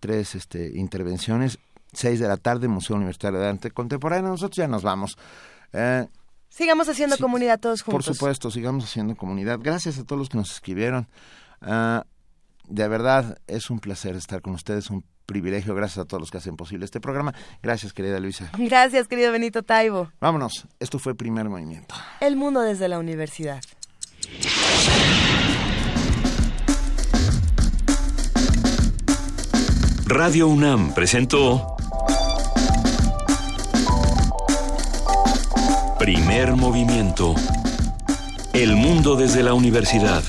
[0.00, 1.58] tres este, intervenciones.
[1.94, 4.28] 6 de la tarde, Museo Universitario de Arte Contemporáneo.
[4.30, 5.16] Nosotros ya nos vamos.
[5.72, 6.06] Eh,
[6.50, 8.16] Sigamos haciendo comunidad todos por juntos.
[8.16, 9.58] supuesto, sigamos haciendo comunidad.
[9.60, 11.08] Gracias a todos los que nos escribieron.
[11.60, 12.04] Ah,
[12.68, 15.74] de verdad, es un placer estar con ustedes, un privilegio.
[15.74, 17.34] Gracias a todos los que hacen posible este programa.
[17.62, 18.50] Gracias, querida Luisa.
[18.56, 20.10] Gracias, querido Benito Taibo.
[20.20, 20.66] Vámonos.
[20.80, 21.94] Esto fue Primer Movimiento.
[22.20, 23.62] El mundo desde la universidad.
[30.06, 31.76] Radio UNAM presentó
[35.98, 37.34] Primer Movimiento.
[38.54, 40.24] El mundo desde la universidad.